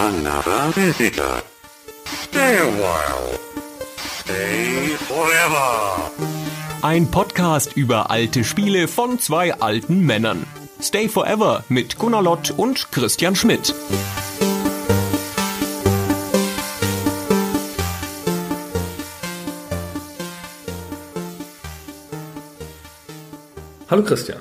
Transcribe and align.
Another 0.00 0.72
visitor. 0.72 1.42
Stay 2.06 2.56
a 2.56 2.64
while. 2.64 3.38
Stay 3.98 4.96
forever. 4.96 6.10
Ein 6.80 7.10
Podcast 7.10 7.76
über 7.76 8.10
alte 8.10 8.42
Spiele 8.42 8.88
von 8.88 9.18
zwei 9.18 9.52
alten 9.60 10.00
Männern. 10.06 10.46
Stay 10.80 11.06
Forever 11.06 11.64
mit 11.68 11.98
Gunnar 11.98 12.22
Lott 12.22 12.50
und 12.56 12.90
Christian 12.92 13.36
Schmidt. 13.36 13.74
Hallo 23.90 24.02
Christian. 24.02 24.40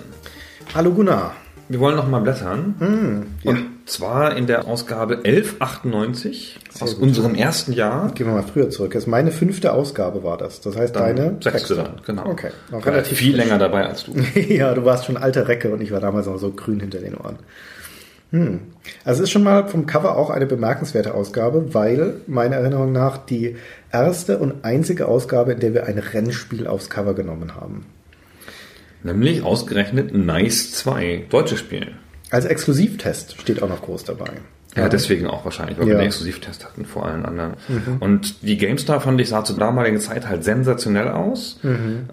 Hallo 0.73 0.93
Gunnar. 0.93 1.35
Wir 1.67 1.81
wollen 1.81 1.97
noch 1.97 2.07
mal 2.07 2.21
blättern. 2.21 2.75
Hm, 2.79 3.25
ja. 3.43 3.51
Und 3.51 3.78
zwar 3.89 4.37
in 4.37 4.47
der 4.47 4.67
Ausgabe 4.67 5.17
1198 5.23 6.59
aus 6.79 6.95
gut. 6.95 7.03
unserem 7.03 7.35
ersten 7.35 7.73
Jahr. 7.73 8.11
Gehen 8.13 8.27
wir 8.27 8.33
mal 8.33 8.43
früher 8.43 8.69
zurück. 8.69 8.93
Das 8.93 9.07
meine 9.07 9.31
fünfte 9.31 9.73
Ausgabe 9.73 10.23
war 10.23 10.37
das. 10.37 10.61
Das 10.61 10.77
heißt 10.77 10.95
deine 10.95 11.37
sechste 11.41 11.75
dann, 11.75 12.01
genau. 12.05 12.25
Okay. 12.27 12.51
Noch 12.71 12.85
War 12.85 12.93
relativ 12.93 13.17
viel 13.17 13.33
frisch. 13.33 13.43
länger 13.43 13.57
dabei 13.57 13.87
als 13.87 14.05
du. 14.05 14.13
ja, 14.39 14.73
du 14.73 14.85
warst 14.85 15.05
schon 15.05 15.17
alter 15.17 15.47
Recke 15.47 15.71
und 15.71 15.81
ich 15.81 15.91
war 15.91 15.99
damals 15.99 16.27
noch 16.27 16.37
so 16.37 16.51
grün 16.51 16.79
hinter 16.79 16.99
den 16.99 17.15
Ohren. 17.15 17.39
Hm. 18.31 18.59
Also 19.03 19.23
es 19.23 19.29
ist 19.29 19.31
schon 19.31 19.43
mal 19.43 19.67
vom 19.67 19.87
Cover 19.87 20.15
auch 20.15 20.29
eine 20.29 20.45
bemerkenswerte 20.45 21.15
Ausgabe, 21.15 21.73
weil 21.73 22.21
meiner 22.27 22.57
Erinnerung 22.57 22.91
nach 22.91 23.17
die 23.17 23.55
erste 23.91 24.37
und 24.37 24.63
einzige 24.63 25.07
Ausgabe, 25.07 25.53
in 25.53 25.59
der 25.59 25.73
wir 25.73 25.87
ein 25.87 25.97
Rennspiel 25.97 26.67
aufs 26.67 26.89
Cover 26.89 27.15
genommen 27.15 27.55
haben. 27.55 27.87
Nämlich 29.01 29.43
ausgerechnet 29.43 30.13
Nice 30.13 30.73
2, 30.73 31.25
deutsches 31.29 31.59
Spiel. 31.59 31.93
Als 32.31 32.45
Exklusivtest 32.45 33.39
steht 33.41 33.61
auch 33.61 33.69
noch 33.69 33.81
groß 33.81 34.03
dabei. 34.03 34.29
Ja, 34.75 34.87
deswegen 34.87 35.25
auch 35.25 35.43
wahrscheinlich, 35.45 35.79
weil 35.79 35.87
Ja. 35.87 35.93
wir 35.93 35.97
den 35.97 36.05
Exklusivtest 36.05 36.63
hatten 36.63 36.85
vor 36.85 37.03
allen 37.07 37.25
anderen. 37.25 37.53
Und 37.99 38.43
die 38.43 38.55
GameStar 38.55 39.01
fand 39.01 39.19
ich 39.19 39.29
sah 39.29 39.43
zur 39.43 39.57
damaligen 39.57 39.99
Zeit 39.99 40.27
halt 40.29 40.43
sensationell 40.43 41.07
aus. 41.07 41.59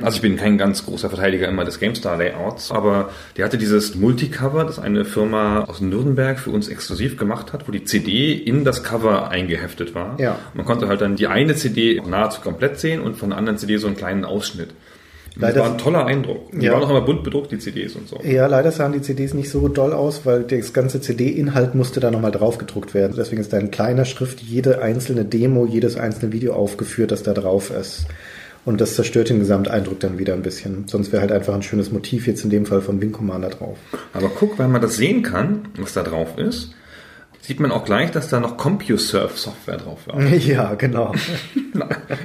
Also 0.03 0.17
ich 0.17 0.23
bin 0.23 0.37
kein 0.37 0.57
ganz 0.57 0.87
großer 0.87 1.11
Verteidiger 1.11 1.49
immer 1.49 1.67
des 1.67 1.79
GameStar-Layouts, 1.81 2.73
aber 2.73 3.11
die 3.37 3.45
hatte 3.45 3.59
dieses 3.59 3.95
Multicover, 3.95 4.65
das 4.65 4.79
eine 4.79 5.05
Firma 5.05 5.65
aus 5.65 5.83
Nürnberg 5.83 6.39
für 6.39 6.51
uns 6.51 6.69
exklusiv 6.69 7.19
gemacht 7.19 7.53
hat, 7.53 7.69
wo 7.69 7.73
die 7.73 7.85
CD 7.85 8.33
in 8.33 8.65
das 8.65 8.83
Cover 8.83 9.29
eingeheftet 9.31 9.95
war. 9.95 10.19
Ja. 10.19 10.39
Man 10.55 10.65
konnte 10.65 10.89
halt 10.89 11.03
dann 11.03 11.17
die 11.17 11.27
eine 11.27 11.57
CD 11.57 12.01
nahezu 12.07 12.41
komplett 12.41 12.81
sehen 12.81 13.03
und 13.03 13.19
von 13.19 13.29
der 13.31 13.39
anderen 13.39 13.59
CD 13.59 13.77
so 13.77 13.87
einen 13.87 13.97
kleinen 13.97 14.25
Ausschnitt. 14.25 14.71
Das 15.39 15.51
Leider- 15.51 15.61
war 15.61 15.71
ein 15.73 15.79
toller 15.79 16.07
Eindruck. 16.07 16.51
Die 16.53 16.65
Ja. 16.65 16.73
waren 16.73 16.83
auch 16.83 16.89
immer 16.91 17.03
bunt 17.03 17.23
bedruckt, 17.23 17.53
die 17.53 17.59
CDs 17.59 17.95
und 17.95 18.09
so. 18.09 18.19
Ja, 18.25 18.47
leider 18.47 18.73
sahen 18.73 18.93
die 18.93 19.03
CDs 19.03 19.35
nicht 19.35 19.51
so 19.51 19.69
doll 19.69 19.93
aus, 19.93 20.23
weil 20.25 20.45
das 20.45 20.73
ganze 20.73 21.01
CD-Inhalt 21.03 21.75
musste 21.75 22.01
da 22.01 22.11
nochmal 22.11 22.33
drauf 22.33 22.57
gedruckt 22.57 22.95
werden. 22.95 23.15
Deswegen 23.19 23.43
ist 23.43 23.53
da 23.53 23.59
in 23.59 23.71
kleiner 23.71 24.07
Schrift 24.07 24.41
jede 24.41 24.81
einzelne 24.81 25.25
Demo, 25.27 25.67
jedes 25.67 25.97
einzelne 25.99 26.33
Video 26.33 26.55
aufgeführt, 26.55 27.11
das 27.13 27.23
da 27.23 27.35
drauf 27.35 27.71
ist. 27.71 28.07
Und 28.65 28.81
das 28.81 28.95
zerstört 28.95 29.29
den 29.29 29.39
Gesamteindruck 29.39 30.01
dann 30.01 30.19
wieder 30.19 30.33
ein 30.35 30.43
bisschen. 30.43 30.89
Sonst 30.89 31.13
wäre 31.13 31.21
halt 31.21 31.33
einfach 31.33 31.55
ein 31.55 31.63
schönes 31.63 31.93
Motiv, 31.93 32.27
jetzt 32.27 32.43
in 32.43 32.51
dem 32.51 32.65
Fall 32.67 32.81
von 32.81 33.01
Wing 33.03 33.13
Commander 33.13 33.51
drauf. 33.51 33.77
Aber 34.15 34.29
guck, 34.29 34.59
wenn 34.59 34.73
man 34.73 34.81
das 34.81 34.97
sehen 34.97 35.23
kann, 35.23 35.69
was 35.79 35.93
da 35.93 36.03
drauf 36.03 36.39
ist, 36.39 36.71
sieht 37.47 37.61
man 37.61 37.71
auch 37.71 37.85
gleich, 37.85 38.11
dass 38.11 38.29
da 38.29 38.41
noch 38.41 38.57
CompuServe-Software 38.57 39.77
drauf 39.77 40.07
war. 40.07 40.21
Ja, 40.37 40.75
genau. 40.75 41.13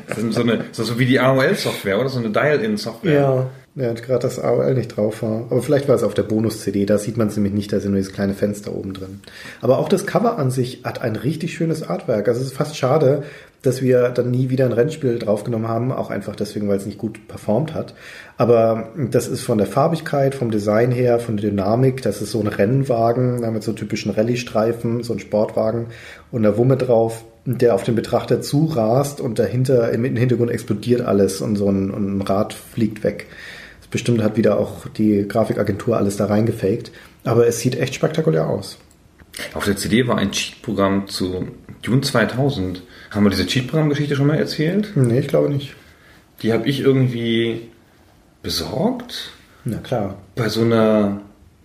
Das 0.08 0.17
ist 0.17 0.33
so, 0.33 0.41
eine, 0.41 0.66
so 0.72 0.97
wie 1.00 1.05
die 1.05 1.19
AOL-Software 1.19 2.00
oder 2.00 2.09
so 2.09 2.19
eine 2.19 2.30
Dial-In-Software. 2.30 3.14
Ja, 3.14 3.49
ja 3.75 3.94
gerade 3.94 4.19
das 4.19 4.39
AOL 4.39 4.73
nicht 4.73 4.95
drauf 4.95 5.23
war. 5.23 5.45
Aber 5.50 5.61
vielleicht 5.61 5.88
war 5.88 5.95
es 5.95 6.03
auf 6.03 6.14
der 6.14 6.23
Bonus-CD, 6.23 6.86
da 6.86 6.97
sieht 6.97 7.17
man 7.17 7.27
es 7.27 7.36
nämlich 7.36 7.53
nicht, 7.53 7.72
da 7.72 7.80
sind 7.80 7.91
nur 7.91 8.00
dieses 8.00 8.14
kleine 8.14 8.33
Fenster 8.33 8.75
oben 8.75 8.94
drin. 8.94 9.22
Aber 9.61 9.80
auch 9.80 9.89
das 9.89 10.05
Cover 10.05 10.38
an 10.38 10.52
sich 10.52 10.81
hat 10.83 11.02
ein 11.02 11.16
richtig 11.16 11.53
schönes 11.53 11.83
Artwork. 11.83 12.27
Also 12.27 12.42
es 12.42 12.47
ist 12.47 12.55
fast 12.55 12.75
schade, 12.75 13.23
dass 13.61 13.81
wir 13.81 14.09
dann 14.09 14.31
nie 14.31 14.49
wieder 14.49 14.66
ein 14.66 14.72
Rennspiel 14.72 15.19
draufgenommen 15.19 15.67
haben, 15.67 15.92
auch 15.92 16.09
einfach 16.09 16.36
deswegen, 16.36 16.67
weil 16.67 16.77
es 16.77 16.86
nicht 16.86 16.97
gut 16.97 17.27
performt 17.27 17.73
hat. 17.73 17.94
Aber 18.38 18.89
das 18.98 19.27
ist 19.27 19.42
von 19.42 19.59
der 19.59 19.67
Farbigkeit, 19.67 20.33
vom 20.33 20.49
Design 20.49 20.92
her, 20.92 21.20
von 21.20 21.38
der 21.38 21.52
Dynamik, 21.52 22.02
das 22.02 22.21
ist 22.21 22.32
so 22.32 22.39
ein 22.39 22.48
Rennwagen 22.48 23.39
mit 23.53 23.64
so 23.64 23.73
typischen 23.73 24.11
Rallye-Streifen, 24.11 25.03
so 25.03 25.14
ein 25.14 25.20
Sportwagen 25.20 25.88
und 26.32 26.43
einer 26.43 26.58
Wumme 26.58 26.76
drauf, 26.76 27.23
der 27.45 27.76
auf 27.76 27.83
den 27.83 27.95
Betrachter 27.95 28.42
zurast 28.42 29.21
und 29.21 29.38
dahinter 29.38 29.92
im 29.92 30.03
Hintergrund 30.03 30.52
explodiert 30.52 31.02
alles 31.02 31.42
und 31.42 31.55
so 31.55 31.70
ein, 31.70 31.92
ein 31.92 32.21
Rad 32.21 32.53
fliegt 32.53 33.03
weg. 33.03 33.27
Bestimmt 33.91 34.23
hat 34.23 34.37
wieder 34.37 34.57
auch 34.57 34.87
die 34.87 35.27
Grafikagentur 35.27 35.97
alles 35.97 36.17
da 36.17 36.25
reingefaked. 36.25 36.91
Aber 37.23 37.45
es 37.45 37.59
sieht 37.59 37.75
echt 37.75 37.93
spektakulär 37.93 38.47
aus. 38.47 38.77
Auf 39.53 39.65
der 39.65 39.75
CD 39.77 40.07
war 40.07 40.17
ein 40.17 40.31
Cheat-Programm 40.31 41.07
zu 41.07 41.47
Dune 41.81 42.02
2000. 42.02 42.81
Haben 43.11 43.23
wir 43.25 43.29
diese 43.29 43.45
Cheat-Programm-Geschichte 43.45 44.15
schon 44.15 44.27
mal 44.27 44.37
erzählt? 44.37 44.91
Nee, 44.95 45.19
ich 45.19 45.27
glaube 45.27 45.49
nicht. 45.49 45.75
Die 46.41 46.53
habe 46.53 46.67
ich 46.67 46.79
irgendwie 46.79 47.69
besorgt 48.41 49.31
Na 49.65 49.77
klar. 49.77 50.17
bei 50.35 50.49
so 50.49 50.61
einer 50.61 51.21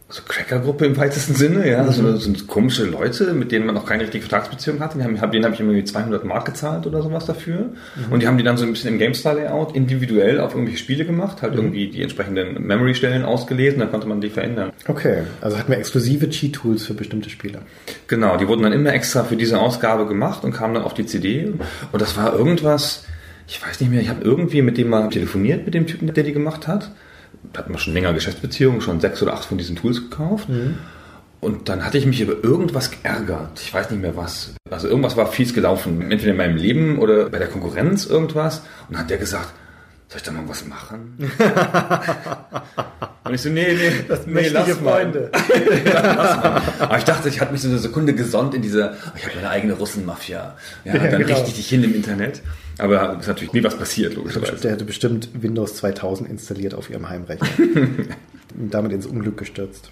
so 0.09 0.23
Cracker-Gruppe 0.27 0.87
im 0.87 0.97
weitesten 0.97 1.35
Sinne, 1.35 1.69
ja, 1.69 1.91
so, 1.91 2.17
so 2.17 2.33
komische 2.47 2.85
Leute, 2.85 3.33
mit 3.33 3.51
denen 3.51 3.67
man 3.67 3.75
noch 3.75 3.87
keine 3.87 4.05
richtige 4.05 4.23
Vertragsbeziehung 4.23 4.79
hatte. 4.79 4.99
Die 4.99 5.05
haben, 5.05 5.21
hab- 5.21 5.33
denen 5.33 5.45
habe 5.45 5.55
ich 5.55 5.61
irgendwie 5.61 5.83
200 5.83 6.25
Mark 6.25 6.45
gezahlt 6.45 6.87
oder 6.87 7.03
sowas 7.03 7.27
dafür. 7.27 7.71
Und 8.11 8.23
die 8.23 8.29
haben 8.29 8.39
die 8.39 8.45
dann 8.45 8.57
so 8.57 8.65
ein 8.65 8.71
bisschen 8.73 8.93
im 8.93 8.99
GameStar-Layout 9.01 9.75
individuell 9.75 10.39
auf 10.39 10.53
irgendwelche 10.55 10.79
Spiele 10.79 11.05
gemacht, 11.07 11.43
halt 11.43 11.55
irgendwie 11.57 11.89
die 11.91 12.03
entsprechenden 12.03 12.65
Memory-Stellen 12.65 13.25
ausgelesen, 13.25 13.81
dann 13.81 13.91
konnte 13.91 14.07
man 14.07 14.21
die 14.21 14.31
verändern. 14.31 14.71
Okay, 14.87 15.23
also 15.41 15.59
hatten 15.59 15.73
wir 15.73 15.79
exklusive 15.79 16.31
Cheat-Tools 16.31 16.87
für 16.87 16.95
bestimmte 16.95 17.29
Spiele. 17.29 17.63
Genau, 18.07 18.37
die 18.37 18.47
wurden 18.47 18.63
dann 18.63 18.73
immer 18.73 18.93
extra 18.95 19.25
für 19.25 19.35
diese 19.37 19.59
Ausgabe 19.59 20.07
gemacht 20.07 20.45
und 20.45 20.53
kamen 20.53 20.75
dann 20.75 20.85
auf 20.85 20.95
die 20.95 21.07
CD. 21.07 21.53
Und 21.91 22.01
das 22.01 22.17
war 22.17 22.33
irgendwas, 22.33 23.05
ich 23.49 23.61
weiß 23.61 23.81
nicht 23.81 23.91
mehr, 23.91 24.03
ich 24.03 24.09
habe 24.09 24.23
irgendwie 24.23 24.63
mit 24.63 24.79
dem 24.79 24.89
mal 24.89 25.09
telefoniert, 25.09 25.65
mit 25.65 25.75
dem 25.75 25.89
Typen, 25.89 26.15
der 26.15 26.23
die 26.23 26.33
gemacht 26.33 26.69
hat. 26.69 26.93
Da 27.53 27.61
hatten 27.61 27.73
wir 27.73 27.79
schon 27.79 27.95
länger 27.95 28.13
Geschäftsbeziehungen, 28.13 28.81
schon 28.81 29.01
sechs 29.01 29.23
oder 29.23 29.35
acht 29.35 29.45
von 29.45 29.59
diesen 29.59 29.77
Tools 29.77 30.03
gekauft. 30.11 30.49
Und 31.41 31.69
dann 31.69 31.85
hatte 31.85 31.99
ich 31.99 32.07
mich 32.07 32.21
über 32.21 32.43
irgendwas 32.43 32.91
geärgert. 32.91 33.61
Ich 33.61 33.73
weiß 33.73 33.91
nicht 33.91 34.01
mehr 34.01 34.17
was. 34.17 34.55
Also 34.71 34.89
irgendwas 34.89 35.17
war 35.17 35.27
fies 35.27 35.55
gelaufen. 35.55 36.11
Entweder 36.11 36.33
in 36.33 36.37
meinem 36.39 36.57
Leben 36.57 36.99
oder 36.99 37.29
bei 37.29 37.39
der 37.39 37.49
Konkurrenz 37.49 38.07
irgendwas. 38.07 38.61
Und 38.89 38.95
dann 38.95 39.01
hat 39.03 39.11
der 39.11 39.19
gesagt, 39.19 39.53
soll 40.09 40.19
ich 40.19 40.23
da 40.23 40.31
mal 40.33 40.49
was 40.49 40.67
machen? 40.67 41.17
Und 43.25 43.35
ich 43.35 43.41
so, 43.43 43.49
nee, 43.49 43.67
nee, 43.75 43.91
nee, 44.09 44.33
Mächtige 44.33 44.77
Freunde. 44.77 45.33
aber 46.79 46.99
ich 46.99 47.05
dachte, 47.05 47.29
ich 47.29 47.41
hatte 47.41 47.51
mich 47.51 47.61
so 47.61 47.69
eine 47.69 47.79
Sekunde 47.79 48.15
gesonnt 48.15 48.55
in 48.55 48.63
dieser, 48.63 48.95
ich 49.17 49.25
habe 49.25 49.35
meine 49.35 49.51
eigene 49.51 49.73
Russenmafia. 49.73 50.57
Ja, 50.85 50.95
Ja, 50.95 51.01
dann 51.01 51.23
genau. 51.23 51.27
richte 51.35 51.49
ich 51.49 51.57
dich 51.57 51.69
hin 51.69 51.83
im 51.83 51.93
Internet. 51.95 52.41
Aber 52.79 53.15
es 53.15 53.23
ist 53.23 53.27
natürlich 53.27 53.53
nie 53.53 53.65
was 53.65 53.77
passiert, 53.77 54.15
logischerweise. 54.15 54.55
Der 54.57 54.73
hätte 54.73 54.85
bestimmt 54.85 55.31
Windows 55.35 55.75
2000 55.77 56.31
installiert 56.31 56.75
auf 56.75 56.89
ihrem 56.89 57.09
Heimrechner. 57.09 57.49
und 58.57 58.73
damit 58.73 58.93
ins 58.93 59.07
Unglück 59.07 59.37
gestürzt. 59.37 59.91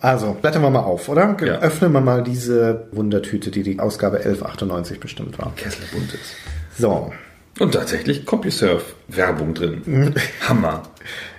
Also, 0.00 0.34
blättern 0.34 0.62
wir 0.62 0.70
mal 0.70 0.80
auf, 0.80 1.08
oder? 1.08 1.36
Ja. 1.44 1.58
Öffnen 1.58 1.90
wir 1.92 2.00
mal 2.00 2.22
diese 2.22 2.86
Wundertüte, 2.92 3.50
die 3.50 3.64
die 3.64 3.80
Ausgabe 3.80 4.18
1198 4.18 5.00
bestimmt 5.00 5.36
war. 5.38 5.52
Kessel 5.56 5.82
bunt 5.92 6.14
ist. 6.14 6.36
So. 6.78 7.12
Und 7.58 7.72
tatsächlich 7.72 8.24
CompuServe-Werbung 8.24 9.54
drin. 9.54 10.14
Hammer. 10.48 10.82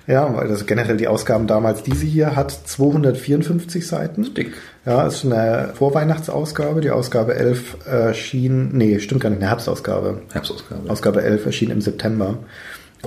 Ja, 0.07 0.35
weil 0.35 0.47
das 0.47 0.65
generell 0.65 0.97
die 0.97 1.07
Ausgaben 1.07 1.45
damals, 1.45 1.83
diese 1.83 2.05
hier 2.05 2.35
hat 2.35 2.51
254 2.51 3.85
Seiten. 3.85 4.33
Dick. 4.33 4.53
Ja, 4.85 5.05
ist 5.05 5.23
eine 5.23 5.71
Vorweihnachtsausgabe. 5.75 6.81
Die 6.81 6.89
Ausgabe 6.89 7.35
11 7.35 7.85
erschien, 7.85 8.69
nee, 8.75 8.99
stimmt 8.99 9.21
gar 9.21 9.29
nicht, 9.29 9.39
eine 9.39 9.49
Herbstausgabe. 9.49 10.23
Herbstausgabe. 10.33 10.89
Ausgabe 10.89 11.21
11 11.21 11.45
erschien 11.45 11.69
im 11.69 11.81
September. 11.81 12.39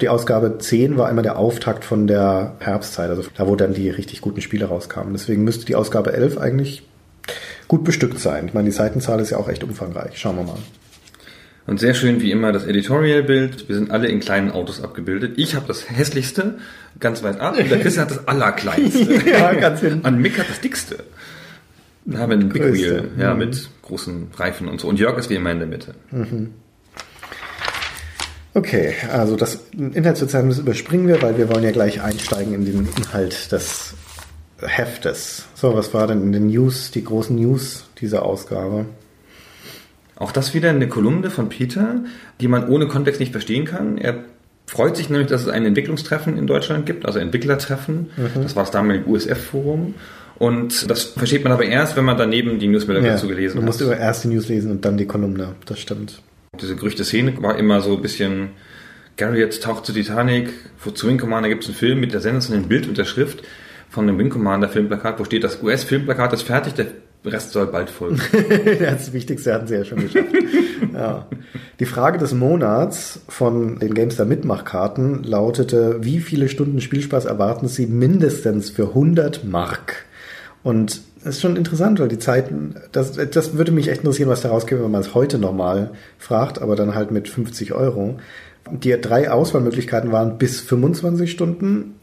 Die 0.01 0.09
Ausgabe 0.09 0.59
10 0.59 0.97
war 0.97 1.11
immer 1.11 1.23
der 1.23 1.39
Auftakt 1.39 1.85
von 1.85 2.07
der 2.07 2.55
Herbstzeit, 2.61 3.11
also 3.11 3.25
da, 3.37 3.47
wo 3.47 3.57
dann 3.57 3.75
die 3.75 3.91
richtig 3.91 4.21
guten 4.21 4.41
Spiele 4.41 4.67
rauskamen. 4.67 5.13
Deswegen 5.13 5.45
müsste 5.45 5.67
die 5.67 5.75
Ausgabe 5.75 6.13
11 6.13 6.39
eigentlich 6.39 6.89
gut 7.69 7.85
bestückt 7.85 8.21
sein. 8.21 8.47
Ich 8.47 8.55
meine, 8.55 8.67
die 8.67 8.75
Seitenzahl 8.75 9.21
ist 9.21 9.31
ja 9.31 9.39
auch 9.39 9.49
echt 9.49 9.65
umfangreich. 9.65 10.17
Schauen 10.19 10.37
wir 10.37 10.45
mal. 10.45 10.59
Und 11.67 11.79
sehr 11.79 11.95
schön 11.95 12.21
wie 12.21 12.33
immer 12.33 12.51
das 12.51 12.65
Editorial-Bild. 12.65 13.69
Wir 13.69 13.77
sind 13.77 13.91
alle 13.93 14.09
in 14.09 14.19
kleinen 14.19 14.51
Autos 14.51 14.83
abgebildet. 14.83 15.35
Ich 15.37 15.55
habe 15.55 15.67
das 15.69 15.89
hässlichste, 15.89 16.59
ganz 16.99 17.23
weit 17.23 17.41
ab. 17.41 17.57
Und 17.57 17.71
der 17.71 17.81
Christian 17.81 18.07
hat 18.07 18.11
das 18.11 18.27
allerkleinste. 18.27 19.21
Ja, 19.31 19.55
ganz 19.55 19.81
hinten. 19.81 20.07
Und 20.07 20.21
Mick 20.21 20.39
hat 20.39 20.51
das 20.51 20.61
dickste. 20.61 21.05
Wir 22.05 22.19
haben 22.19 22.33
ein 22.33 22.49
Big. 22.49 22.63
Wheel, 22.73 23.11
ja, 23.17 23.35
mit 23.35 23.69
großen 23.83 24.29
Reifen 24.37 24.69
und 24.69 24.81
so. 24.81 24.89
Und 24.89 24.99
Jörg 24.99 25.17
ist 25.19 25.31
wie 25.31 25.37
immer 25.37 25.53
in 25.53 25.59
der 25.59 25.69
Mitte. 25.69 25.95
Okay, 28.55 28.95
also 29.13 29.37
das 29.37 29.61
Inhaltsverzeichnis 29.73 30.59
überspringen 30.59 31.07
wir, 31.07 31.23
weil 31.23 31.39
wir 31.39 31.49
wollen 31.49 31.63
ja 31.63 31.71
gleich 31.71 32.03
einsteigen 32.03 32.55
in 32.55 32.65
den 32.65 32.89
Inhalt 32.97 33.53
des 33.53 33.95
Heftes. 34.59 35.45
So, 35.55 35.75
was 35.75 35.95
war 35.95 36.09
denn 36.09 36.23
in 36.23 36.33
den 36.33 36.49
News, 36.49 36.91
die 36.91 37.05
großen 37.05 37.37
News 37.37 37.85
dieser 38.01 38.25
Ausgabe? 38.25 38.87
Auch 40.23 40.31
das 40.31 40.55
wieder 40.55 40.71
eine 40.71 40.87
Kolumne 40.87 41.31
von 41.31 41.49
Peter, 41.49 41.97
die 42.41 42.47
man 42.47 42.69
ohne 42.69 42.87
Kontext 42.87 43.19
nicht 43.19 43.33
verstehen 43.33 43.65
kann. 43.65 43.99
Er 43.99 44.23
freut 44.69 44.97
sich 44.97 45.11
nämlich, 45.11 45.27
dass 45.27 45.43
es 45.43 45.49
ein 45.49 45.67
Entwicklungstreffen 45.67 46.39
in 46.39 46.47
Deutschland 46.47 46.87
gibt, 46.87 47.07
also 47.07 47.19
Entwicklertreffen. 47.19 48.11
Das 48.41 48.55
war 48.55 48.63
das 48.63 48.71
damalige 48.71 49.09
USF-Forum. 49.09 49.95
Und 50.39 50.89
das 50.89 51.03
versteht 51.03 51.43
man 51.43 51.53
aber 51.53 51.65
erst, 51.65 51.97
wenn 51.97 52.05
man 52.05 52.17
daneben 52.17 52.61
die 52.61 52.69
Newsletter 52.69 53.01
Ja, 53.01 53.15
dazu 53.15 53.27
gelesen 53.27 53.57
du 53.57 53.63
hat. 53.63 53.67
musst 53.67 53.81
über 53.81 53.97
erst 53.97 54.23
die 54.23 54.29
News 54.29 54.49
lesen 54.49 54.71
und 54.71 54.85
dann 54.85 54.97
die 54.97 55.07
Kolumne. 55.07 55.57
Das 55.67 55.81
stimmt. 55.81 56.23
Diese 56.61 56.77
Gerüchte-Szene 56.77 57.43
war 57.43 57.59
immer 57.59 57.81
so 57.81 57.97
ein 57.97 58.03
bisschen, 58.03 58.51
Gary 59.17 59.41
jetzt 59.41 59.65
taucht 59.65 59.85
zu 59.87 59.93
Titanic, 59.93 60.51
zu 60.95 61.09
Wing 61.09 61.19
Commander 61.19 61.49
gibt 61.49 61.65
es 61.65 61.69
einen 61.69 61.77
Film 61.77 61.99
mit 61.99 62.13
der 62.13 62.21
sensationellen 62.21 62.69
Bild 62.69 62.87
und 62.87 62.97
der 62.97 63.07
Schrift 63.07 63.43
von 63.91 64.07
dem 64.07 64.19
Wing 64.19 64.31
Commander 64.31 64.69
Filmplakat, 64.69 65.19
wo 65.19 65.25
steht, 65.25 65.43
das 65.43 65.61
US-Filmplakat 65.61 66.33
ist 66.33 66.43
fertig, 66.43 66.75
der 66.75 66.87
Rest 67.25 67.53
soll 67.53 67.67
bald 67.67 67.91
folgen. 67.91 68.21
Das 68.81 69.13
Wichtigste 69.13 69.55
hatten 69.55 69.67
sie 69.67 69.75
ja 69.77 69.85
schon 69.85 70.01
geschafft. 70.01 70.27
ja. 70.95 71.27
Die 71.79 71.85
Frage 71.85 72.19
des 72.19 72.35
Monats 72.35 73.21
von 73.29 73.79
den 73.79 73.95
GameStar 73.95 74.27
Mitmachkarten 74.27 75.23
lautete, 75.23 75.99
wie 76.03 76.21
viele 76.21 76.49
Stunden 76.49 76.81
Spielspaß 76.81 77.25
erwarten 77.25 77.69
Sie 77.69 77.87
mindestens 77.87 78.71
für 78.71 78.89
100 78.89 79.45
Mark? 79.45 80.05
Und 80.63 81.01
das 81.25 81.37
ist 81.37 81.41
schon 81.41 81.57
interessant, 81.57 82.01
weil 82.01 82.09
die 82.09 82.19
Zeiten, 82.19 82.75
das, 82.91 83.13
das 83.13 83.57
würde 83.57 83.73
mich 83.73 83.89
echt 83.89 84.01
interessieren, 84.01 84.29
was 84.29 84.41
da 84.41 84.49
rauskäme, 84.49 84.83
wenn 84.83 84.91
man 84.91 85.01
es 85.01 85.15
heute 85.15 85.39
nochmal 85.39 85.91
fragt, 86.19 86.61
aber 86.61 86.75
dann 86.75 86.95
halt 86.95 87.13
mit 87.13 87.29
50 87.29 87.73
Euro. 87.73 88.19
Die 88.71 88.93
drei 89.01 89.31
Auswahlmöglichkeiten 89.31 90.13
waren 90.13 90.39
bis 90.39 90.61
25 90.61 91.31
Stunden, 91.31 91.95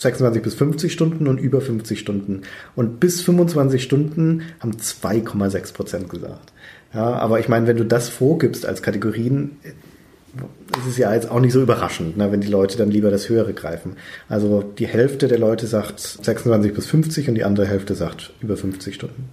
26 0.00 0.42
bis 0.42 0.54
50 0.54 0.92
Stunden 0.92 1.26
und 1.26 1.38
über 1.38 1.60
50 1.60 1.98
Stunden. 1.98 2.42
Und 2.74 3.00
bis 3.00 3.20
25 3.20 3.82
Stunden 3.82 4.42
haben 4.58 4.72
2,6 4.72 5.74
Prozent 5.74 6.08
gesagt. 6.08 6.52
Ja, 6.94 7.12
aber 7.12 7.38
ich 7.38 7.48
meine, 7.48 7.66
wenn 7.66 7.76
du 7.76 7.84
das 7.84 8.08
vorgibst 8.08 8.64
als 8.64 8.82
Kategorien, 8.82 9.58
ist 9.62 10.86
es 10.88 10.96
ja 10.96 11.12
jetzt 11.12 11.30
auch 11.30 11.40
nicht 11.40 11.52
so 11.52 11.60
überraschend, 11.60 12.16
ne, 12.16 12.32
wenn 12.32 12.40
die 12.40 12.48
Leute 12.48 12.78
dann 12.78 12.90
lieber 12.90 13.10
das 13.10 13.28
Höhere 13.28 13.52
greifen. 13.52 13.96
Also 14.28 14.62
die 14.62 14.86
Hälfte 14.86 15.28
der 15.28 15.38
Leute 15.38 15.66
sagt 15.66 16.00
26 16.00 16.72
bis 16.72 16.86
50 16.86 17.28
und 17.28 17.34
die 17.34 17.44
andere 17.44 17.66
Hälfte 17.66 17.94
sagt 17.94 18.32
über 18.40 18.56
50 18.56 18.94
Stunden. 18.94 19.28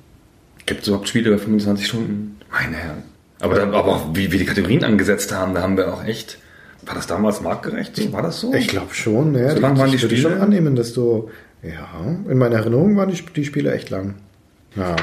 Gibt 0.65 0.81
es 0.81 0.87
überhaupt 0.89 1.07
Spiele 1.07 1.29
über 1.29 1.39
25 1.39 1.87
Stunden? 1.87 2.37
Meine 2.51 2.75
Herren. 2.75 3.03
Aber, 3.39 3.55
da, 3.55 3.63
aber 3.63 3.87
auch, 3.87 4.15
wie 4.15 4.31
wir 4.31 4.39
die 4.39 4.45
Kategorien 4.45 4.83
angesetzt 4.83 5.31
haben, 5.31 5.53
da 5.53 5.61
haben 5.61 5.77
wir 5.77 5.93
auch 5.93 6.03
echt. 6.03 6.39
War 6.87 6.95
das 6.95 7.05
damals 7.07 7.41
marktgerecht? 7.41 7.95
So, 7.95 8.13
war 8.13 8.21
das 8.21 8.39
so? 8.39 8.53
Ich 8.53 8.67
glaube 8.69 8.93
schon, 8.93 9.33
ne? 9.33 9.51
So 9.51 9.59
lang 9.59 9.77
waren 9.77 9.89
die 9.89 9.97
ich 9.97 10.03
würde 10.03 10.15
Spiele? 10.15 10.33
schon 10.33 10.41
annehmen, 10.41 10.75
dass 10.75 10.93
du, 10.93 11.29
ja, 11.61 11.87
in 12.29 12.37
meiner 12.37 12.55
Erinnerung 12.57 12.95
waren 12.95 13.09
die, 13.09 13.21
die 13.35 13.45
Spiele 13.45 13.73
echt 13.73 13.89
lang. 13.89 14.15
Ja. 14.75 14.95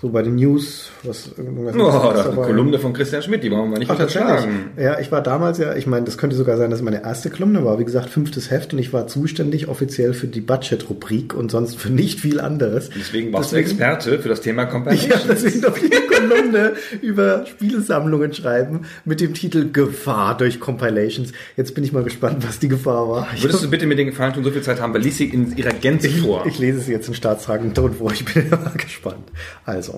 So 0.00 0.08
bei 0.08 0.22
den 0.22 0.36
News, 0.36 0.88
was 1.02 1.28
irgendwas 1.36 1.74
Oh, 1.76 1.80
was 1.80 2.24
da 2.24 2.30
eine 2.30 2.40
Kolumne 2.40 2.78
von 2.78 2.94
Christian 2.94 3.22
Schmidt, 3.22 3.44
die 3.44 3.50
wollen 3.50 3.64
wir 3.64 3.68
mal 3.72 3.78
nicht 3.80 3.90
unterschlagen. 3.90 4.70
Ja, 4.78 4.98
ich 4.98 5.12
war 5.12 5.22
damals 5.22 5.58
ja, 5.58 5.74
ich 5.74 5.86
meine, 5.86 6.06
das 6.06 6.16
könnte 6.16 6.36
sogar 6.36 6.56
sein, 6.56 6.70
dass 6.70 6.80
meine 6.80 7.02
erste 7.02 7.28
Kolumne 7.28 7.66
war. 7.66 7.78
Wie 7.78 7.84
gesagt, 7.84 8.08
fünftes 8.08 8.50
Heft 8.50 8.72
und 8.72 8.78
ich 8.78 8.94
war 8.94 9.08
zuständig 9.08 9.68
offiziell 9.68 10.14
für 10.14 10.26
die 10.26 10.40
Budget-Rubrik 10.40 11.34
und 11.34 11.50
sonst 11.50 11.76
für 11.78 11.90
nicht 11.90 12.18
viel 12.18 12.40
anderes. 12.40 12.88
Deswegen 12.98 13.30
warst 13.34 13.52
Deswegen- 13.52 13.66
du 13.68 13.84
Experte 13.84 14.18
für 14.20 14.28
das 14.30 14.40
Thema 14.40 14.62
Ja, 14.64 14.68
Compilation. 14.70 15.20
deswegen 15.28 15.60
darf 15.60 15.82
ich 15.82 15.92
eine 15.92 16.06
Kolumne 16.06 16.72
über 17.02 17.44
Spielesammlungen 17.44 18.32
schreiben 18.32 18.86
mit 19.04 19.20
dem 19.20 19.34
Titel 19.34 19.70
Gefahr 19.70 20.34
durch 20.34 20.60
Compilations. 20.60 21.32
Jetzt 21.58 21.74
bin 21.74 21.84
ich 21.84 21.92
mal 21.92 22.04
gespannt, 22.04 22.38
was 22.48 22.58
die 22.58 22.68
Gefahr 22.68 23.06
war. 23.06 23.28
Ich, 23.36 23.42
Würdest 23.42 23.62
du 23.64 23.68
bitte 23.68 23.84
mit 23.84 23.98
den 23.98 24.06
Gefallen 24.06 24.32
tun, 24.32 24.44
so 24.44 24.50
viel 24.50 24.62
Zeit 24.62 24.80
haben, 24.80 24.94
weil 24.94 25.02
lies 25.02 25.18
sie 25.18 25.26
in 25.26 25.54
ihrer 25.58 25.74
Gänze 25.74 26.08
vor. 26.08 26.46
ich 26.46 26.58
lese 26.58 26.80
sie 26.80 26.92
jetzt 26.92 27.06
in 27.08 27.12
staatstragenden 27.14 27.74
Ton 27.74 27.92
vor. 27.92 28.10
Ich 28.12 28.24
bin 28.24 28.46
immer 28.50 28.72
gespannt. 28.78 29.28
Also. 29.66 29.89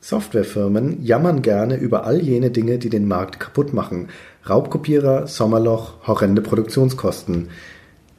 Softwarefirmen 0.00 1.02
jammern 1.04 1.42
gerne 1.42 1.76
über 1.76 2.04
all 2.04 2.22
jene 2.22 2.50
Dinge, 2.50 2.78
die 2.78 2.88
den 2.88 3.08
Markt 3.08 3.40
kaputt 3.40 3.74
machen. 3.74 4.08
Raubkopierer, 4.48 5.26
Sommerloch, 5.26 6.06
horrende 6.06 6.40
Produktionskosten. 6.40 7.48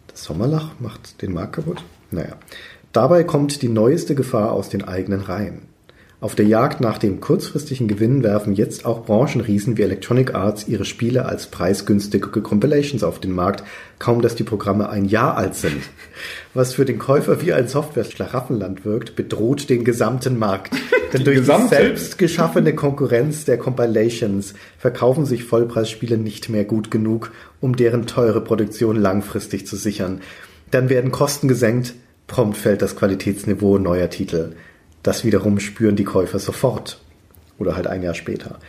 Das 0.07 0.23
Sommerloch 0.23 0.71
macht 0.79 1.21
den 1.21 1.33
Markt 1.33 1.53
kaputt? 1.53 1.83
Naja. 2.11 2.35
Dabei 2.91 3.23
kommt 3.23 3.61
die 3.61 3.69
neueste 3.69 4.15
Gefahr 4.15 4.51
aus 4.51 4.69
den 4.69 4.83
eigenen 4.83 5.21
Reihen. 5.21 5.68
Auf 6.21 6.35
der 6.35 6.45
Jagd 6.45 6.81
nach 6.81 6.97
dem 6.97 7.21
kurzfristigen 7.21 7.87
Gewinn 7.87 8.23
werfen 8.23 8.53
jetzt 8.53 8.83
auch 8.83 9.05
Branchenriesen 9.05 9.77
wie 9.77 9.83
Electronic 9.83 10.35
Arts 10.35 10.67
ihre 10.67 10.83
Spiele 10.83 11.25
als 11.25 11.47
preisgünstige 11.47 12.41
Compilations 12.41 13.03
auf 13.03 13.19
den 13.19 13.31
Markt, 13.31 13.63
kaum 13.99 14.21
dass 14.21 14.35
die 14.35 14.43
Programme 14.43 14.89
ein 14.89 15.05
Jahr 15.05 15.37
alt 15.37 15.55
sind. 15.55 15.81
Was 16.53 16.73
für 16.73 16.83
den 16.83 16.99
Käufer 16.99 17.41
wie 17.41 17.53
ein 17.53 17.69
Software-Schlaraffenland 17.69 18.83
wirkt, 18.83 19.15
bedroht 19.15 19.69
den 19.69 19.85
gesamten 19.85 20.37
Markt. 20.37 20.73
Denn 21.13 21.23
durch 21.23 21.37
gesamte? 21.37 21.69
die 21.69 21.83
selbst 21.83 22.17
geschaffene 22.17 22.75
Konkurrenz 22.75 23.45
der 23.45 23.57
Compilations 23.57 24.55
verkaufen 24.77 25.25
sich 25.25 25.45
Vollpreisspiele 25.45 26.17
nicht 26.17 26.49
mehr 26.49 26.65
gut 26.65 26.91
genug, 26.91 27.31
um 27.61 27.77
deren 27.77 28.07
teure 28.07 28.41
Produktion 28.41 28.97
langfristig 28.97 29.65
zu 29.65 29.77
sichern. 29.77 30.19
Dann 30.69 30.89
werden 30.89 31.13
Kosten 31.13 31.47
gesenkt, 31.47 31.93
prompt 32.27 32.57
fällt 32.57 32.81
das 32.81 32.97
Qualitätsniveau 32.97 33.77
neuer 33.77 34.09
Titel. 34.09 34.51
Das 35.03 35.23
wiederum 35.23 35.59
spüren 35.59 35.95
die 35.95 36.03
Käufer 36.03 36.39
sofort. 36.39 36.99
Oder 37.57 37.75
halt 37.75 37.87
ein 37.87 38.03
Jahr 38.03 38.13
später. 38.13 38.59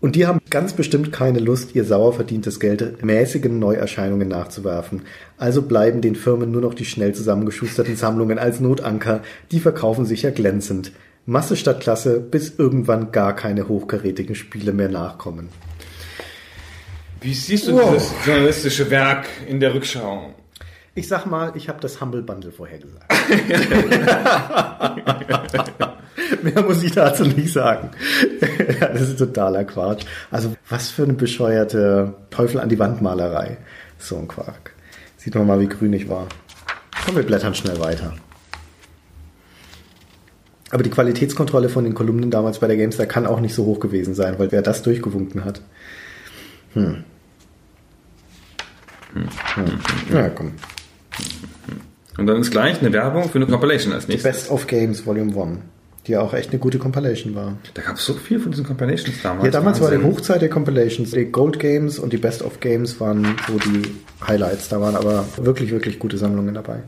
Und 0.00 0.14
die 0.14 0.26
haben 0.26 0.38
ganz 0.48 0.74
bestimmt 0.74 1.12
keine 1.12 1.40
Lust, 1.40 1.74
ihr 1.74 1.84
sauer 1.84 2.12
verdientes 2.12 2.60
Geld 2.60 3.02
mäßigen 3.04 3.58
Neuerscheinungen 3.58 4.28
nachzuwerfen. 4.28 5.02
Also 5.36 5.62
bleiben 5.62 6.00
den 6.00 6.14
Firmen 6.14 6.52
nur 6.52 6.60
noch 6.60 6.74
die 6.74 6.84
schnell 6.84 7.14
zusammengeschusterten 7.14 7.96
Sammlungen 7.96 8.38
als 8.38 8.60
Notanker. 8.60 9.22
Die 9.50 9.58
verkaufen 9.58 10.06
sich 10.06 10.22
ja 10.22 10.30
glänzend. 10.30 10.92
Masse 11.26 11.56
statt 11.56 11.80
Klasse, 11.80 12.20
bis 12.20 12.54
irgendwann 12.58 13.10
gar 13.12 13.34
keine 13.34 13.68
hochkarätigen 13.68 14.36
Spiele 14.36 14.72
mehr 14.72 14.88
nachkommen. 14.88 15.48
Wie 17.20 17.34
siehst 17.34 17.66
du 17.66 17.74
Wow. 17.74 17.92
dieses 17.94 18.12
journalistische 18.24 18.90
Werk 18.90 19.26
in 19.48 19.58
der 19.58 19.74
Rückschau? 19.74 20.32
Ich 20.98 21.06
sag 21.06 21.26
mal, 21.26 21.52
ich 21.54 21.68
habe 21.68 21.80
das 21.80 22.00
Humble 22.00 22.22
Bundle 22.22 22.50
vorhergesagt. 22.50 23.04
Mehr 26.42 26.62
muss 26.64 26.82
ich 26.82 26.90
dazu 26.90 27.22
nicht 27.22 27.52
sagen. 27.52 27.90
das 28.80 29.02
ist 29.02 29.16
totaler 29.16 29.62
Quatsch. 29.62 30.04
Also 30.32 30.56
was 30.68 30.90
für 30.90 31.04
eine 31.04 31.12
bescheuerte 31.12 32.14
Teufel 32.30 32.58
an 32.58 32.68
die 32.68 32.80
Wand 32.80 33.00
Malerei. 33.00 33.58
So 33.96 34.18
ein 34.18 34.26
Quark. 34.26 34.72
Sieht 35.16 35.36
man 35.36 35.46
mal, 35.46 35.60
wie 35.60 35.68
grün 35.68 35.92
ich 35.92 36.08
war. 36.08 36.26
Komm, 37.04 37.14
wir 37.14 37.22
blättern 37.22 37.54
schnell 37.54 37.78
weiter. 37.78 38.14
Aber 40.70 40.82
die 40.82 40.90
Qualitätskontrolle 40.90 41.68
von 41.68 41.84
den 41.84 41.94
Kolumnen 41.94 42.32
damals 42.32 42.58
bei 42.58 42.66
der 42.66 42.76
Gamestar 42.76 43.06
kann 43.06 43.24
auch 43.24 43.38
nicht 43.38 43.54
so 43.54 43.66
hoch 43.66 43.78
gewesen 43.78 44.16
sein, 44.16 44.36
weil 44.40 44.50
wer 44.50 44.62
das 44.62 44.82
durchgewunken 44.82 45.44
hat. 45.44 45.60
Hm. 46.72 47.04
Hm. 49.14 49.28
Ja, 50.12 50.28
komm. 50.30 50.54
Und 52.18 52.26
dann 52.26 52.40
ist 52.40 52.50
gleich 52.50 52.80
eine 52.80 52.92
Werbung 52.92 53.30
für 53.30 53.38
eine 53.38 53.46
Compilation 53.46 53.92
als 53.92 54.08
nächstes. 54.08 54.30
Best 54.30 54.50
of 54.50 54.66
Games 54.66 55.06
Volume 55.06 55.30
1, 55.40 55.58
die 56.06 56.12
ja 56.12 56.20
auch 56.20 56.34
echt 56.34 56.50
eine 56.50 56.58
gute 56.58 56.78
Compilation 56.78 57.36
war. 57.36 57.56
Da 57.74 57.82
gab 57.82 57.96
es 57.96 58.04
so 58.04 58.12
viel 58.14 58.40
von 58.40 58.50
diesen 58.50 58.66
Compilations 58.66 59.22
damals. 59.22 59.44
Ja, 59.44 59.50
damals 59.52 59.80
war 59.80 59.90
die 59.90 59.96
Wahnsinn. 59.96 60.12
Hochzeit 60.12 60.42
der 60.42 60.50
Compilations. 60.50 61.12
Die 61.12 61.26
Gold 61.26 61.60
Games 61.60 61.98
und 62.00 62.12
die 62.12 62.16
Best 62.16 62.42
of 62.42 62.58
Games 62.58 63.00
waren 63.00 63.36
so 63.46 63.56
die 63.58 63.82
Highlights. 64.26 64.68
Da 64.68 64.80
waren 64.80 64.96
aber 64.96 65.24
wirklich, 65.36 65.70
wirklich 65.70 66.00
gute 66.00 66.18
Sammlungen 66.18 66.54
dabei. 66.54 66.82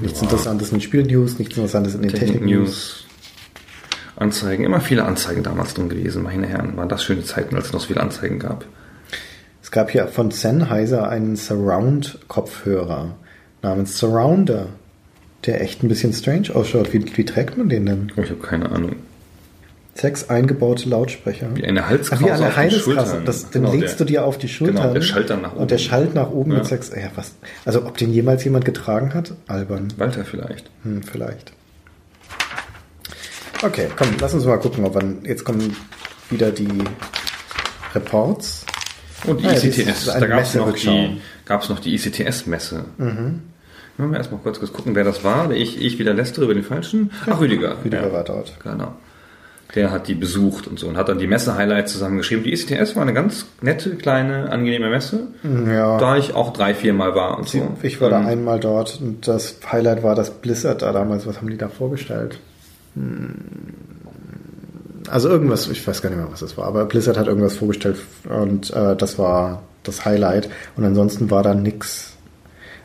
Nichts 0.00 0.22
Interessantes 0.22 0.70
in 0.70 0.78
den 0.78 0.80
Spiel-News, 0.80 1.38
nichts 1.38 1.54
Interessantes 1.56 1.94
in 1.94 2.02
den 2.02 2.10
Technik-News. 2.12 2.40
Technik-News. 2.40 3.06
Anzeigen, 4.16 4.64
immer 4.64 4.80
viele 4.80 5.04
Anzeigen 5.04 5.42
damals 5.42 5.74
drin 5.74 5.90
gewesen, 5.90 6.22
meine 6.22 6.46
Herren. 6.46 6.76
Waren 6.78 6.88
das 6.88 7.04
schöne 7.04 7.24
Zeiten, 7.24 7.56
als 7.56 7.66
es 7.66 7.72
noch 7.72 7.80
so 7.80 7.88
viele 7.88 8.00
Anzeigen 8.00 8.38
gab. 8.38 8.64
Es 9.72 9.74
gab 9.74 9.90
hier 9.90 10.06
von 10.06 10.30
Sennheiser 10.30 11.08
einen 11.08 11.34
Surround-Kopfhörer 11.34 13.14
namens 13.62 13.96
Surrounder, 13.96 14.66
der 15.46 15.62
echt 15.62 15.82
ein 15.82 15.88
bisschen 15.88 16.12
strange 16.12 16.54
ausschaut. 16.54 16.92
Wie, 16.92 17.02
wie 17.16 17.24
trägt 17.24 17.56
man 17.56 17.70
den 17.70 17.86
denn? 17.86 18.12
Ich 18.22 18.28
habe 18.28 18.40
keine 18.42 18.70
Ahnung. 18.70 18.96
Sechs 19.94 20.28
eingebaute 20.28 20.90
Lautsprecher. 20.90 21.46
Wie 21.56 21.64
eine 21.64 21.84
Ach, 21.84 21.88
Halskrause 21.88 22.22
wie 22.26 22.30
eine 22.32 23.00
auf 23.00 23.12
den. 23.12 23.24
Das, 23.24 23.50
Genau, 23.50 23.72
legst 23.72 23.98
der- 23.98 24.06
du 24.06 24.12
dir 24.12 24.26
auf 24.26 24.36
die 24.36 24.48
Schultern. 24.48 24.76
Genau, 24.76 24.92
der 24.92 25.00
schallt 25.00 25.30
dann 25.30 25.40
nach 25.40 25.54
Und 25.54 25.70
der 25.70 25.78
oben. 25.78 25.84
schallt 25.86 26.14
nach 26.14 26.30
oben 26.30 26.50
Ja. 26.52 26.58
mit 26.58 26.66
sechs. 26.66 26.90
Ja, 26.90 27.10
was? 27.14 27.32
Also, 27.64 27.86
ob 27.86 27.96
den 27.96 28.12
jemals 28.12 28.44
jemand 28.44 28.66
getragen 28.66 29.14
hat? 29.14 29.32
Albern. 29.46 29.88
Walter 29.96 30.26
vielleicht. 30.26 30.70
Hm, 30.82 31.02
vielleicht. 31.02 31.54
Okay, 33.62 33.86
komm, 33.96 34.08
lass 34.20 34.34
uns 34.34 34.44
mal 34.44 34.58
gucken, 34.58 34.84
ob 34.84 34.96
wir. 34.96 35.14
Jetzt 35.26 35.44
kommen 35.46 35.74
wieder 36.28 36.50
die 36.50 36.68
Reports. 37.94 38.66
Und 39.26 39.40
die 39.40 39.46
Ah 39.46 39.52
das 39.52 39.64
ICTS. 39.64 40.04
Da 40.06 40.26
gab 40.26 40.40
es 40.42 40.54
noch, 40.54 40.72
die- 40.72 41.20
gab's 41.44 41.68
noch 41.68 41.78
die 41.80 41.94
ICTS-Messe. 41.94 42.84
Mhm. 42.98 43.40
Wollen 43.98 44.10
wir 44.10 44.18
erstmal 44.18 44.40
kurz, 44.40 44.58
kurz 44.58 44.72
gucken, 44.72 44.94
wer 44.94 45.04
das 45.04 45.22
war. 45.22 45.50
Ich, 45.52 45.80
ich 45.80 45.98
wieder 45.98 46.14
lästere 46.14 46.46
über 46.46 46.54
den 46.54 46.64
Falschen. 46.64 47.10
Ach, 47.28 47.40
Rüdiger. 47.40 47.76
Rüdiger 47.84 48.06
ja. 48.08 48.12
war 48.12 48.24
dort. 48.24 48.54
Genau. 48.62 48.94
Der 49.74 49.90
hat 49.90 50.08
die 50.08 50.14
besucht 50.14 50.66
und 50.66 50.78
so 50.78 50.86
und 50.86 50.96
hat 50.98 51.08
dann 51.08 51.18
die 51.18 51.26
Messe-Highlights 51.26 51.92
zusammengeschrieben. 51.92 52.44
Die 52.44 52.52
ICTS 52.52 52.94
war 52.94 53.02
eine 53.02 53.14
ganz 53.14 53.46
nette, 53.62 53.96
kleine, 53.96 54.50
angenehme 54.50 54.90
Messe. 54.90 55.28
Ja. 55.66 55.96
Da 55.98 56.16
ich 56.18 56.34
auch 56.34 56.52
drei, 56.52 56.74
vier 56.74 56.92
Mal 56.92 57.14
war 57.14 57.38
und 57.38 57.48
so. 57.48 57.76
Ich 57.82 58.00
war 58.00 58.10
da 58.10 58.20
Ähm, 58.20 58.26
einmal 58.26 58.60
dort 58.60 58.98
und 59.00 59.26
das 59.28 59.56
Highlight 59.70 60.02
war 60.02 60.14
das 60.14 60.30
Blizzard 60.30 60.82
da 60.82 60.92
damals. 60.92 61.26
Was 61.26 61.38
haben 61.38 61.48
die 61.48 61.56
da 61.56 61.68
vorgestellt? 61.68 62.38
Hm. 62.94 63.34
Also 65.10 65.28
irgendwas, 65.28 65.68
ich 65.68 65.86
weiß 65.86 66.02
gar 66.02 66.10
nicht 66.10 66.18
mehr, 66.18 66.30
was 66.30 66.40
das 66.40 66.56
war, 66.56 66.66
aber 66.66 66.84
Blizzard 66.84 67.16
hat 67.16 67.26
irgendwas 67.26 67.56
vorgestellt 67.56 67.96
und 68.28 68.70
äh, 68.70 68.96
das 68.96 69.18
war 69.18 69.62
das 69.82 70.04
Highlight 70.04 70.48
und 70.76 70.84
ansonsten 70.84 71.30
war 71.30 71.42
da 71.42 71.54
nix. 71.54 72.12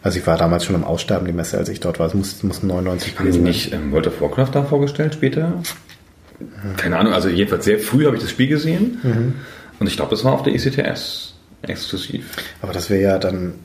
Also 0.02 0.20
ich 0.20 0.28
war 0.28 0.38
damals 0.38 0.66
schon 0.66 0.76
am 0.76 0.84
Aussterben, 0.84 1.28
die 1.28 1.34
Messe, 1.34 1.58
als 1.58 1.70
ich 1.70 1.80
dort 1.80 2.00
war. 2.00 2.08
Es 2.08 2.14
muss, 2.14 2.44
muss 2.44 2.64
99 2.64 3.10
Haben 3.10 3.18
die 3.18 3.24
gewesen 3.24 3.36
sein. 3.36 3.44
nicht 3.44 3.74
ähm, 3.74 3.92
World 3.92 4.08
of 4.08 4.22
Warcraft 4.22 4.50
da 4.54 4.64
vorgestellt 4.64 5.14
später? 5.16 5.62
Keine 6.78 6.98
Ahnung, 6.98 7.14
also 7.14 7.30
jedenfalls 7.30 7.66
sehr 7.66 7.80
früh 7.80 8.06
habe 8.06 8.16
ich 8.16 8.22
das 8.22 8.32
Spiel 8.32 8.48
gesehen. 8.48 9.00
Mhm. 9.04 9.34
Und 9.80 9.88
ich 9.88 9.96
glaube, 9.96 10.12
das 10.12 10.24
war 10.24 10.34
auf 10.34 10.44
der 10.44 10.54
ECTS 10.54 11.34
exklusiv. 11.64 12.38
Aber 12.62 12.74
das 12.74 12.90
wäre 12.90 13.02
ja 13.02 13.18
dann, 13.20 13.56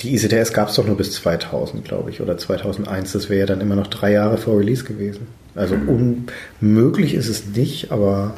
die 0.00 0.14
ICTS 0.14 0.52
gab 0.52 0.68
es 0.68 0.76
doch 0.76 0.86
nur 0.86 0.96
bis 0.96 1.12
2000, 1.12 1.84
glaube 1.84 2.10
ich, 2.10 2.20
oder 2.20 2.38
2001. 2.38 3.12
Das 3.12 3.28
wäre 3.28 3.40
ja 3.40 3.46
dann 3.46 3.60
immer 3.60 3.76
noch 3.76 3.88
drei 3.88 4.12
Jahre 4.12 4.38
vor 4.38 4.58
Release 4.58 4.84
gewesen. 4.84 5.26
Also 5.54 5.74
unmöglich 5.74 7.14
ist 7.14 7.28
es 7.28 7.46
nicht, 7.46 7.92
aber 7.92 8.34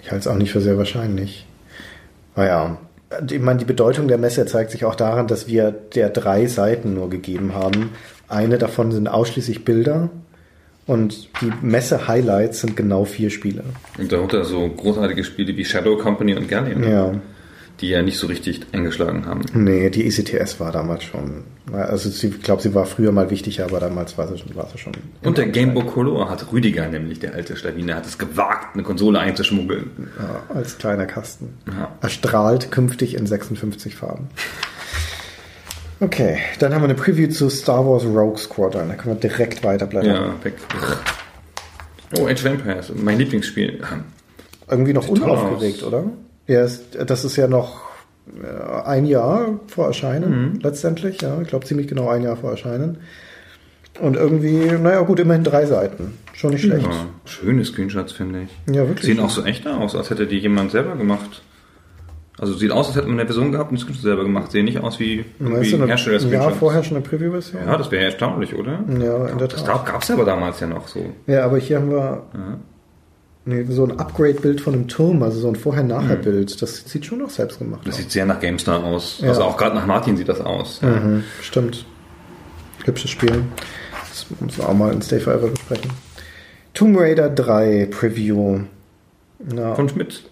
ich 0.00 0.10
halte 0.10 0.20
es 0.20 0.26
auch 0.28 0.36
nicht 0.36 0.52
für 0.52 0.60
sehr 0.60 0.78
wahrscheinlich. 0.78 1.46
Naja, 2.36 2.78
ich 3.28 3.40
meine, 3.40 3.58
die 3.58 3.64
Bedeutung 3.64 4.06
der 4.06 4.18
Messe 4.18 4.46
zeigt 4.46 4.70
sich 4.70 4.84
auch 4.84 4.94
daran, 4.94 5.26
dass 5.26 5.48
wir 5.48 5.72
der 5.72 6.10
drei 6.10 6.46
Seiten 6.46 6.94
nur 6.94 7.10
gegeben 7.10 7.54
haben. 7.54 7.90
Eine 8.28 8.58
davon 8.58 8.92
sind 8.92 9.08
ausschließlich 9.08 9.64
Bilder 9.64 10.10
und 10.86 11.28
die 11.40 11.50
Messe-Highlights 11.62 12.60
sind 12.60 12.76
genau 12.76 13.04
vier 13.04 13.30
Spiele. 13.30 13.64
Und 13.98 14.12
darunter 14.12 14.44
so 14.44 14.68
großartige 14.68 15.24
Spiele 15.24 15.56
wie 15.56 15.64
Shadow 15.64 15.96
Company 15.96 16.34
und 16.34 16.48
Gallium, 16.48 16.82
Ja. 16.82 17.14
Die 17.80 17.88
ja 17.90 18.02
nicht 18.02 18.18
so 18.18 18.26
richtig 18.26 18.60
eingeschlagen 18.72 19.26
haben. 19.26 19.42
Nee, 19.54 19.88
die 19.90 20.06
ECTS 20.06 20.58
war 20.60 20.72
damals 20.72 21.04
schon. 21.04 21.44
Also 21.72 22.08
ich 22.08 22.42
glaube, 22.42 22.62
sie 22.62 22.74
war 22.74 22.86
früher 22.86 23.12
mal 23.12 23.30
wichtiger, 23.30 23.64
aber 23.64 23.78
damals 23.78 24.16
war 24.18 24.26
sie, 24.28 24.38
schon- 24.38 24.54
war 24.56 24.68
sie 24.72 24.78
schon. 24.78 24.92
Und 25.22 25.38
der 25.38 25.46
Game 25.46 25.74
Boy 25.74 25.84
Color 25.84 26.28
hat 26.30 26.50
Rüdiger, 26.52 26.88
nämlich 26.88 27.20
der 27.20 27.34
alte 27.34 27.56
Schlawiner, 27.56 27.96
hat 27.96 28.06
es 28.06 28.18
gewagt, 28.18 28.74
eine 28.74 28.82
Konsole 28.82 29.18
einzuschmuggeln. 29.20 29.90
Ja, 30.18 30.54
als 30.56 30.78
kleiner 30.78 31.06
Kasten. 31.06 31.54
Ja. 31.66 31.92
Erstrahlt 32.00 32.70
künftig 32.70 33.14
in 33.14 33.26
56 33.26 33.94
Farben. 33.96 34.28
Okay, 36.00 36.38
dann 36.60 36.72
haben 36.74 36.82
wir 36.82 36.86
eine 36.86 36.94
Preview 36.94 37.28
zu 37.28 37.48
Star 37.50 37.84
Wars 37.86 38.04
Rogue 38.04 38.38
Squadron. 38.38 38.88
Da 38.88 38.94
können 38.94 39.16
wir 39.20 39.28
direkt 39.28 39.64
weiterblättern. 39.64 40.14
Ja, 40.14 40.44
weg. 40.44 40.54
Oh, 42.18 42.26
Age 42.26 42.40
of 42.40 42.44
Empires, 42.46 42.92
mein 42.94 43.18
Lieblingsspiel. 43.18 43.80
Irgendwie 44.70 44.92
noch 44.92 45.08
unaufgeregt, 45.08 45.82
oder? 45.82 46.04
Ja, 46.48 46.60
es- 46.62 46.90
das 46.90 47.24
ist 47.24 47.36
ja 47.36 47.46
noch 47.46 47.86
äh, 48.42 48.82
ein 48.84 49.06
Jahr 49.06 49.58
vor 49.68 49.86
Erscheinen, 49.86 50.30
Mhm. 50.54 50.58
letztendlich. 50.62 51.22
Ja, 51.22 51.40
ich 51.40 51.48
glaube 51.48 51.64
ziemlich 51.64 51.86
genau 51.88 52.08
ein 52.08 52.22
Jahr 52.22 52.36
vor 52.36 52.50
Erscheinen. 52.50 52.98
Und 54.00 54.16
irgendwie, 54.16 54.70
naja, 54.80 55.00
gut, 55.00 55.18
immerhin 55.18 55.44
drei 55.44 55.64
Seiten. 55.66 56.12
Schon 56.34 56.50
nicht 56.50 56.62
schlecht. 56.62 56.84
Ja, 56.86 57.06
schöne 57.24 57.64
Screenshots, 57.64 58.12
finde 58.12 58.42
ich. 58.42 58.74
Ja, 58.74 58.86
wirklich. 58.86 59.06
Sehen 59.06 59.18
auch 59.20 59.30
so 59.30 59.44
echt 59.44 59.66
aus, 59.66 59.96
als 59.96 60.10
hätte 60.10 60.26
die 60.26 60.38
jemand 60.38 60.70
selber 60.72 60.94
gemacht. 60.96 61.42
Also 62.38 62.52
sieht 62.54 62.70
aus, 62.70 62.86
als 62.88 62.96
hätte 62.96 63.08
man 63.08 63.18
eine 63.18 63.26
Version 63.26 63.50
gehabt 63.50 63.70
und 63.70 63.76
die 63.78 63.82
Screenshots 63.82 64.04
selber 64.04 64.22
gemacht. 64.22 64.52
Sehen 64.52 64.66
nicht 64.66 64.78
aus 64.78 65.00
wie, 65.00 65.24
ein 65.40 65.50
Jahr 65.50 65.88
Hersteller-Screenshots. 65.88 66.56
vorher 66.58 66.84
schon 66.84 66.98
eine 66.98 67.04
Preview-Version? 67.06 67.62
Ja, 67.66 67.76
das 67.76 67.90
wäre 67.90 68.02
ja 68.02 68.08
erstaunlich, 68.10 68.54
oder? 68.54 68.78
Ja, 69.00 69.26
in 69.26 69.38
der 69.38 69.48
Das 69.48 69.64
Tat. 69.64 69.86
gab 69.86 70.02
es 70.02 70.10
aber 70.12 70.24
damals 70.24 70.60
ja 70.60 70.68
noch 70.68 70.86
so. 70.86 71.04
Ja, 71.26 71.44
aber 71.44 71.58
hier 71.58 71.78
haben 71.78 71.90
wir 71.90 72.22
nee, 73.48 73.64
so 73.68 73.84
ein 73.84 73.98
Upgrade-Bild 73.98 74.60
von 74.60 74.74
einem 74.74 74.88
Turm, 74.88 75.22
also 75.22 75.40
so 75.40 75.48
ein 75.48 75.56
Vorher-Nachher-Bild. 75.56 76.60
Das 76.62 76.84
sieht 76.88 77.06
schon 77.06 77.18
noch 77.18 77.30
selbst 77.30 77.58
gemacht 77.58 77.80
Das 77.84 77.94
aus. 77.94 78.00
sieht 78.00 78.10
sehr 78.12 78.26
nach 78.26 78.40
GameStar 78.40 78.82
aus. 78.84 79.18
Ja. 79.20 79.28
Also 79.28 79.42
auch 79.44 79.56
gerade 79.56 79.74
nach 79.74 79.86
Martin 79.86 80.16
sieht 80.16 80.28
das 80.28 80.40
aus. 80.40 80.80
Mhm, 80.82 81.24
stimmt. 81.42 81.84
Hübsches 82.84 83.10
Spiel. 83.10 83.42
Das 84.08 84.26
müssen 84.40 84.58
wir 84.58 84.68
auch 84.68 84.74
mal 84.74 84.92
in 84.92 85.02
Stay 85.02 85.20
Forever 85.20 85.48
besprechen. 85.48 85.90
Tomb 86.74 86.98
Raider 86.98 87.28
3 87.30 87.88
Preview. 87.90 88.60
Ja, 89.54 89.74
Von 89.74 89.88
Schmidt. 89.88 90.22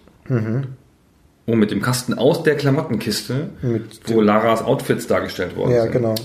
Oh, 1.49 1.55
mit 1.55 1.71
dem 1.71 1.81
Kasten 1.81 2.13
aus 2.13 2.43
der 2.43 2.55
Klamottenkiste, 2.57 3.49
Mit 3.61 4.01
wo 4.07 4.19
Laras 4.21 4.61
Outfits 4.61 5.07
dargestellt 5.07 5.55
worden 5.55 5.71
ja 5.71 5.83
sind. 5.83 5.93
genau. 5.93 6.15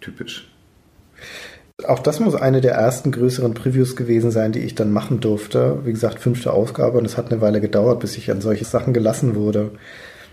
Typisch. 0.00 0.48
Auch 1.84 1.98
das 1.98 2.20
muss 2.20 2.34
eine 2.34 2.60
der 2.60 2.74
ersten 2.74 3.12
größeren 3.12 3.54
Previews 3.54 3.96
gewesen 3.96 4.30
sein, 4.30 4.52
die 4.52 4.60
ich 4.60 4.74
dann 4.74 4.92
machen 4.92 5.20
durfte. 5.20 5.78
Wie 5.84 5.92
gesagt, 5.92 6.18
fünfte 6.18 6.52
Ausgabe 6.52 6.98
und 6.98 7.04
es 7.04 7.16
hat 7.16 7.30
eine 7.30 7.40
Weile 7.40 7.60
gedauert, 7.60 8.00
bis 8.00 8.16
ich 8.16 8.30
an 8.30 8.40
solche 8.40 8.64
Sachen 8.64 8.92
gelassen 8.94 9.34
wurde. 9.34 9.70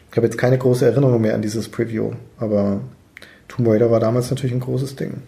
Ich 0.09 0.17
habe 0.17 0.27
jetzt 0.27 0.37
keine 0.37 0.57
große 0.57 0.85
Erinnerung 0.85 1.21
mehr 1.21 1.35
an 1.35 1.41
dieses 1.41 1.69
Preview, 1.69 2.11
aber 2.37 2.81
Tomb 3.47 3.67
Raider 3.67 3.91
war 3.91 3.99
damals 3.99 4.29
natürlich 4.29 4.53
ein 4.53 4.59
großes 4.59 4.95
Ding. 4.95 5.21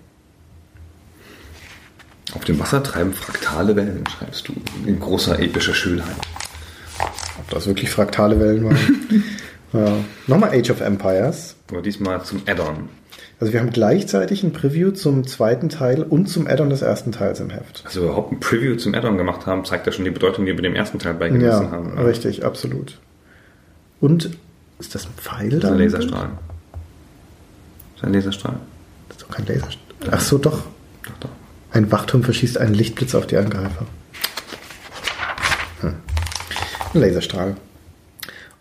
Auf 2.33 2.45
dem 2.45 2.59
Wasser 2.59 2.81
treiben 2.81 3.13
fraktale 3.13 3.75
Wellen, 3.75 4.03
schreibst 4.07 4.47
du. 4.47 4.53
In 4.85 4.99
großer 4.99 5.39
epischer 5.39 5.73
Schönheit. 5.73 6.15
Ob 7.39 7.49
das 7.49 7.67
wirklich 7.67 7.89
fraktale 7.89 8.39
Wellen 8.39 8.65
waren. 8.65 9.23
ja. 9.73 9.97
Nochmal 10.27 10.51
Age 10.51 10.71
of 10.71 10.81
Empires. 10.81 11.55
Aber 11.69 11.81
diesmal 11.81 12.23
zum 12.23 12.41
Add-on. 12.45 12.89
Also 13.39 13.51
wir 13.51 13.59
haben 13.59 13.71
gleichzeitig 13.71 14.43
ein 14.43 14.53
Preview 14.53 14.91
zum 14.91 15.27
zweiten 15.27 15.67
Teil 15.69 16.03
und 16.03 16.27
zum 16.27 16.47
Add-on 16.47 16.69
des 16.69 16.81
ersten 16.81 17.11
Teils 17.11 17.39
im 17.39 17.49
Heft. 17.49 17.83
Also 17.85 18.03
überhaupt 18.03 18.31
ein 18.31 18.39
Preview 18.39 18.75
zum 18.77 18.93
Add-on 18.93 19.17
gemacht 19.17 19.45
haben, 19.45 19.65
zeigt 19.65 19.85
ja 19.85 19.91
schon 19.91 20.05
die 20.05 20.11
Bedeutung, 20.11 20.45
die 20.45 20.53
wir 20.55 20.61
dem 20.61 20.75
ersten 20.75 20.99
Teil 20.99 21.13
beigemessen 21.15 21.65
Ja, 21.65 21.71
haben. 21.71 21.97
richtig, 21.99 22.45
absolut. 22.45 22.99
Und 23.99 24.31
ist 24.79 24.95
das 24.95 25.05
ein 25.05 25.13
Pfeil 25.17 25.49
Das 25.49 25.63
ist 25.63 25.69
ein 25.71 25.77
Laserstrahl. 25.79 26.29
Das 27.95 28.01
ist 28.01 28.03
ein 28.03 28.13
Laserstrahl. 28.13 28.55
Das 29.09 29.17
ist 29.17 29.23
doch 29.23 29.35
kein 29.35 29.45
Laserstrahl. 29.45 30.09
Ach 30.11 30.21
so, 30.21 30.37
doch. 30.37 30.63
Doch, 31.03 31.17
doch. 31.21 31.29
Ein 31.71 31.91
Wachturm 31.91 32.23
verschießt 32.23 32.57
einen 32.59 32.75
Lichtblitz 32.75 33.15
auf 33.15 33.27
die 33.27 33.35
Angreifer. 33.37 33.85
Hm. 35.81 35.95
Ein 36.93 37.01
Laserstrahl. 37.01 37.55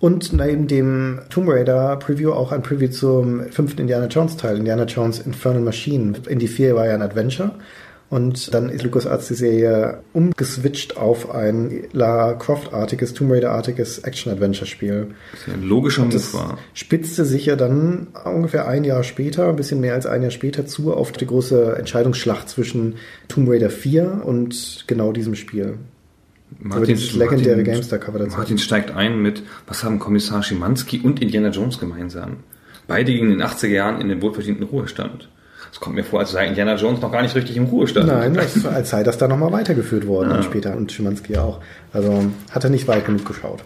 Und 0.02 0.32
neben 0.32 0.66
dem 0.66 1.20
Tomb 1.30 1.48
Raider 1.48 1.94
Preview 1.94 2.32
auch 2.32 2.50
ein 2.50 2.60
Preview 2.60 2.88
zum 2.88 3.44
fünften 3.52 3.82
Indiana 3.82 4.06
Jones 4.06 4.36
Teil, 4.36 4.56
Indiana 4.56 4.82
Jones 4.82 5.20
Infernal 5.20 5.62
Machine. 5.62 6.14
Indy 6.28 6.48
4 6.48 6.74
war 6.74 6.88
ja 6.88 6.94
ein 6.94 7.02
Adventure. 7.02 7.52
Und 8.10 8.52
dann 8.52 8.68
ist 8.68 8.82
LucasArts 8.82 9.28
die 9.28 9.34
Serie 9.34 10.00
umgeswitcht 10.12 10.96
auf 10.96 11.32
ein 11.32 11.84
Lara 11.92 12.34
Croft-artiges, 12.34 13.14
Tomb 13.14 13.30
Raider-artiges 13.30 14.00
Action-Adventure-Spiel. 14.00 15.14
Das 15.30 15.46
ist 15.46 15.54
ein 15.54 15.62
logischer 15.62 16.04
Move 16.04 16.32
war. 16.32 16.58
spitzte 16.74 17.24
sich 17.24 17.46
ja 17.46 17.54
dann 17.54 18.08
ungefähr 18.24 18.66
ein 18.66 18.82
Jahr 18.82 19.04
später, 19.04 19.48
ein 19.48 19.56
bisschen 19.56 19.80
mehr 19.80 19.94
als 19.94 20.06
ein 20.06 20.22
Jahr 20.22 20.32
später 20.32 20.66
zu 20.66 20.92
auf 20.92 21.12
die 21.12 21.26
große 21.26 21.76
Entscheidungsschlacht 21.78 22.48
zwischen 22.48 22.96
Tomb 23.28 23.48
Raider 23.48 23.70
4 23.70 24.22
und 24.24 24.82
genau 24.88 25.12
diesem 25.12 25.36
Spiel. 25.36 25.78
Aber 26.70 26.86
dieses 26.86 27.14
legendäre 27.14 27.62
GameStar-Cover 27.62 28.18
dazu. 28.20 28.36
Martin 28.36 28.58
steigt 28.58 28.90
ein 28.90 29.20
mit, 29.20 29.42
was 29.66 29.84
haben 29.84 29.98
Kommissar 29.98 30.42
Schimanski 30.42 31.00
und 31.00 31.20
Indiana 31.20 31.48
Jones 31.48 31.78
gemeinsam? 31.78 32.38
Beide 32.86 33.12
gingen 33.12 33.32
in 33.32 33.38
den 33.38 33.46
80er 33.46 33.68
Jahren 33.68 34.00
in 34.00 34.08
den 34.08 34.22
wohlverdienten 34.22 34.64
Ruhestand. 34.64 35.28
Es 35.72 35.80
kommt 35.80 35.96
mir 35.96 36.04
vor, 36.04 36.20
als 36.20 36.32
sei 36.32 36.46
Indiana 36.46 36.74
Jones 36.74 37.00
noch 37.00 37.10
gar 37.10 37.22
nicht 37.22 37.34
richtig 37.34 37.56
im 37.56 37.64
Ruhestand. 37.64 38.06
Nein, 38.06 38.34
das, 38.34 38.66
als 38.66 38.90
sei 38.90 39.02
das 39.02 39.16
dann 39.16 39.30
nochmal 39.30 39.52
weitergeführt 39.52 40.06
worden 40.06 40.28
dann 40.30 40.42
später 40.42 40.76
und 40.76 40.92
Schimanski 40.92 41.36
auch. 41.38 41.60
Also 41.92 42.30
hat 42.50 42.64
er 42.64 42.70
nicht 42.70 42.86
weit 42.88 43.06
genug 43.06 43.24
geschaut. 43.24 43.64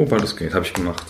Oh, 0.00 0.06
Baldur's 0.06 0.34
Gate 0.36 0.54
habe 0.54 0.64
ich 0.64 0.72
gemacht. 0.72 1.04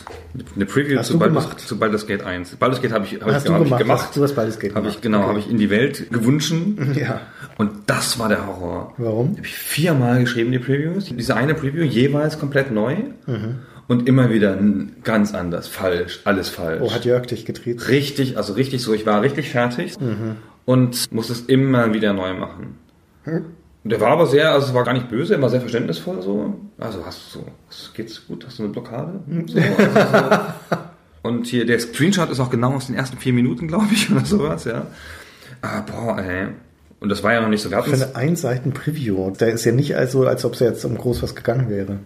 Eine 0.56 0.66
Preview 0.66 0.99
Hast 0.99 1.06
zu 1.09 1.12
du 1.14 1.18
Baldur's, 1.20 1.44
gemacht? 1.44 1.61
zu 1.61 1.78
Baldur's 1.78 2.06
Gate 2.06 2.23
1. 2.25 2.56
Baldur's 2.56 2.82
Gate 2.82 2.92
habe 2.92 3.04
ich, 3.04 3.20
hab 3.20 3.30
Hast 3.32 3.44
ich, 3.47 3.52
hab 3.52 3.62
gemacht? 3.62 3.80
ich 3.80 3.87
gemacht. 3.87 4.02
Hast 4.02 4.16
du 4.16 4.23
hast 4.23 4.61
geht 4.61 4.75
Habe 4.75 4.88
ich, 4.88 5.00
gemacht? 5.00 5.02
genau, 5.02 5.18
Okay. 5.20 5.28
habe 5.28 5.38
ich 5.38 5.50
in 5.50 5.59
die 5.59 5.70
Welt 5.70 6.11
gewünscht. 6.11 6.52
Ja. 6.94 7.20
Und 7.56 7.70
das 7.87 8.18
war 8.18 8.28
der 8.28 8.47
Horror. 8.47 8.94
Warum? 8.99 9.37
Habe 9.37 9.47
ich 9.47 9.54
viermal 9.54 10.20
geschrieben, 10.20 10.50
die 10.50 10.59
Previews. 10.59 11.04
Diese 11.06 11.37
eine 11.37 11.54
Preview 11.54 11.82
jeweils 11.85 12.38
komplett 12.38 12.70
neu. 12.73 12.97
Mhm. 13.26 13.56
Und 13.87 14.09
immer 14.09 14.30
wieder 14.30 14.56
ganz 15.04 15.35
anders, 15.35 15.66
falsch, 15.68 16.20
alles 16.25 16.49
falsch. 16.49 16.80
Oh, 16.82 16.92
hat 16.92 17.04
Jörg 17.04 17.26
dich 17.26 17.44
getriezt? 17.44 17.88
Richtig, 17.88 18.37
also 18.37 18.52
richtig 18.52 18.82
so, 18.82 18.92
ich 18.94 19.04
war 19.04 19.20
richtig 19.23 19.50
fertig 19.50 19.99
Mhm. 20.00 20.37
und 20.64 21.12
musste 21.12 21.32
es 21.32 21.40
immer 21.42 21.92
wieder 21.92 22.12
neu 22.12 22.35
machen. 22.35 22.76
Und 23.83 23.91
Der 23.91 24.01
war 24.01 24.11
aber 24.11 24.27
sehr, 24.27 24.53
also 24.53 24.69
es 24.69 24.75
war 24.75 24.85
gar 24.85 24.93
nicht 24.93 25.09
böse, 25.09 25.35
er 25.35 25.43
war 25.43 25.49
sehr 25.49 25.61
verständnisvoll 25.61 26.21
so. 26.21 26.55
Also 26.79 27.05
hast 27.05 27.35
du 27.35 27.39
so, 27.39 27.45
es 27.71 27.91
geht's 27.95 28.27
gut, 28.27 28.45
hast 28.47 28.59
du 28.59 28.65
eine 28.65 28.73
Blockade? 28.73 29.21
Hm. 29.27 29.49
So, 29.49 29.59
also 29.59 30.01
so. 30.01 30.77
Und 31.23 31.47
hier 31.47 31.67
der 31.67 31.79
Screenshot 31.81 32.31
ist 32.31 32.41
auch 32.41 32.51
genau 32.51 32.75
aus 32.75 32.87
den 32.87 32.97
ersten 32.97 33.19
vier 33.19 33.33
Minuten, 33.33 33.69
glaube 33.69 33.89
ich, 33.93 34.11
oder 34.13 34.25
sowas, 34.25 34.65
ja. 34.65 34.87
Ah, 35.63 35.81
boah, 35.81 36.19
ey. 36.19 36.49
Und 37.01 37.09
das 37.09 37.23
war 37.23 37.33
ja 37.33 37.41
noch 37.41 37.49
nicht 37.49 37.63
so, 37.63 37.71
wir 37.71 37.83
Für 37.83 37.95
eine 37.95 38.15
Einseiten-Preview. 38.15 39.33
Da 39.37 39.47
ist 39.47 39.65
ja 39.65 39.73
nicht 39.73 39.95
so, 40.09 40.27
als 40.27 40.45
ob 40.45 40.55
es 40.55 40.61
jetzt 40.61 40.85
um 40.85 40.99
groß 40.99 41.23
was 41.23 41.35
gegangen 41.35 41.71
wäre. 41.71 41.99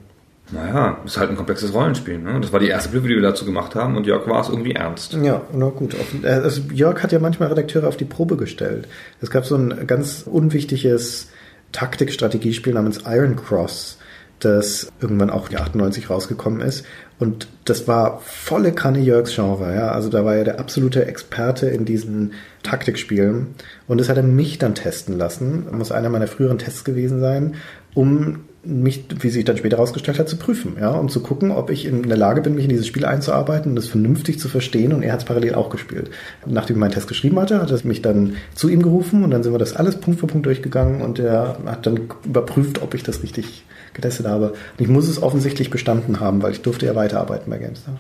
naja, 0.53 0.99
ist 1.05 1.17
halt 1.17 1.31
ein 1.31 1.37
komplexes 1.37 1.75
Rollenspiel, 1.75 2.19
ne? 2.19 2.41
Das 2.41 2.53
war 2.53 2.61
die 2.61 2.69
erste 2.69 2.91
Preview, 2.91 3.09
die 3.09 3.15
wir 3.17 3.23
dazu 3.23 3.45
gemacht 3.45 3.75
haben 3.75 3.97
und 3.97 4.07
Jörg 4.07 4.29
war 4.29 4.41
es 4.41 4.49
irgendwie 4.49 4.73
ernst. 4.73 5.15
Ja, 5.15 5.43
na 5.53 5.71
gut. 5.71 5.97
Äh, 6.23 6.29
also 6.29 6.63
Jörg 6.73 7.03
hat 7.03 7.11
ja 7.11 7.19
manchmal 7.19 7.49
Redakteure 7.49 7.89
auf 7.89 7.97
die 7.97 8.05
Probe 8.05 8.37
gestellt. 8.37 8.87
Es 9.21 9.31
gab 9.31 9.45
so 9.47 9.57
ein 9.57 9.87
ganz 9.89 10.23
unwichtiges 10.27 11.29
Taktik-Strategiespiel 11.75 12.73
namens 12.73 13.01
Iron 13.05 13.37
Cross, 13.37 13.99
das 14.39 14.91
irgendwann 15.01 15.31
auch 15.31 15.49
die 15.49 15.57
98 15.57 16.09
rausgekommen 16.09 16.61
ist. 16.61 16.85
Und 17.19 17.49
das 17.65 17.87
war 17.87 18.21
volle 18.21 18.73
Kanne 18.73 19.01
Jörgs 19.01 19.35
Genre, 19.35 19.75
ja. 19.75 19.91
Also 19.91 20.09
da 20.09 20.25
war 20.25 20.37
er 20.37 20.45
der 20.45 20.61
absolute 20.61 21.07
Experte 21.07 21.69
in 21.69 21.85
diesen 21.85 22.33
Taktikspielen. 22.63 23.55
Und 23.87 23.99
das 23.99 24.09
hat 24.09 24.17
er 24.17 24.23
mich 24.23 24.59
dann 24.59 24.75
testen 24.75 25.19
lassen. 25.19 25.67
Muss 25.73 25.93
einer 25.93 26.11
meiner 26.11 26.27
früheren 26.27 26.59
Tests 26.59 26.85
gewesen 26.85 27.21
sein. 27.21 27.57
um 27.95 28.41
mich, 28.65 29.05
wie 29.21 29.31
sich 29.31 29.45
dann 29.45 29.57
später 29.57 29.77
herausgestellt 29.77 30.19
hat, 30.19 30.29
zu 30.29 30.37
prüfen, 30.37 30.77
ja, 30.81 30.91
um 30.91 31.09
zu 31.09 31.21
gucken, 31.21 31.51
ob 31.51 31.71
ich 31.71 31.87
in 31.87 32.03
der 32.03 32.17
Lage 32.17 32.41
bin, 32.41 32.55
mich 32.55 32.65
in 32.65 32.71
dieses 32.71 32.87
Spiel 32.87 33.05
einzuarbeiten 33.05 33.71
und 33.71 33.77
das 33.77 33.87
vernünftig 33.87 34.39
zu 34.39 34.49
verstehen. 34.49 34.93
Und 34.93 35.03
er 35.03 35.13
hat 35.13 35.21
es 35.21 35.27
parallel 35.27 35.55
auch 35.55 35.71
gespielt. 35.71 36.11
Nachdem 36.47 36.77
ich 36.77 36.81
meinen 36.81 36.93
Test 36.93 37.09
geschrieben 37.09 37.39
hatte, 37.39 37.61
hat 37.61 37.71
er 37.71 37.79
mich 37.85 38.03
dann 38.03 38.37
zu 38.55 38.69
ihm 38.69 38.83
gerufen 38.83 39.25
und 39.25 39.31
dann 39.31 39.43
sind 39.43 39.53
wir 39.53 39.59
das 39.59 39.77
alles 39.77 39.97
Punkt 39.97 40.21
für 40.21 40.27
Punkt 40.27 40.47
durchgegangen 40.47 41.03
und 41.03 41.19
er 41.19 41.59
hat 41.67 41.87
dann 41.87 42.09
überprüft, 42.25 42.83
ob 42.83 42.95
ich 42.95 43.03
das 43.03 43.23
richtig 43.23 43.65
getestet 43.93 44.27
habe. 44.27 44.51
Und 44.51 44.81
ich 44.81 44.89
muss 44.89 45.09
es 45.09 45.23
offensichtlich 45.23 45.71
bestanden 45.71 46.21
haben, 46.21 46.43
weil 46.43 46.53
ich 46.53 46.63
durfte 46.63 46.87
ja 46.87 46.95
weiterarbeiten 46.95 47.51
bei 47.51 47.59
GameStar. 47.59 47.99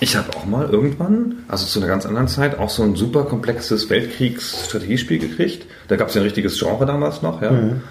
Ich 0.00 0.16
habe 0.16 0.36
auch 0.36 0.46
mal 0.46 0.68
irgendwann, 0.68 1.36
also 1.48 1.64
zu 1.64 1.78
einer 1.78 1.88
ganz 1.88 2.06
anderen 2.06 2.28
Zeit, 2.28 2.58
auch 2.58 2.70
so 2.70 2.82
ein 2.82 2.96
super 2.96 3.24
komplexes 3.24 3.88
Weltkriegsstrategiespiel 3.88 5.18
gekriegt. 5.18 5.66
Da 5.88 5.96
gab 5.96 6.08
es 6.08 6.14
ja 6.14 6.20
ein 6.20 6.24
richtiges 6.24 6.58
Genre 6.58 6.86
damals 6.86 7.22
noch, 7.22 7.40
ja. 7.40 7.50
Mhm. 7.50 7.82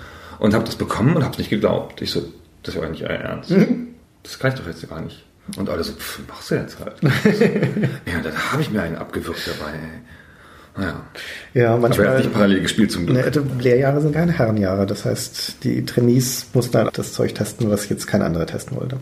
Und 0.42 0.56
habe 0.56 0.66
das 0.66 0.76
bekommen 0.76 1.16
und 1.16 1.22
habe 1.24 1.34
es 1.34 1.38
nicht 1.38 1.52
geglaubt. 1.52 2.02
Ich 2.02 2.10
so, 2.10 2.24
das 2.64 2.74
ist 2.74 2.82
ja 2.82 2.90
nicht 2.90 3.04
euer 3.04 3.10
Ernst. 3.12 3.52
Mhm. 3.52 3.90
Das 4.24 4.44
reicht 4.44 4.58
doch 4.58 4.66
jetzt 4.66 4.88
gar 4.90 5.00
nicht. 5.00 5.24
Und 5.56 5.70
alle 5.70 5.84
so, 5.84 5.94
pff, 5.94 6.20
machst 6.28 6.50
du 6.50 6.56
jetzt 6.56 6.80
halt. 6.80 6.96
ja, 7.04 8.20
dann 8.24 8.52
habe 8.52 8.62
ich 8.64 8.72
mir 8.72 8.82
einen 8.82 8.96
abgewürgt 8.96 9.40
dabei. 9.48 9.72
ey. 9.74 10.82
Naja. 10.82 11.06
Ja, 11.54 11.66
Aber 11.68 11.76
er 11.76 11.80
manchmal. 11.82 12.08
hat 12.10 12.18
nicht 12.20 12.34
parallel 12.34 12.62
gespielt 12.62 12.92
zum 12.92 13.06
Glück. 13.06 13.36
Ne, 13.36 13.44
Lehrjahre 13.62 14.02
sind 14.02 14.14
keine 14.14 14.32
Herrenjahre. 14.32 14.88
Das 14.88 15.06
heißt, 15.06 15.64
die 15.64 15.86
Trainees 15.86 16.48
mussten 16.54 16.76
halt 16.78 16.98
das 16.98 17.14
Zeug 17.14 17.36
testen, 17.36 17.70
was 17.70 17.88
jetzt 17.90 18.08
kein 18.08 18.24
anderer 18.24 18.48
testen 18.48 18.78
wollte. 18.78 18.98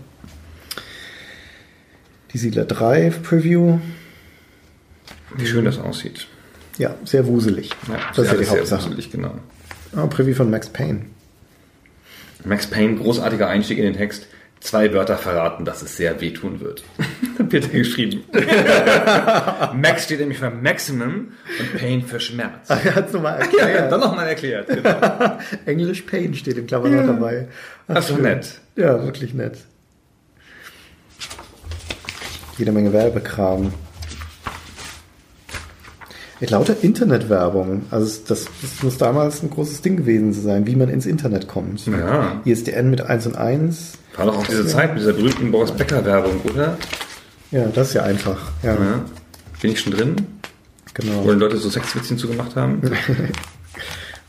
Die 2.34 2.38
Siedler 2.38 2.65
3 2.65 3.12
Preview. 3.24 3.79
Wie 5.38 5.46
schön 5.48 5.63
das 5.63 5.79
aussieht. 5.79 6.27
Ja, 6.77 6.96
sehr 7.05 7.25
wuselig. 7.27 7.69
Ja, 7.88 7.96
das 8.13 8.17
ist 8.17 8.17
ja 8.17 8.24
die 8.24 8.29
alles 8.29 8.50
sehr 8.50 8.60
Hauptsache. 8.60 8.81
gruselig, 8.89 9.12
genau. 9.12 9.36
Oh, 9.96 10.08
Preview 10.08 10.36
von 10.36 10.50
Max 10.50 10.67
Payne. 10.69 11.05
Max 12.46 12.67
Payne, 12.67 12.96
großartiger 12.96 13.48
Einstieg 13.48 13.77
in 13.77 13.86
den 13.86 13.93
Text. 13.96 14.27
Zwei 14.62 14.93
Wörter 14.93 15.17
verraten, 15.17 15.63
dass 15.63 15.81
es 15.81 15.96
sehr 15.96 16.19
wehtun 16.19 16.60
wird. 16.60 16.84
Peter 17.50 17.69
geschrieben. 17.69 18.24
Max 19.75 20.03
steht 20.03 20.19
nämlich 20.19 20.38
für 20.38 20.50
Maximum 20.50 21.29
und 21.60 21.77
Pain 21.79 22.01
für 22.03 22.19
Schmerz. 22.19 22.69
Er 22.69 22.96
hat 22.96 23.08
es 23.08 23.13
nochmal 23.13 23.39
Ja, 23.58 23.65
erklärt. 23.67 23.91
dann 23.91 24.00
nochmal 24.01 24.27
erklärt. 24.27 24.67
Genau. 24.67 25.38
Englisch 25.65 26.01
Pain 26.01 26.34
steht 26.34 26.58
in 26.58 26.67
Klammern 26.67 26.93
noch 26.93 27.05
dabei. 27.05 27.48
Ach, 27.88 28.05
schön. 28.05 28.22
nett. 28.22 28.60
Ja, 28.75 29.01
wirklich 29.01 29.34
nett. 29.34 29.60
Jede 32.58 32.74
Menge 32.74 32.91
Werbekram. 32.91 33.72
Ich 36.41 36.50
lauter 36.50 36.75
Internetwerbung. 36.81 37.84
Also 37.91 38.22
das, 38.27 38.46
das 38.62 38.84
muss 38.84 38.98
damals 38.98 39.43
ein 39.43 39.50
großes 39.50 39.81
Ding 39.81 39.98
gewesen 39.98 40.31
sein, 40.34 40.65
wie 40.67 40.75
man 40.75 40.89
ins 40.89 41.05
Internet 41.05 41.48
kommt. 41.48 41.86
Ja. 41.86 42.41
ISDN 42.46 42.89
mit 42.89 43.01
1 43.01 43.27
und 43.27 43.36
1. 43.38 43.93
War 44.15 44.25
doch 44.25 44.38
auch 44.38 44.48
diese 44.48 44.65
Zeit 44.65 44.93
mit 44.93 45.01
dieser 45.01 45.13
berühmten 45.13 45.51
Boris 45.51 45.72
Becker 45.72 46.03
Werbung, 46.05 46.39
oder? 46.43 46.77
Ja, 47.51 47.65
das 47.74 47.89
ist 47.89 47.93
ja 47.96 48.03
einfach. 48.03 48.38
Ja, 48.63 48.74
Ja. 48.75 49.05
Bin 49.62 49.72
ich 49.72 49.79
schon 49.81 49.91
drin? 49.93 50.15
genau. 50.93 51.24
Wo 51.25 51.31
die 51.31 51.38
Leute 51.39 51.58
so 51.58 51.69
Sexwitzchen 51.69 52.17
zugemacht 52.17 52.55
haben? 52.55 52.81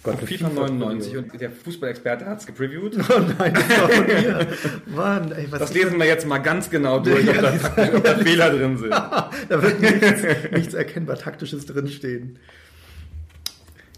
Gott, 0.02 0.18
FIFA 0.18 0.48
99 0.48 1.16
und 1.18 1.40
der 1.40 1.50
Fußballexperte 1.50 2.24
hat 2.24 2.40
es 2.40 2.46
gepreviewt. 2.46 2.96
Oh 3.10 3.20
nein, 3.38 3.52
das 3.52 3.68
war 3.68 3.88
von 3.90 4.06
mir. 4.06 4.46
Mann, 4.96 5.32
ey, 5.32 5.46
was 5.50 5.58
Das 5.58 5.74
lesen 5.74 5.98
wir 5.98 6.06
jetzt 6.06 6.26
mal 6.26 6.38
ganz 6.38 6.70
genau 6.70 7.00
durch, 7.04 7.28
ob 7.28 7.38
da, 7.40 7.52
ob 7.94 8.04
da 8.04 8.14
Fehler 8.16 8.50
drin 8.50 8.78
sind. 8.78 8.90
Da 8.92 9.30
wird 9.48 9.80
nichts, 9.80 10.22
nichts 10.52 10.74
erkennbar 10.74 11.16
Taktisches 11.16 11.66
drinstehen. 11.66 12.38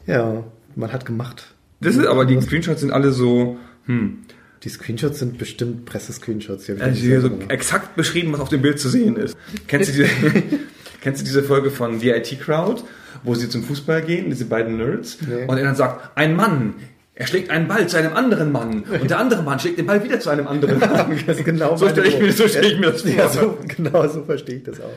Ja, 0.06 0.44
man 0.75 0.92
hat 0.92 1.06
gemacht. 1.06 1.54
Das 1.80 1.97
ist 1.97 2.06
aber, 2.06 2.25
die 2.25 2.40
Screenshots 2.40 2.80
sind 2.80 2.90
alle 2.92 3.12
so, 3.12 3.59
hm, 3.87 4.18
Die 4.64 4.68
Screenshots 4.68 5.18
sind 5.18 5.38
bestimmt 5.38 5.85
Pressescreenshots. 5.85 6.64
Die 6.66 6.73
hab 6.73 6.78
ich 6.78 6.85
Also 6.85 7.00
hier 7.00 7.21
so 7.21 7.30
gemacht. 7.30 7.50
exakt 7.50 7.97
beschrieben, 7.97 8.32
was 8.32 8.40
auf 8.40 8.49
dem 8.49 8.62
Bild 8.62 8.78
zu 8.80 8.88
sehen 8.88 9.16
ist. 9.16 9.37
Kennst 9.68 9.90
du 9.90 9.92
diese, 10.02 10.09
kennst 11.00 11.21
du 11.21 11.25
diese 11.25 11.42
Folge 11.42 11.71
von 11.71 11.99
The 12.00 12.11
IT 12.11 12.40
Crowd, 12.40 12.82
wo 13.23 13.35
sie 13.35 13.49
zum 13.49 13.62
Fußball 13.62 14.02
gehen, 14.02 14.26
diese 14.31 14.45
beiden 14.47 14.76
Nerds, 14.76 15.19
Nee. 15.26 15.45
und 15.47 15.57
er 15.59 15.64
dann 15.64 15.76
sagt, 15.76 16.16
ein 16.16 16.35
Mann, 16.37 16.75
er 17.14 17.26
schlägt 17.26 17.50
einen 17.50 17.69
Ball 17.69 17.87
zu 17.87 17.97
einem 17.99 18.14
anderen 18.14 18.51
Mann 18.53 18.85
und 19.01 19.11
der 19.11 19.18
andere 19.18 19.42
Mann 19.42 19.59
schlägt 19.61 19.79
den 19.79 19.87
Ball 19.87 20.03
wieder 20.03 20.18
zu 20.18 20.31
einem 20.31 20.46
anderen 20.48 20.79
Mann. 20.79 20.90
Genau 21.44 21.77
so 21.77 21.88
stelle 21.88 22.09
ich, 22.09 22.18
mir- 22.18 22.33
so 22.33 22.48
stell 22.48 22.64
ich 22.64 22.79
mir 22.79 22.90
das 22.90 23.03
vor. 23.03 23.11
Ja, 23.11 23.29
so, 23.29 23.59
genau 23.77 24.07
so 24.09 24.25
verstehe 24.25 24.57
ich 24.57 24.62
das 24.64 24.81
auch. 24.81 24.90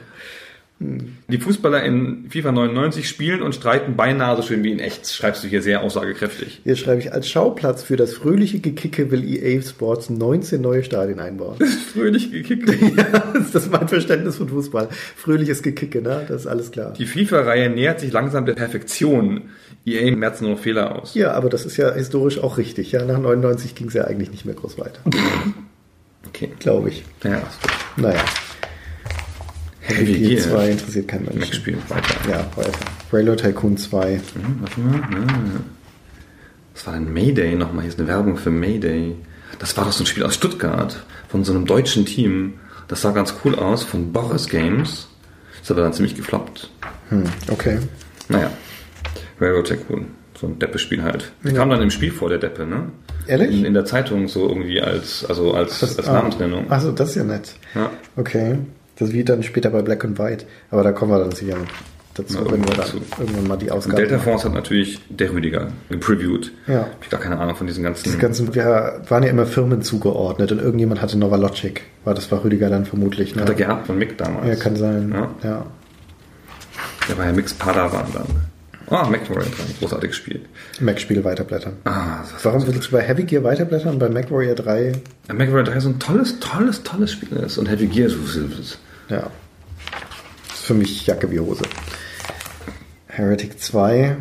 Die 0.77 1.37
Fußballer 1.37 1.83
in 1.83 2.29
FIFA 2.29 2.51
99 2.51 3.07
spielen 3.07 3.41
und 3.41 3.55
streiten 3.55 3.95
beinahe 3.95 4.35
so 4.35 4.41
schön 4.41 4.61
wie 4.63 4.71
in 4.71 4.79
echt. 4.79 5.03
Das 5.03 5.15
schreibst 5.15 5.41
du 5.43 5.47
hier 5.47 5.61
sehr 5.61 5.81
aussagekräftig. 5.81 6.61
Hier 6.65 6.75
schreibe 6.75 6.99
ich, 6.99 7.13
als 7.13 7.29
Schauplatz 7.29 7.81
für 7.81 7.95
das 7.95 8.13
fröhliche 8.13 8.59
Gekicke 8.59 9.09
will 9.09 9.23
EA 9.23 9.61
Sports 9.61 10.09
19 10.09 10.59
neue 10.59 10.83
Stadien 10.83 11.21
einbauen. 11.21 11.57
Fröhlich 11.93 12.29
gekickt. 12.29 12.69
ja, 12.97 13.33
das 13.33 13.55
ist 13.55 13.71
mein 13.71 13.87
Verständnis 13.87 14.35
von 14.35 14.49
Fußball. 14.49 14.89
Fröhliches 15.15 15.63
Gekicke, 15.63 16.01
ne? 16.01 16.25
Das 16.27 16.41
ist 16.41 16.47
alles 16.47 16.71
klar. 16.71 16.91
Die 16.91 17.05
FIFA-Reihe 17.05 17.69
nähert 17.69 18.01
sich 18.01 18.11
langsam 18.11 18.45
der 18.45 18.53
Perfektion. 18.53 19.43
EA 19.85 20.13
merzt 20.13 20.41
nur 20.41 20.51
noch 20.51 20.59
Fehler 20.59 20.99
aus. 20.99 21.15
Ja, 21.15 21.31
aber 21.33 21.49
das 21.49 21.65
ist 21.65 21.77
ja 21.77 21.93
historisch 21.93 22.39
auch 22.39 22.57
richtig. 22.57 22.91
Ja, 22.91 23.05
nach 23.05 23.19
99 23.19 23.75
ging 23.75 23.87
es 23.87 23.93
ja 23.93 24.03
eigentlich 24.03 24.31
nicht 24.31 24.43
mehr 24.43 24.55
groß 24.55 24.77
weiter. 24.77 24.99
Okay. 26.27 26.49
Glaube 26.59 26.89
ich. 26.89 27.05
Ja, 27.23 27.41
Naja. 27.95 28.23
Heavy 29.87 30.13
Gear 30.17 30.41
Gear. 30.41 30.41
2 30.41 30.69
interessiert 30.71 31.07
keinen 31.07 31.25
Menschen. 31.25 31.53
spielt 31.53 31.89
weiter. 31.89 32.15
Ja, 32.29 32.45
weiter. 32.55 32.71
Railroad 33.11 33.39
Tycoon 33.39 33.77
2. 33.77 34.19
Was 36.73 36.87
war 36.87 36.93
denn 36.93 37.13
Mayday 37.13 37.55
nochmal? 37.55 37.83
Hier 37.83 37.89
ist 37.89 37.99
eine 37.99 38.07
Werbung 38.07 38.37
für 38.37 38.51
Mayday. 38.51 39.15
Das 39.59 39.77
war 39.77 39.85
doch 39.85 39.91
so 39.91 40.03
ein 40.03 40.07
Spiel 40.07 40.23
aus 40.23 40.35
Stuttgart 40.35 41.05
von 41.29 41.43
so 41.43 41.53
einem 41.53 41.65
deutschen 41.65 42.05
Team. 42.05 42.55
Das 42.87 43.01
sah 43.01 43.11
ganz 43.11 43.35
cool 43.43 43.55
aus, 43.55 43.83
von 43.83 44.11
Boris 44.11 44.47
Games. 44.47 45.07
Ist 45.61 45.71
aber 45.71 45.81
dann 45.81 45.93
ziemlich 45.93 46.15
gefloppt. 46.15 46.69
Hm, 47.09 47.23
okay. 47.49 47.79
Naja, 48.29 48.51
Railroad 49.39 49.67
Tycoon. 49.67 50.07
So 50.39 50.47
ein 50.47 50.59
Deppe-Spiel 50.59 51.01
halt. 51.01 51.31
Der 51.43 51.53
kam 51.53 51.69
dann 51.69 51.81
im 51.81 51.89
Spiel 51.89 52.11
vor, 52.11 52.27
der 52.27 52.39
Deppe, 52.39 52.65
ne? 52.65 52.91
Ehrlich? 53.25 53.51
In, 53.51 53.65
in 53.65 53.73
der 53.73 53.85
Zeitung 53.85 54.27
so 54.27 54.47
irgendwie 54.49 54.81
als, 54.81 55.25
also 55.25 55.53
als, 55.53 55.81
als 55.81 56.07
ah, 56.07 56.13
Namensnennung. 56.13 56.69
Achso, 56.69 56.91
das 56.91 57.09
ist 57.09 57.15
ja 57.15 57.23
nett. 57.23 57.53
Ja. 57.73 57.89
Okay. 58.17 58.57
Das 58.97 59.11
wie 59.11 59.23
dann 59.23 59.43
später 59.43 59.69
bei 59.69 59.81
Black 59.81 60.05
and 60.05 60.17
White. 60.17 60.45
Aber 60.71 60.83
da 60.83 60.91
kommen 60.91 61.11
wir 61.11 61.19
dann 61.19 61.31
sicher 61.31 61.57
dazu, 62.13 62.37
Na, 62.43 62.51
wenn 62.51 62.61
wir 62.61 62.67
dann 62.67 62.77
dazu. 62.77 63.01
irgendwann 63.19 63.47
mal 63.47 63.57
die 63.57 63.71
Ausgabe 63.71 63.97
Delta. 63.97 64.19
Force 64.19 64.45
hat 64.45 64.53
natürlich 64.53 65.01
der 65.09 65.31
Rüdiger 65.33 65.71
gepreviewt. 65.89 66.51
Ja. 66.67 66.81
Hab 66.81 67.03
ich 67.03 67.09
gar 67.09 67.19
keine 67.19 67.37
Ahnung 67.39 67.55
von 67.55 67.67
diesen 67.67 67.83
ganzen. 67.83 68.05
Diese 68.05 68.17
ganzen, 68.17 68.55
wir 68.55 69.01
waren 69.07 69.23
ja 69.23 69.29
immer 69.29 69.45
Firmen 69.45 69.81
zugeordnet 69.81 70.51
und 70.51 70.59
irgendjemand 70.61 71.01
hatte 71.01 71.17
Novalogic. 71.17 71.81
War, 72.05 72.13
das 72.13 72.31
war 72.31 72.43
Rüdiger 72.43 72.69
dann 72.69 72.85
vermutlich. 72.85 73.35
Ne? 73.35 73.41
hat 73.41 73.49
er 73.49 73.55
geerbt 73.55 73.87
von 73.87 73.97
Mick 73.97 74.17
damals. 74.17 74.47
Ja, 74.47 74.55
kann 74.55 74.75
sein. 74.75 75.13
Ja. 75.13 75.49
Ja. 75.49 75.65
Der 77.09 77.17
war 77.17 77.25
ja 77.25 77.33
Mix 77.33 77.53
Padawan 77.53 78.05
dann. 78.13 78.25
Ah, 78.89 79.07
McWarrior 79.09 79.45
3, 79.45 79.51
großartiges 79.79 80.15
Spiel. 80.15 80.41
Mac-Spiel 80.79 81.23
weiterblättern. 81.23 81.73
Ah, 81.85 82.21
das 82.31 82.45
Warum 82.45 82.65
willst 82.67 82.87
du 82.87 82.91
bei 82.91 83.01
Heavy 83.01 83.23
Gear 83.23 83.43
weiterblättern 83.43 83.93
und 83.93 83.99
bei 83.99 84.09
MacWarrior 84.09 84.55
3? 84.55 84.91
McWarrior 85.33 85.63
3 85.63 85.79
so 85.79 85.89
ein 85.89 85.99
tolles, 85.99 86.39
tolles, 86.39 86.83
tolles 86.83 87.11
Spiel 87.11 87.35
ist. 87.37 87.57
Und 87.57 87.67
Heavy 87.67 87.87
Gear 87.87 88.09
so 88.09 88.17
Ja. 89.09 89.31
ist 90.53 90.63
für 90.63 90.73
mich 90.75 91.05
Jacke 91.07 91.31
wie 91.31 91.39
Hose. 91.39 91.63
Heretic 93.07 93.59
2. 93.59 94.17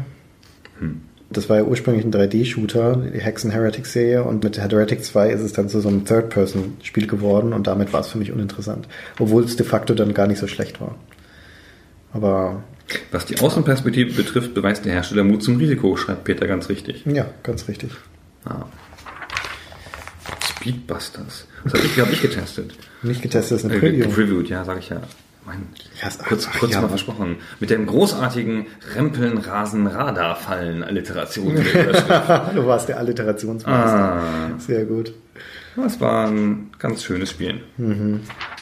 Das 1.30 1.48
war 1.48 1.56
ja 1.56 1.64
ursprünglich 1.64 2.04
ein 2.04 2.12
3D-Shooter, 2.12 2.96
die 3.12 3.20
Hexen 3.20 3.50
Heretic-Serie, 3.50 4.22
und 4.22 4.44
mit 4.44 4.56
Heretic 4.58 5.04
2 5.04 5.30
ist 5.30 5.40
es 5.40 5.52
dann 5.52 5.68
zu 5.68 5.80
so 5.80 5.88
einem 5.88 6.04
Third-Person-Spiel 6.04 7.06
geworden 7.06 7.52
und 7.52 7.66
damit 7.66 7.92
war 7.92 8.00
es 8.00 8.08
für 8.08 8.18
mich 8.18 8.30
uninteressant. 8.30 8.86
Obwohl 9.18 9.42
es 9.44 9.56
de 9.56 9.66
facto 9.66 9.94
dann 9.94 10.14
gar 10.14 10.26
nicht 10.28 10.38
so 10.38 10.46
schlecht 10.46 10.80
war. 10.80 10.94
Aber 12.12 12.62
Was 13.10 13.24
die 13.26 13.38
Außenperspektive 13.40 14.12
betrifft, 14.12 14.54
beweist 14.54 14.84
der 14.84 14.92
Hersteller 14.92 15.24
Mut 15.24 15.42
zum 15.42 15.56
Risiko, 15.56 15.96
schreibt 15.96 16.24
Peter 16.24 16.46
ganz 16.46 16.68
richtig. 16.68 17.04
ja, 17.06 17.26
ganz 17.42 17.66
richtig. 17.68 17.90
Ah. 18.44 18.66
Speedbusters. 20.46 21.46
Das 21.64 21.74
habe 21.74 21.84
ich, 21.86 21.98
hab 22.00 22.12
ich 22.12 22.22
getestet. 22.22 22.74
Nicht 23.02 23.22
getestet, 23.22 23.58
ist 23.58 23.64
eine 23.64 23.74
Äh, 23.74 23.78
Preview. 23.80 24.04
Gepreviewt, 24.08 24.48
ja, 24.48 24.64
sage 24.64 24.80
ich 24.80 24.88
ja. 24.90 25.00
Mein, 25.46 25.66
ist- 26.06 26.24
kurz 26.24 26.48
ach, 26.50 26.58
kurz 26.58 26.72
ja. 26.72 26.80
mal 26.80 26.88
versprochen. 26.88 27.36
Mit 27.60 27.68
dem 27.70 27.84
großartigen 27.86 28.66
Rempeln, 28.94 29.36
Rasen, 29.38 29.86
Radar 29.86 30.36
fallen 30.36 30.82
Alliteration. 30.82 31.54
du 32.54 32.66
warst 32.66 32.88
der 32.88 32.98
Alliterationsmeister. 32.98 34.12
ah, 34.14 34.50
Sehr 34.58 34.84
gut. 34.86 35.12
Das 35.76 36.00
war 36.00 36.28
ein 36.28 36.70
ganz 36.78 37.02
schönes 37.02 37.30
Spiel. 37.30 37.60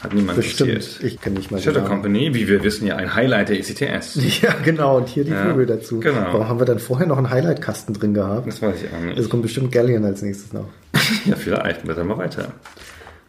Hat 0.03 0.15
niemand 0.15 0.37
Bestimmt. 0.37 1.01
Ich 1.03 1.21
kenne 1.21 1.39
nicht 1.39 1.51
mal 1.51 1.61
Shutter 1.61 1.81
Namen. 1.81 1.89
Company, 1.91 2.35
wie 2.35 2.49
wir 2.49 2.63
wissen, 2.63 2.87
ja 2.87 2.97
ein 2.97 3.15
Highlight 3.15 3.51
der 3.51 3.59
ECTS. 3.59 4.17
Ja, 4.43 4.55
genau. 4.65 4.97
Und 4.99 5.09
hier 5.09 5.25
die 5.25 5.31
Ja, 5.31 5.45
Vögel 5.45 5.67
dazu. 5.67 6.01
genau. 6.01 6.33
Warum 6.33 6.49
haben 6.49 6.61
wir 6.61 6.67
dann 6.67 6.79
vorher 6.79 7.07
noch 7.07 7.19
einen 7.19 7.31
Highlight-Kasten 7.31 7.93
drin 7.95 8.15
gehabt? 8.15 8.47
Das 8.47 8.63
weiß 8.63 8.83
ich 8.83 8.89
auch 8.93 9.01
nicht. 9.05 9.19
Es 9.19 9.29
kommt 9.29 9.43
bestimmt 9.43 9.73
Galleon 9.73 10.05
als 10.05 10.23
nächstes 10.23 10.53
noch. 10.53 10.69
Ja, 11.27 11.37
vielleicht. 11.37 11.87
Wir 11.87 11.97
weiter. 12.19 12.53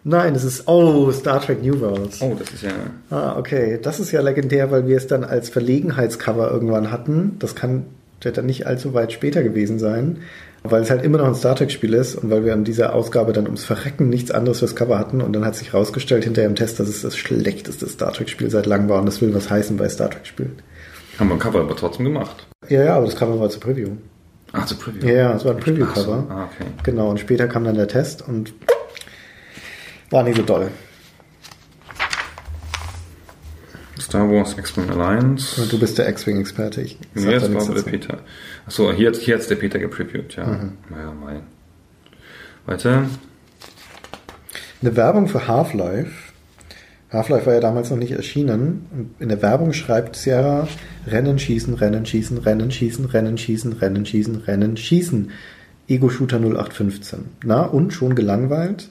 Nein, 0.05 0.35
es 0.35 0.43
ist, 0.43 0.67
oh, 0.67 1.11
Star 1.11 1.41
Trek 1.41 1.61
New 1.63 1.79
Worlds. 1.79 2.21
Oh, 2.21 2.35
das 2.37 2.49
ist 2.51 2.63
ja... 2.63 2.71
Ah, 3.09 3.37
okay. 3.37 3.79
Das 3.81 3.99
ist 3.99 4.11
ja 4.11 4.21
legendär, 4.21 4.71
weil 4.71 4.87
wir 4.87 4.97
es 4.97 5.07
dann 5.07 5.23
als 5.23 5.49
Verlegenheitscover 5.49 6.49
irgendwann 6.51 6.91
hatten. 6.91 7.37
Das 7.39 7.55
kann 7.55 7.85
wird 8.23 8.37
dann 8.37 8.45
nicht 8.45 8.67
allzu 8.67 8.93
weit 8.93 9.11
später 9.11 9.43
gewesen 9.43 9.79
sein, 9.79 10.19
weil 10.63 10.81
es 10.81 10.89
halt 10.89 11.03
immer 11.03 11.17
noch 11.17 11.27
ein 11.27 11.35
Star 11.35 11.55
Trek-Spiel 11.55 11.93
ist 11.93 12.15
und 12.15 12.29
weil 12.31 12.45
wir 12.45 12.53
an 12.53 12.63
dieser 12.63 12.93
Ausgabe 12.93 13.33
dann 13.33 13.45
ums 13.45 13.65
Verrecken 13.65 14.09
nichts 14.09 14.31
anderes 14.31 14.59
fürs 14.59 14.75
Cover 14.75 14.97
hatten 14.97 15.21
und 15.21 15.33
dann 15.33 15.45
hat 15.45 15.55
sich 15.55 15.73
rausgestellt 15.73 16.23
hinterher 16.23 16.49
im 16.49 16.55
Test, 16.55 16.79
dass 16.79 16.87
es 16.87 17.01
das 17.01 17.17
schlechteste 17.17 17.87
Star 17.87 18.13
Trek-Spiel 18.13 18.49
seit 18.49 18.65
langem 18.65 18.89
war 18.89 18.99
und 18.99 19.05
das 19.05 19.21
will 19.21 19.33
was 19.33 19.49
heißen 19.49 19.77
bei 19.77 19.89
Star 19.89 20.09
Trek-Spielen. 20.09 20.61
Haben 21.19 21.29
wir 21.29 21.35
ein 21.35 21.39
Cover 21.39 21.59
aber 21.59 21.75
trotzdem 21.75 22.05
gemacht. 22.05 22.47
Ja, 22.69 22.83
ja, 22.83 22.95
aber 22.95 23.05
das 23.05 23.15
Cover 23.15 23.39
war 23.39 23.49
zu 23.49 23.59
Preview. 23.59 23.89
Ach, 24.53 24.65
zu 24.65 24.75
Preview. 24.75 25.05
Ja, 25.07 25.13
ja, 25.13 25.35
es 25.35 25.43
war 25.43 25.51
ein 25.51 25.57
so, 25.59 25.63
Preview-Cover. 25.63 26.27
Ah, 26.29 26.45
okay. 26.45 26.69
Genau, 26.83 27.09
und 27.09 27.19
später 27.19 27.47
kam 27.47 27.65
dann 27.65 27.75
der 27.75 27.87
Test 27.87 28.27
und 28.27 28.53
war 30.09 30.23
nicht 30.23 30.37
so 30.37 30.43
doll. 30.43 30.69
Star 34.13 34.29
Wars 34.29 34.55
X-Men 34.59 34.91
Alliance. 34.91 35.59
Und 35.59 35.71
du 35.71 35.79
bist 35.79 35.97
der 35.97 36.07
X-Wing-Experte. 36.07 36.81
Ich 36.81 36.99
Nee, 37.15 37.31
das 37.33 37.51
war 37.51 37.73
der. 37.73 37.81
Peter. 37.81 38.19
Achso, 38.67 38.91
hier, 38.93 39.07
hat- 39.07 39.15
hier 39.15 39.39
hat 39.39 39.49
der 39.49 39.55
Peter 39.55 39.79
gepreviewt, 39.79 40.35
ja. 40.35 40.45
Mhm. 40.45 40.73
Naja, 40.91 41.11
mein. 41.19 41.41
Weiter. 42.67 43.05
Eine 44.83 44.95
Werbung 44.95 45.27
für 45.27 45.47
Half-Life. 45.47 46.11
Half-Life 47.11 47.47
war 47.47 47.53
ja 47.55 47.59
damals 47.59 47.89
noch 47.89 47.97
nicht 47.97 48.11
erschienen. 48.11 49.09
In 49.17 49.29
der 49.29 49.41
Werbung 49.41 49.73
schreibt 49.73 50.15
Sierra 50.15 50.67
Rennen, 51.07 51.39
Schießen, 51.39 51.73
Rennen, 51.73 52.05
Schießen, 52.05 52.37
Rennen, 52.37 52.69
Schießen, 52.69 53.05
Rennen, 53.07 53.37
Schießen, 53.39 53.73
Rennen, 53.73 54.05
Schießen, 54.05 54.35
Rennen, 54.35 54.77
Schießen. 54.77 55.31
Ego-Shooter 55.87 56.37
0815. 56.39 57.25
Na, 57.43 57.63
und 57.63 57.93
schon 57.93 58.13
gelangweilt. 58.13 58.89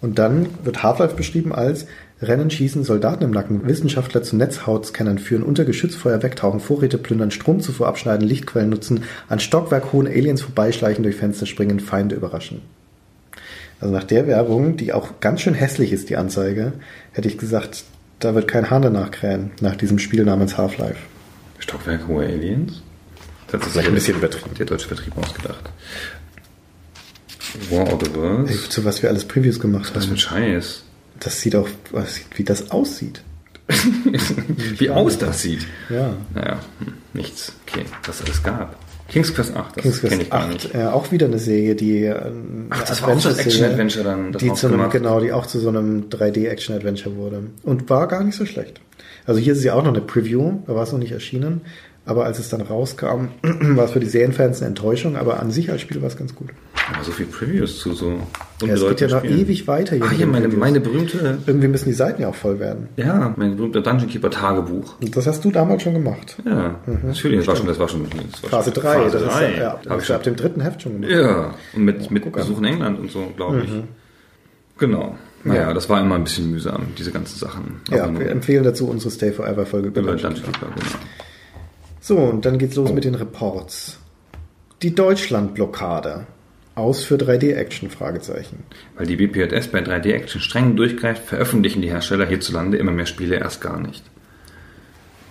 Und 0.00 0.18
dann 0.18 0.46
wird 0.64 0.82
Half-Life 0.82 1.14
beschrieben 1.14 1.54
als 1.54 1.86
Rennen, 2.20 2.50
Schießen, 2.50 2.84
Soldaten 2.84 3.24
im 3.24 3.30
Nacken, 3.30 3.66
Wissenschaftler 3.66 4.22
zu 4.22 4.36
Netzhautscannern 4.36 5.18
führen, 5.18 5.42
unter 5.42 5.64
Geschützfeuer 5.64 6.22
wegtauchen, 6.22 6.60
Vorräte 6.60 6.98
plündern, 6.98 7.30
Stromzufuhr 7.30 7.86
abschneiden, 7.86 8.26
Lichtquellen 8.26 8.70
nutzen, 8.70 9.04
an 9.28 9.38
Stockwerk 9.38 9.92
hohen 9.92 10.06
Aliens 10.06 10.42
vorbeischleichen, 10.42 11.04
durch 11.04 11.16
Fenster 11.16 11.46
springen, 11.46 11.78
Feinde 11.80 12.16
überraschen. 12.16 12.62
Also 13.80 13.94
nach 13.94 14.04
der 14.04 14.26
Werbung, 14.26 14.76
die 14.76 14.92
auch 14.92 15.20
ganz 15.20 15.42
schön 15.42 15.54
hässlich 15.54 15.92
ist, 15.92 16.10
die 16.10 16.16
Anzeige, 16.16 16.72
hätte 17.12 17.28
ich 17.28 17.38
gesagt, 17.38 17.84
da 18.18 18.34
wird 18.34 18.48
kein 18.48 18.70
Hahn 18.70 18.82
danach 18.82 19.12
krähen, 19.12 19.52
nach 19.60 19.76
diesem 19.76 20.00
Spiel 20.00 20.24
namens 20.24 20.58
Half-Life. 20.58 20.98
Stockwerk 21.60 22.08
hohe 22.08 22.24
Aliens? 22.24 22.82
Das 23.46 23.62
ist 23.62 23.72
Vielleicht 23.72 23.88
ein 23.88 23.94
bisschen 23.94 24.18
übertrieben. 24.18 24.50
Der 24.58 24.66
deutsche 24.66 24.88
Vertrieb 24.88 25.16
ausgedacht. 25.16 25.70
War 27.70 27.92
of 27.92 28.00
the 28.04 28.14
Worlds. 28.14 28.50
Ey, 28.50 28.68
zu 28.68 28.84
was 28.84 29.02
wir 29.02 29.08
alles 29.08 29.24
Previews 29.24 29.58
gemacht 29.60 29.92
Was 29.94 30.04
für 30.04 30.10
haben. 30.10 30.16
ein 30.16 30.18
Scheiß. 30.18 30.82
Das 31.20 31.40
sieht 31.40 31.56
auch, 31.56 31.68
wie 32.36 32.44
das 32.44 32.70
aussieht. 32.70 33.22
Wie 34.78 34.88
aus 34.88 35.18
das 35.18 35.42
sieht. 35.42 35.66
Ja. 35.90 36.14
Naja, 36.34 36.58
hm, 36.78 36.94
nichts. 37.12 37.52
Okay, 37.68 37.84
was 38.06 38.20
es 38.20 38.24
alles 38.24 38.42
gab. 38.42 38.76
King's 39.08 39.34
Quest 39.34 39.54
8, 39.54 39.76
das 39.76 39.82
King's 39.82 40.00
kenne 40.00 40.16
Quest 40.16 40.22
ich 40.22 40.30
gar 40.30 40.40
8, 40.44 40.48
nicht. 40.52 40.74
äh, 40.74 40.84
auch 40.86 41.12
wieder 41.12 41.26
eine 41.26 41.38
Serie, 41.38 41.74
die 41.74 42.04
äh, 42.04 42.18
Ach, 42.70 42.82
das 42.84 43.02
war 43.02 43.10
auch 43.10 43.20
so 43.20 43.28
ein 43.28 43.38
Action-Adventure 43.38 44.04
dann, 44.04 44.32
das 44.32 44.40
die 44.42 44.52
zu 44.54 44.68
einem, 44.68 44.88
genau, 44.88 45.20
die 45.20 45.32
auch 45.32 45.46
zu 45.46 45.58
so 45.60 45.68
einem 45.68 46.08
3D-Action-Adventure 46.08 47.16
wurde. 47.16 47.42
Und 47.62 47.90
war 47.90 48.08
gar 48.08 48.24
nicht 48.24 48.36
so 48.36 48.46
schlecht. 48.46 48.80
Also 49.26 49.38
hier 49.40 49.52
ist 49.52 49.62
ja 49.64 49.74
auch 49.74 49.82
noch 49.82 49.92
eine 49.92 50.00
Preview, 50.00 50.60
da 50.66 50.74
war 50.74 50.82
es 50.84 50.92
noch 50.92 50.98
nicht 50.98 51.12
erschienen. 51.12 51.60
Aber 52.08 52.24
als 52.24 52.38
es 52.38 52.48
dann 52.48 52.62
rauskam, 52.62 53.28
war 53.42 53.84
es 53.84 53.90
für 53.90 54.00
die 54.00 54.06
Serienfans 54.06 54.60
eine 54.60 54.68
Enttäuschung, 54.68 55.16
aber 55.16 55.40
an 55.40 55.50
sich 55.50 55.70
als 55.70 55.82
Spiel 55.82 56.00
war 56.00 56.08
es 56.08 56.16
ganz 56.16 56.34
gut. 56.34 56.48
Aber 56.90 57.04
so 57.04 57.12
viel 57.12 57.26
Previews 57.26 57.80
zu 57.80 57.92
so 57.92 58.18
Ja, 58.64 58.72
es 58.72 58.80
geht 58.88 59.02
ja 59.02 59.08
noch 59.08 59.18
Spielen. 59.18 59.40
ewig 59.40 59.68
weiter 59.68 59.94
hier. 59.94 60.04
Mit 60.06 60.12
hier 60.14 60.24
den 60.24 60.30
meine, 60.32 60.44
Previews. 60.46 60.60
meine 60.60 60.80
berühmte, 60.80 61.38
Irgendwie 61.46 61.68
müssen 61.68 61.84
die 61.90 61.94
Seiten 61.94 62.22
ja 62.22 62.28
auch 62.28 62.34
voll 62.34 62.58
werden. 62.60 62.88
ja, 62.96 63.34
mein 63.36 63.56
berühmter 63.56 63.82
Dungeon 63.82 64.08
Keeper 64.08 64.30
Tagebuch. 64.30 64.94
Und 65.02 65.14
das 65.14 65.26
hast 65.26 65.44
du 65.44 65.50
damals 65.50 65.82
schon 65.82 65.92
gemacht. 65.92 66.36
Ja, 66.46 66.76
natürlich, 67.02 67.40
das 67.40 67.46
war 67.48 67.56
schon, 67.56 67.66
das 67.66 67.78
war 67.78 67.88
schon, 67.88 68.06
das 68.32 68.42
war 68.42 68.48
Phase 68.50 68.72
schon 68.72 68.82
3, 68.82 68.94
Phase 68.94 69.18
das 69.18 69.22
ist 69.28 69.38
3. 69.38 69.52
ja, 69.52 69.58
ja, 69.58 69.80
das 69.84 70.06
du 70.06 70.14
ab 70.14 70.22
dem 70.22 70.36
dritten 70.36 70.60
Heft 70.62 70.80
schon 70.82 71.00
gemacht. 71.02 71.10
ja, 71.12 71.54
und 71.74 71.84
mit, 71.84 72.10
mit 72.10 72.24
an. 72.24 72.30
Mhm. 72.30 72.32
Besuch 72.36 72.58
in 72.58 72.64
England 72.64 72.98
und 73.00 73.10
so, 73.10 73.32
glaube 73.36 73.62
ich. 73.64 73.70
Genau. 74.78 75.14
Naja, 75.44 75.72
das 75.74 75.88
war 75.88 76.00
immer 76.00 76.14
ein 76.16 76.24
bisschen 76.24 76.50
mühsam, 76.50 76.86
diese 76.98 77.12
ganzen 77.12 77.38
Sachen. 77.38 77.80
Ja, 77.90 78.04
Aber 78.04 78.12
nur 78.12 78.20
wir 78.22 78.30
empfehlen 78.30 78.64
dazu 78.64 78.88
unsere 78.88 79.10
Stay 79.10 79.30
Forever 79.30 79.66
Folge. 79.66 79.88
über 79.88 80.00
Dungeon 80.02 80.34
Keeper, 80.34 80.66
genau. 80.74 80.98
So, 82.08 82.16
und 82.16 82.46
dann 82.46 82.56
geht's 82.56 82.74
los 82.74 82.90
mit 82.90 83.04
den 83.04 83.14
Reports. 83.14 83.98
Die 84.80 84.94
Deutschland-Blockade. 84.94 86.26
Aus 86.74 87.04
für 87.04 87.16
3D-Action? 87.16 87.90
Fragezeichen. 87.90 88.62
Weil 88.96 89.06
die 89.06 89.16
BPJS 89.16 89.68
bei 89.68 89.80
3D-Action 89.80 90.40
streng 90.40 90.74
durchgreift, 90.74 91.22
veröffentlichen 91.26 91.82
die 91.82 91.90
Hersteller 91.90 92.24
hierzulande 92.24 92.78
immer 92.78 92.92
mehr 92.92 93.04
Spiele 93.04 93.36
erst 93.36 93.60
gar 93.60 93.78
nicht. 93.78 94.02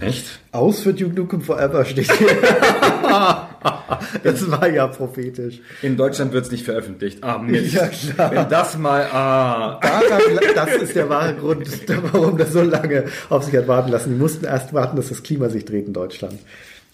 Echt? 0.02 0.40
Aus 0.52 0.82
für 0.82 0.94
Duke 0.94 1.16
Nukem 1.16 1.42
Forever 1.42 1.84
steht 1.84 2.12
hier. 2.12 2.28
das 4.24 4.50
war 4.50 4.70
ja 4.70 4.88
prophetisch. 4.88 5.62
In 5.82 5.98
Deutschland 5.98 6.34
wird 6.34 6.46
es 6.46 6.52
nicht 6.52 6.66
veröffentlicht. 6.66 7.24
Ah, 7.24 7.38
Mist. 7.38 7.74
Ja, 7.74 7.88
klar. 7.88 8.32
Wenn 8.32 8.50
das 8.50 8.78
mal, 8.78 9.04
ah. 9.12 9.80
Daran, 9.82 10.56
das 10.56 10.82
ist 10.82 10.96
der 10.96 11.10
wahre 11.10 11.36
Grund, 11.36 11.68
warum 12.12 12.38
das 12.38 12.54
so 12.54 12.62
lange 12.62 13.06
auf 13.30 13.44
sich 13.44 13.56
hat 13.56 13.68
warten 13.68 13.92
lassen. 13.92 14.12
Die 14.12 14.20
mussten 14.20 14.46
erst 14.46 14.74
warten, 14.74 14.96
dass 14.96 15.10
das 15.10 15.24
Klima 15.24 15.50
sich 15.50 15.66
dreht 15.66 15.88
in 15.88 15.94
Deutschland. 15.94 16.40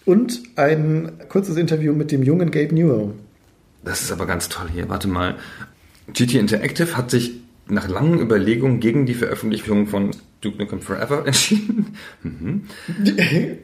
Und 0.04 0.42
ein 0.56 1.12
kurzes 1.28 1.56
Interview 1.56 1.92
mit 1.94 2.12
dem 2.12 2.22
jungen 2.22 2.50
Gabe 2.50 2.74
Newell. 2.74 3.10
Das 3.84 4.02
ist 4.02 4.12
aber 4.12 4.26
ganz 4.26 4.48
toll 4.48 4.68
hier. 4.72 4.88
Warte 4.88 5.08
mal. 5.08 5.36
GT 6.12 6.34
Interactive 6.34 6.96
hat 6.96 7.10
sich 7.10 7.32
nach 7.66 7.88
langen 7.88 8.18
Überlegungen 8.20 8.80
gegen 8.80 9.06
die 9.06 9.14
Veröffentlichung 9.14 9.86
von 9.86 10.10
Duke 10.40 10.58
Nukem 10.58 10.80
Forever 10.80 11.22
entschieden. 11.26 11.96
Mhm. 12.22 12.64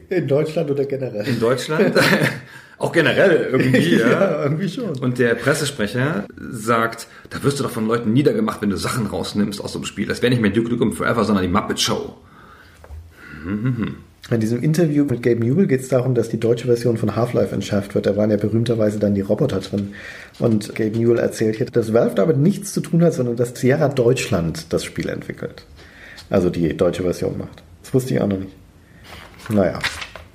In 0.09 0.27
Deutschland 0.27 0.71
oder 0.71 0.85
generell? 0.85 1.27
In 1.27 1.39
Deutschland. 1.39 1.95
Auch 2.81 2.91
generell 2.91 3.49
irgendwie, 3.51 3.95
ja. 3.99 4.09
ja, 4.09 4.43
irgendwie 4.43 4.67
schon. 4.67 4.97
Und 4.97 5.19
der 5.19 5.35
Pressesprecher 5.35 6.25
sagt, 6.35 7.05
da 7.29 7.43
wirst 7.43 7.59
du 7.59 7.63
doch 7.63 7.69
von 7.69 7.87
Leuten 7.87 8.11
niedergemacht, 8.11 8.59
wenn 8.63 8.71
du 8.71 8.75
Sachen 8.75 9.05
rausnimmst 9.05 9.63
aus 9.63 9.73
so 9.73 9.79
einem 9.79 9.85
Spiel. 9.85 10.07
Das 10.07 10.23
wäre 10.23 10.31
nicht 10.31 10.41
mehr 10.41 10.49
Duke 10.49 10.69
Nukem 10.69 10.91
Forever, 10.91 11.23
sondern 11.23 11.43
die 11.43 11.51
Muppet 11.51 11.79
Show. 11.79 12.17
In 14.31 14.39
diesem 14.39 14.63
Interview 14.63 15.05
mit 15.05 15.21
Gabe 15.21 15.45
Newell 15.45 15.67
geht 15.67 15.81
es 15.81 15.89
darum, 15.89 16.15
dass 16.15 16.29
die 16.29 16.39
deutsche 16.39 16.65
Version 16.65 16.97
von 16.97 17.15
Half-Life 17.15 17.53
entschärft 17.53 17.93
wird. 17.93 18.07
Da 18.07 18.17
waren 18.17 18.31
ja 18.31 18.37
berühmterweise 18.37 18.97
dann 18.97 19.13
die 19.13 19.21
Roboter 19.21 19.59
drin. 19.59 19.93
Und 20.39 20.73
Gabe 20.73 20.97
Newell 20.97 21.19
erzählt 21.19 21.57
hier, 21.57 21.67
dass 21.67 21.93
Valve 21.93 22.15
damit 22.15 22.37
nichts 22.37 22.73
zu 22.73 22.81
tun 22.81 23.03
hat, 23.03 23.13
sondern 23.13 23.35
dass 23.35 23.59
Sierra 23.59 23.89
Deutschland 23.89 24.73
das 24.73 24.83
Spiel 24.83 25.07
entwickelt. 25.07 25.65
Also 26.31 26.49
die 26.49 26.75
deutsche 26.75 27.03
Version 27.03 27.37
macht. 27.37 27.61
Das 27.83 27.93
wusste 27.93 28.15
ich 28.15 28.21
auch 28.21 28.27
noch 28.27 28.39
nicht. 28.39 28.55
Naja. 29.49 29.77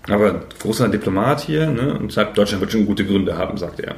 Aber 0.09 0.41
großer 0.61 0.89
Diplomat 0.89 1.41
hier, 1.41 1.67
ne? 1.67 1.99
Und 1.99 2.13
sagt, 2.13 2.39
Deutschland 2.39 2.61
wird 2.61 2.73
schon 2.73 2.87
gute 2.87 3.05
Gründe 3.05 3.37
haben, 3.37 3.59
sagt 3.59 3.81
er. 3.81 3.97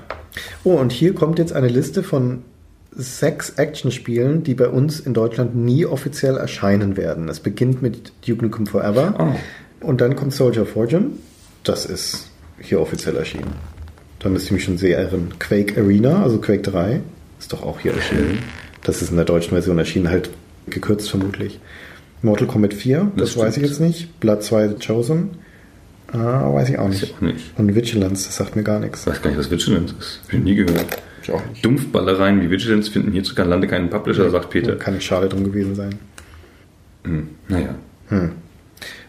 Oh, 0.64 0.74
und 0.74 0.92
hier 0.92 1.14
kommt 1.14 1.38
jetzt 1.38 1.52
eine 1.52 1.68
Liste 1.68 2.02
von 2.02 2.42
sechs 2.92 3.50
Actionspielen, 3.50 4.42
die 4.42 4.54
bei 4.54 4.68
uns 4.68 5.00
in 5.00 5.14
Deutschland 5.14 5.54
nie 5.54 5.86
offiziell 5.86 6.36
erscheinen 6.36 6.96
werden. 6.96 7.28
Es 7.28 7.40
beginnt 7.40 7.82
mit 7.82 8.12
Duke 8.26 8.42
Nukem 8.42 8.66
Forever. 8.66 9.14
Oh. 9.18 9.86
Und 9.86 10.00
dann 10.00 10.16
kommt 10.16 10.32
Soldier 10.32 10.62
of 10.62 10.70
Fortune. 10.70 11.10
Das 11.62 11.86
ist 11.86 12.28
hier 12.60 12.80
offiziell 12.80 13.16
erschienen. 13.16 13.52
Da 14.18 14.28
müsste 14.28 14.46
ich 14.46 14.52
mich 14.52 14.64
schon 14.64 14.78
sehr 14.78 14.98
irren. 14.98 15.34
Quake 15.38 15.80
Arena, 15.80 16.22
also 16.22 16.38
Quake 16.38 16.62
3, 16.62 17.00
ist 17.38 17.52
doch 17.52 17.62
auch 17.62 17.78
hier 17.78 17.94
erschienen. 17.94 18.38
Das 18.82 19.02
ist 19.02 19.10
in 19.10 19.16
der 19.16 19.24
deutschen 19.24 19.50
Version 19.50 19.78
erschienen, 19.78 20.08
halt 20.08 20.30
gekürzt 20.66 21.10
vermutlich. 21.10 21.60
Mortal 22.22 22.48
Kombat 22.48 22.74
4, 22.74 23.12
das, 23.16 23.34
Das 23.34 23.44
weiß 23.44 23.56
ich 23.58 23.62
jetzt 23.62 23.80
nicht. 23.80 24.18
Blood 24.18 24.42
2 24.42 24.68
The 24.68 24.74
Chosen, 24.84 25.30
ah, 26.12 26.52
weiß 26.54 26.68
ich 26.70 26.78
auch 26.78 26.88
nicht. 26.88 27.02
Ich 27.02 27.14
auch 27.14 27.20
nicht. 27.20 27.58
Und 27.58 27.74
Vigilance, 27.74 28.26
das 28.26 28.36
sagt 28.36 28.56
mir 28.56 28.62
gar 28.62 28.80
nichts. 28.80 29.00
Ich 29.02 29.06
weiß 29.06 29.22
gar 29.22 29.30
nicht, 29.30 29.38
was 29.38 29.50
Vigilance 29.50 29.94
ist. 29.98 30.20
Hab 30.26 30.32
ich 30.34 30.40
nie 30.40 30.54
gehört. 30.54 30.86
Ich 31.22 31.30
auch 31.30 31.44
nicht. 31.46 31.64
Dumpfballereien 31.64 32.40
wie 32.40 32.50
Vigilance 32.50 32.90
finden 32.90 33.12
hierzulande 33.12 33.66
keinen 33.66 33.90
Publisher, 33.90 34.30
sagt 34.30 34.50
Peter. 34.50 34.76
Kann 34.76 34.94
nicht 34.94 35.04
schade 35.06 35.28
drum 35.28 35.44
gewesen 35.44 35.74
sein. 35.74 35.98
Hm, 37.04 37.28
naja. 37.48 37.74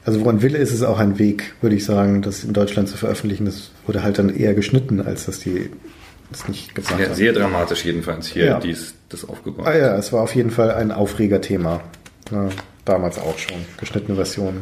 Also 0.05 0.21
woran 0.21 0.41
Wille 0.41 0.57
ist 0.57 0.73
es 0.73 0.81
auch 0.83 0.99
ein 0.99 1.19
Weg, 1.19 1.53
würde 1.61 1.75
ich 1.75 1.85
sagen, 1.85 2.21
das 2.21 2.43
in 2.43 2.53
Deutschland 2.53 2.89
zu 2.89 2.97
veröffentlichen. 2.97 3.45
Das 3.45 3.71
wurde 3.85 4.03
halt 4.03 4.17
dann 4.19 4.29
eher 4.29 4.53
geschnitten, 4.53 4.99
als 5.01 5.25
dass 5.25 5.39
die 5.39 5.69
das 6.31 6.47
nicht 6.47 6.75
gesagt 6.75 6.99
Ja, 6.99 7.07
haben. 7.07 7.15
sehr 7.15 7.33
dramatisch 7.33 7.85
jedenfalls 7.85 8.27
hier, 8.27 8.45
Ja. 8.45 8.59
dies, 8.59 8.93
das 9.09 9.27
aufgebaut. 9.27 9.65
Ah 9.67 9.75
ja, 9.77 9.97
es 9.97 10.11
war 10.13 10.21
auf 10.21 10.35
jeden 10.35 10.51
Fall 10.51 10.71
ein 10.71 10.91
Aufregerthema. 10.91 11.81
Ja, 12.31 12.49
damals 12.85 13.17
auch 13.17 13.37
schon. 13.37 13.57
Geschnittene 13.79 14.15
Versionen. 14.15 14.61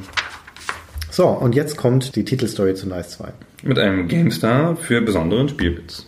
So, 1.17 1.29
und 1.29 1.55
jetzt 1.55 1.77
kommt 1.77 2.15
die 2.15 2.23
Titelstory 2.23 2.75
zu 2.75 2.87
Nice 2.87 3.09
2. 3.17 3.29
Mit 3.63 3.79
einem 3.79 4.07
GameStar 4.07 4.75
für 4.75 5.01
besonderen 5.01 5.49
Spielbits. 5.49 6.05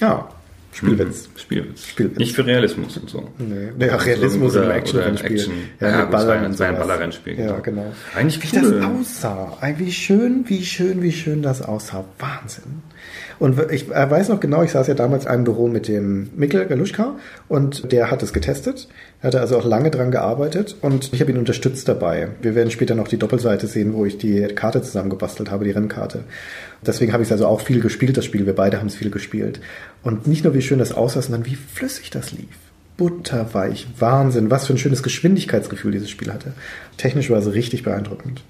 Ja, 0.00 0.28
Spielwitz. 0.72 1.30
Spielwitz. 1.36 1.86
Spielwitz. 1.86 2.18
Nicht 2.18 2.34
für 2.36 2.44
Realismus 2.44 2.98
und 2.98 3.08
so. 3.08 3.26
Nee, 3.38 3.70
nee, 3.78 3.88
ach, 3.88 4.04
Realismus 4.04 4.54
Oder- 4.54 4.64
im 4.66 4.70
Action-Rennspiel. 4.72 5.32
Action. 5.32 5.54
Ja, 5.80 5.88
Ja, 5.88 6.00
gut, 6.02 6.10
Ballern 6.10 6.38
ein- 6.40 6.44
und 6.44 6.50
es 6.52 6.58
war 6.60 6.66
ein 6.68 6.74
sowas. 6.74 6.86
Ballerrennspiel, 6.88 7.38
Ja, 7.38 7.46
genau. 7.46 7.62
genau. 7.62 7.92
Eigentlich 8.14 8.52
Wie 8.52 8.54
das 8.60 8.66
cool. 8.70 8.82
aussah. 9.00 9.56
Ey, 9.62 9.78
Wie 9.78 9.92
schön, 9.92 10.44
wie 10.48 10.62
schön, 10.62 11.00
wie 11.02 11.12
schön 11.12 11.40
das 11.40 11.62
aussah. 11.62 12.04
Wahnsinn. 12.18 12.82
Und 13.40 13.58
ich 13.72 13.88
weiß 13.88 14.28
noch 14.28 14.38
genau, 14.38 14.62
ich 14.62 14.70
saß 14.70 14.86
ja 14.86 14.92
damals 14.92 15.24
in 15.24 15.30
einem 15.30 15.44
Büro 15.44 15.66
mit 15.66 15.88
dem 15.88 16.28
Mikkel 16.36 16.66
Galuschka 16.66 17.16
und 17.48 17.90
der 17.90 18.10
hat 18.10 18.22
es 18.22 18.34
getestet. 18.34 18.86
Er 19.22 19.28
hatte 19.28 19.40
also 19.40 19.58
auch 19.58 19.64
lange 19.64 19.90
dran 19.90 20.10
gearbeitet 20.10 20.76
und 20.82 21.10
ich 21.14 21.22
habe 21.22 21.32
ihn 21.32 21.38
unterstützt 21.38 21.88
dabei. 21.88 22.28
Wir 22.42 22.54
werden 22.54 22.70
später 22.70 22.94
noch 22.94 23.08
die 23.08 23.16
Doppelseite 23.16 23.66
sehen, 23.66 23.94
wo 23.94 24.04
ich 24.04 24.18
die 24.18 24.42
Karte 24.48 24.82
zusammengebastelt 24.82 25.50
habe, 25.50 25.64
die 25.64 25.70
Rennkarte. 25.70 26.24
Deswegen 26.86 27.14
habe 27.14 27.22
ich 27.22 27.28
es 27.28 27.32
also 27.32 27.46
auch 27.46 27.62
viel 27.62 27.80
gespielt, 27.80 28.18
das 28.18 28.26
Spiel. 28.26 28.44
Wir 28.44 28.54
beide 28.54 28.78
haben 28.78 28.88
es 28.88 28.94
viel 28.94 29.10
gespielt. 29.10 29.60
Und 30.02 30.26
nicht 30.26 30.44
nur 30.44 30.52
wie 30.52 30.62
schön 30.62 30.78
das 30.78 30.92
aussah, 30.92 31.22
sondern 31.22 31.46
wie 31.46 31.56
flüssig 31.56 32.10
das 32.10 32.32
lief. 32.32 32.44
Butterweich, 32.98 33.86
Wahnsinn, 33.98 34.50
was 34.50 34.66
für 34.66 34.74
ein 34.74 34.78
schönes 34.78 35.02
Geschwindigkeitsgefühl 35.02 35.92
dieses 35.92 36.10
Spiel 36.10 36.30
hatte. 36.30 36.52
Technisch 36.98 37.30
war 37.30 37.38
es 37.38 37.50
richtig 37.50 37.84
beeindruckend. 37.84 38.42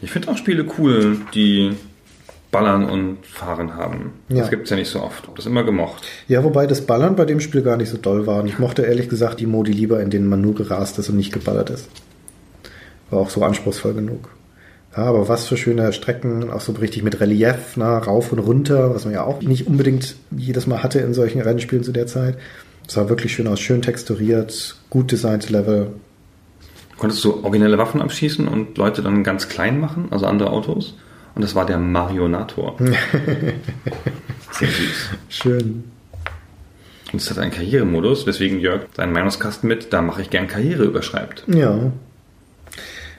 Ich 0.00 0.10
finde 0.10 0.26
auch 0.26 0.36
Spiele 0.36 0.66
cool, 0.76 1.18
die 1.34 1.76
Ballern 2.52 2.88
und 2.88 3.26
Fahren 3.26 3.74
haben. 3.74 4.12
Ja. 4.28 4.40
Das 4.40 4.50
gibt 4.50 4.64
es 4.64 4.70
ja 4.70 4.76
nicht 4.76 4.90
so 4.90 5.02
oft. 5.02 5.28
Das 5.34 5.46
immer 5.46 5.64
gemocht. 5.64 6.04
Ja, 6.28 6.44
wobei 6.44 6.66
das 6.66 6.82
Ballern 6.82 7.16
bei 7.16 7.24
dem 7.24 7.40
Spiel 7.40 7.62
gar 7.62 7.78
nicht 7.78 7.88
so 7.88 7.96
doll 7.96 8.26
war. 8.26 8.40
Und 8.42 8.46
ich 8.46 8.58
mochte 8.58 8.82
ehrlich 8.82 9.08
gesagt 9.08 9.40
die 9.40 9.46
Modi 9.46 9.72
lieber, 9.72 10.00
in 10.00 10.10
denen 10.10 10.28
man 10.28 10.42
nur 10.42 10.54
gerast 10.54 10.98
ist 10.98 11.08
und 11.08 11.16
nicht 11.16 11.32
geballert 11.32 11.70
ist. 11.70 11.88
War 13.10 13.20
auch 13.20 13.30
so 13.30 13.42
anspruchsvoll 13.42 13.94
genug. 13.94 14.28
Ja, 14.94 15.04
aber 15.04 15.28
was 15.28 15.46
für 15.46 15.56
schöne 15.56 15.94
Strecken, 15.94 16.50
auch 16.50 16.60
so 16.60 16.72
richtig 16.72 17.02
mit 17.02 17.18
Relief, 17.20 17.76
na, 17.76 17.96
rauf 17.96 18.30
und 18.32 18.38
runter, 18.38 18.94
was 18.94 19.06
man 19.06 19.14
ja 19.14 19.24
auch 19.24 19.40
nicht 19.40 19.66
unbedingt 19.66 20.16
jedes 20.30 20.66
Mal 20.66 20.82
hatte 20.82 21.00
in 21.00 21.14
solchen 21.14 21.40
Rennspielen 21.40 21.82
zu 21.82 21.92
der 21.92 22.06
Zeit. 22.06 22.36
Das 22.84 22.94
sah 22.94 23.08
wirklich 23.08 23.32
schön 23.32 23.48
aus, 23.48 23.60
schön 23.60 23.80
texturiert, 23.80 24.76
gut 24.90 25.10
designte 25.10 25.50
Level. 25.50 25.94
Konntest 26.98 27.24
du 27.24 27.42
originelle 27.42 27.78
Waffen 27.78 28.02
abschießen 28.02 28.46
und 28.46 28.76
Leute 28.76 29.00
dann 29.00 29.24
ganz 29.24 29.48
klein 29.48 29.80
machen, 29.80 30.08
also 30.10 30.26
andere 30.26 30.50
Autos? 30.50 30.94
Und 31.34 31.42
das 31.42 31.54
war 31.54 31.66
der 31.66 31.78
Marionator. 31.78 32.76
Sehr 34.52 34.68
süß. 34.68 35.10
Schön. 35.28 35.84
Und 37.12 37.20
es 37.20 37.30
hat 37.30 37.38
einen 37.38 37.50
Karrieremodus, 37.50 38.26
weswegen 38.26 38.58
Jörg 38.60 38.82
seinen 38.94 39.12
Meinungskasten 39.12 39.68
mit, 39.68 39.92
da 39.92 40.02
mache 40.02 40.22
ich 40.22 40.30
gern 40.30 40.46
Karriere 40.46 40.84
überschreibt. 40.84 41.44
Ja. 41.46 41.92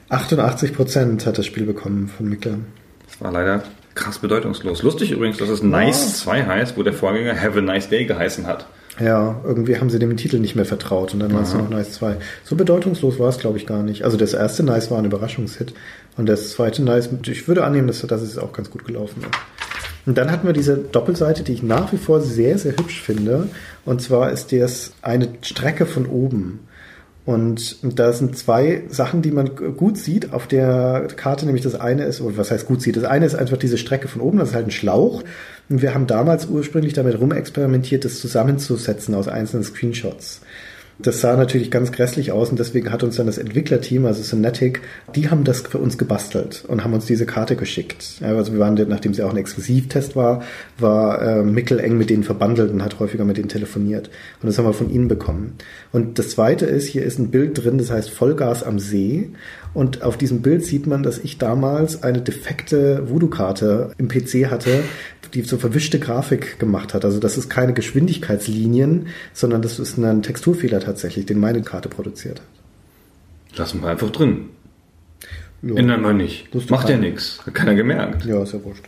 88 0.09 0.73
Prozent 0.73 1.25
hat 1.25 1.37
das 1.37 1.45
Spiel 1.45 1.65
bekommen 1.65 2.07
von 2.07 2.27
Mikkel. 2.27 2.59
Das 3.07 3.21
war 3.21 3.31
leider 3.31 3.63
krass 3.95 4.19
bedeutungslos. 4.19 4.83
Lustig 4.83 5.11
übrigens, 5.11 5.37
dass 5.37 5.49
es 5.49 5.63
Nice 5.63 6.19
2 6.19 6.45
heißt, 6.45 6.77
wo 6.77 6.83
der 6.83 6.93
Vorgänger 6.93 7.39
Have 7.39 7.59
a 7.59 7.61
Nice 7.61 7.89
Day 7.89 8.05
geheißen 8.05 8.47
hat. 8.47 8.67
Ja, 8.99 9.41
irgendwie 9.43 9.77
haben 9.77 9.89
sie 9.89 9.97
dem 9.97 10.15
Titel 10.17 10.37
nicht 10.37 10.55
mehr 10.55 10.65
vertraut 10.65 11.15
und 11.15 11.19
dann 11.19 11.33
war 11.33 11.41
es 11.41 11.53
nur 11.53 11.63
noch 11.63 11.69
Nice 11.69 11.93
2. 11.93 12.17
So 12.43 12.55
bedeutungslos 12.55 13.17
war 13.17 13.29
es, 13.29 13.39
glaube 13.39 13.57
ich, 13.57 13.65
gar 13.65 13.81
nicht. 13.81 14.03
Also 14.03 14.17
das 14.17 14.33
erste 14.33 14.61
Nice 14.63 14.91
war 14.91 14.99
ein 14.99 15.05
Überraschungshit 15.05 15.73
und 16.17 16.27
das 16.27 16.51
zweite 16.51 16.83
Nice, 16.83 17.09
ich 17.25 17.47
würde 17.47 17.63
annehmen, 17.63 17.87
dass, 17.87 18.01
dass 18.01 18.21
es 18.21 18.37
auch 18.37 18.53
ganz 18.53 18.69
gut 18.69 18.85
gelaufen 18.85 19.21
ist. 19.21 19.29
Und 20.05 20.17
dann 20.17 20.31
hatten 20.31 20.45
wir 20.45 20.53
diese 20.53 20.77
Doppelseite, 20.77 21.43
die 21.43 21.53
ich 21.53 21.63
nach 21.63 21.91
wie 21.93 21.97
vor 21.97 22.21
sehr, 22.21 22.57
sehr 22.57 22.73
hübsch 22.73 23.01
finde. 23.01 23.47
Und 23.85 24.01
zwar 24.01 24.31
ist 24.31 24.51
das 24.51 24.91
eine 25.01 25.29
Strecke 25.41 25.85
von 25.85 26.05
oben. 26.05 26.59
Und 27.25 27.77
da 27.81 28.11
sind 28.11 28.37
zwei 28.37 28.83
Sachen, 28.89 29.21
die 29.21 29.31
man 29.31 29.55
gut 29.55 29.97
sieht 29.97 30.33
auf 30.33 30.45
der 30.45 31.07
Karte, 31.15 31.45
nämlich 31.45 31.63
das 31.63 31.75
eine 31.75 32.03
ist, 32.03 32.19
oder 32.19 32.35
was 32.35 32.51
heißt 32.51 32.65
gut 32.65 32.81
sieht, 32.81 32.97
das 32.97 33.05
eine 33.05 33.25
ist 33.25 33.35
einfach 33.35 33.55
diese 33.55 33.77
Strecke 33.77 34.09
von 34.09 34.21
oben, 34.21 34.39
das 34.39 34.49
ist 34.49 34.55
halt 34.55 34.67
ein 34.67 34.71
Schlauch. 34.71 35.23
Und 35.69 35.81
wir 35.81 35.93
haben 35.93 36.05
damals 36.05 36.47
ursprünglich 36.47 36.91
damit 36.91 37.17
rumexperimentiert, 37.17 38.03
das 38.03 38.19
zusammenzusetzen 38.19 39.15
aus 39.15 39.29
einzelnen 39.29 39.63
Screenshots. 39.63 40.41
Das 41.03 41.19
sah 41.19 41.35
natürlich 41.35 41.69
ganz 41.69 41.91
grässlich 41.91 42.31
aus 42.31 42.49
und 42.49 42.59
deswegen 42.59 42.89
hat 42.91 43.03
uns 43.03 43.17
dann 43.17 43.27
das 43.27 43.37
Entwicklerteam, 43.37 44.05
also 44.05 44.23
Synetic, 44.23 44.81
die 45.15 45.29
haben 45.29 45.43
das 45.43 45.61
für 45.61 45.77
uns 45.77 45.97
gebastelt 45.97 46.63
und 46.65 46.83
haben 46.85 46.93
uns 46.93 47.05
diese 47.05 47.25
Karte 47.25 47.57
geschickt. 47.57 48.21
Also 48.21 48.53
wir 48.53 48.59
waren, 48.59 48.75
nachdem 48.87 49.13
sie 49.13 49.21
auch 49.21 49.31
ein 49.31 49.37
Exklusivtest 49.37 50.15
war, 50.15 50.43
war 50.77 51.21
äh, 51.21 51.43
Mickel 51.43 51.79
eng 51.79 51.97
mit 51.97 52.09
denen 52.09 52.23
verbandelt 52.23 52.71
und 52.71 52.81
hat 52.83 52.99
häufiger 52.99 53.25
mit 53.25 53.35
denen 53.35 53.49
telefoniert. 53.49 54.09
Und 54.41 54.47
das 54.47 54.57
haben 54.57 54.65
wir 54.65 54.73
von 54.73 54.89
ihnen 54.89 55.09
bekommen. 55.09 55.57
Und 55.91 56.19
das 56.19 56.29
zweite 56.29 56.65
ist, 56.65 56.87
hier 56.87 57.03
ist 57.03 57.19
ein 57.19 57.31
Bild 57.31 57.61
drin, 57.61 57.77
das 57.77 57.91
heißt 57.91 58.09
Vollgas 58.09 58.63
am 58.63 58.79
See. 58.79 59.29
Und 59.73 60.03
auf 60.03 60.17
diesem 60.17 60.41
Bild 60.41 60.63
sieht 60.63 60.87
man, 60.87 61.03
dass 61.03 61.17
ich 61.17 61.37
damals 61.37 62.03
eine 62.03 62.21
defekte 62.21 63.09
Voodoo-Karte 63.09 63.91
im 63.97 64.07
PC 64.07 64.49
hatte, 64.49 64.83
die 65.33 65.41
so 65.41 65.57
verwischte 65.57 65.99
Grafik 65.99 66.59
gemacht 66.59 66.93
hat. 66.93 67.05
Also 67.05 67.19
das 67.19 67.37
ist 67.37 67.49
keine 67.49 67.73
Geschwindigkeitslinien, 67.73 69.07
sondern 69.33 69.61
das 69.61 69.79
ist 69.79 69.97
ein 69.97 70.21
Texturfehler 70.21 70.79
tatsächlich, 70.79 71.25
den 71.25 71.39
meine 71.39 71.61
Karte 71.61 71.89
produziert 71.89 72.39
hat. 72.39 73.57
Lassen 73.57 73.81
wir 73.81 73.89
einfach 73.89 74.09
drin. 74.11 74.49
Ja. 75.61 75.75
Ändern 75.75 76.01
wir 76.01 76.13
nicht. 76.13 76.53
Macht 76.69 76.89
ja 76.89 76.97
nichts. 76.97 77.39
Hat 77.45 77.53
keiner 77.53 77.75
gemerkt. 77.75 78.25
Ja, 78.25 78.43
ist 78.43 78.53
ja 78.53 78.63
wurscht. 78.63 78.83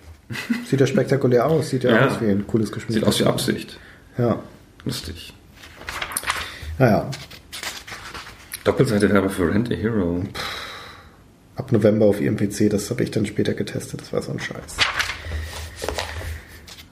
Sieht 0.70 0.80
ja 0.82 0.88
spektakulär 0.88 1.46
aus, 1.46 1.70
sieht 1.70 1.84
ja, 1.84 1.92
Ja. 1.92 2.08
aus 2.08 2.20
wie 2.22 2.26
ein 2.30 2.46
cooles 2.48 2.68
Sieht 2.68 2.76
Geschwindigkeits. 2.76 3.16
aus 3.16 3.22
wie 3.22 3.26
Absicht. 3.30 3.80
Ja, 4.18 4.40
Lustig. 4.86 5.34
naja, 6.80 7.10
Doppelseite 8.64 9.08
wäre 9.10 9.20
aber 9.20 9.30
für 9.30 9.48
Rent 9.54 9.72
a 9.72 9.76
Hero. 9.76 10.24
ab 11.56 11.72
November 11.72 12.06
auf 12.08 12.20
ihrem 12.20 12.36
PC, 12.38 12.70
das 12.70 12.90
habe 12.90 13.04
ich 13.04 13.12
dann 13.12 13.26
später 13.26 13.54
getestet, 13.54 14.02
das 14.02 14.12
war 14.12 14.22
so 14.22 14.32
ein 14.32 14.40
Scheiß. 14.40 14.78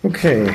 Okay. 0.04 0.48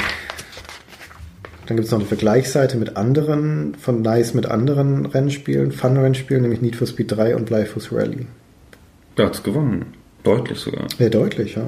Dann 1.66 1.76
gibt 1.76 1.86
es 1.86 1.90
noch 1.92 1.98
eine 1.98 2.08
Vergleichsseite 2.08 2.76
mit 2.78 2.96
anderen, 2.96 3.74
von 3.74 4.00
Nice 4.02 4.32
mit 4.34 4.46
anderen 4.46 5.04
Rennspielen, 5.06 5.72
Fun-Rennspielen, 5.72 6.42
nämlich 6.42 6.62
Need 6.62 6.76
for 6.76 6.86
Speed 6.86 7.12
3 7.12 7.36
und 7.36 7.46
Blyfoos 7.46 7.92
Rally. 7.92 8.26
Der 9.16 9.26
hat's 9.26 9.42
gewonnen. 9.42 9.86
Deutlich 10.24 10.58
sogar. 10.58 10.86
Sehr 10.98 11.10
deutlich, 11.10 11.54
ja. 11.56 11.62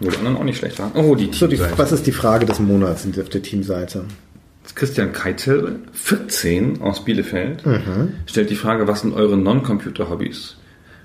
Wo 0.00 0.08
die 0.10 0.16
anderen 0.16 0.36
auch 0.36 0.44
nicht 0.44 0.58
schlecht 0.58 0.78
waren. 0.78 0.92
Oh, 0.94 1.14
die 1.14 1.30
So, 1.32 1.46
die, 1.46 1.56
Teamseite. 1.56 1.78
was 1.78 1.92
ist 1.92 2.06
die 2.06 2.12
Frage 2.12 2.46
des 2.46 2.60
Monats 2.60 3.06
auf 3.18 3.28
der 3.28 3.42
Teamseite? 3.42 4.04
Christian 4.74 5.12
Keitel, 5.12 5.80
14 5.92 6.80
aus 6.82 7.04
Bielefeld, 7.04 7.64
Mhm. 7.64 8.14
stellt 8.26 8.50
die 8.50 8.56
Frage, 8.56 8.86
was 8.88 9.00
sind 9.02 9.14
eure 9.14 9.36
Non-Computer-Hobbys? 9.36 10.56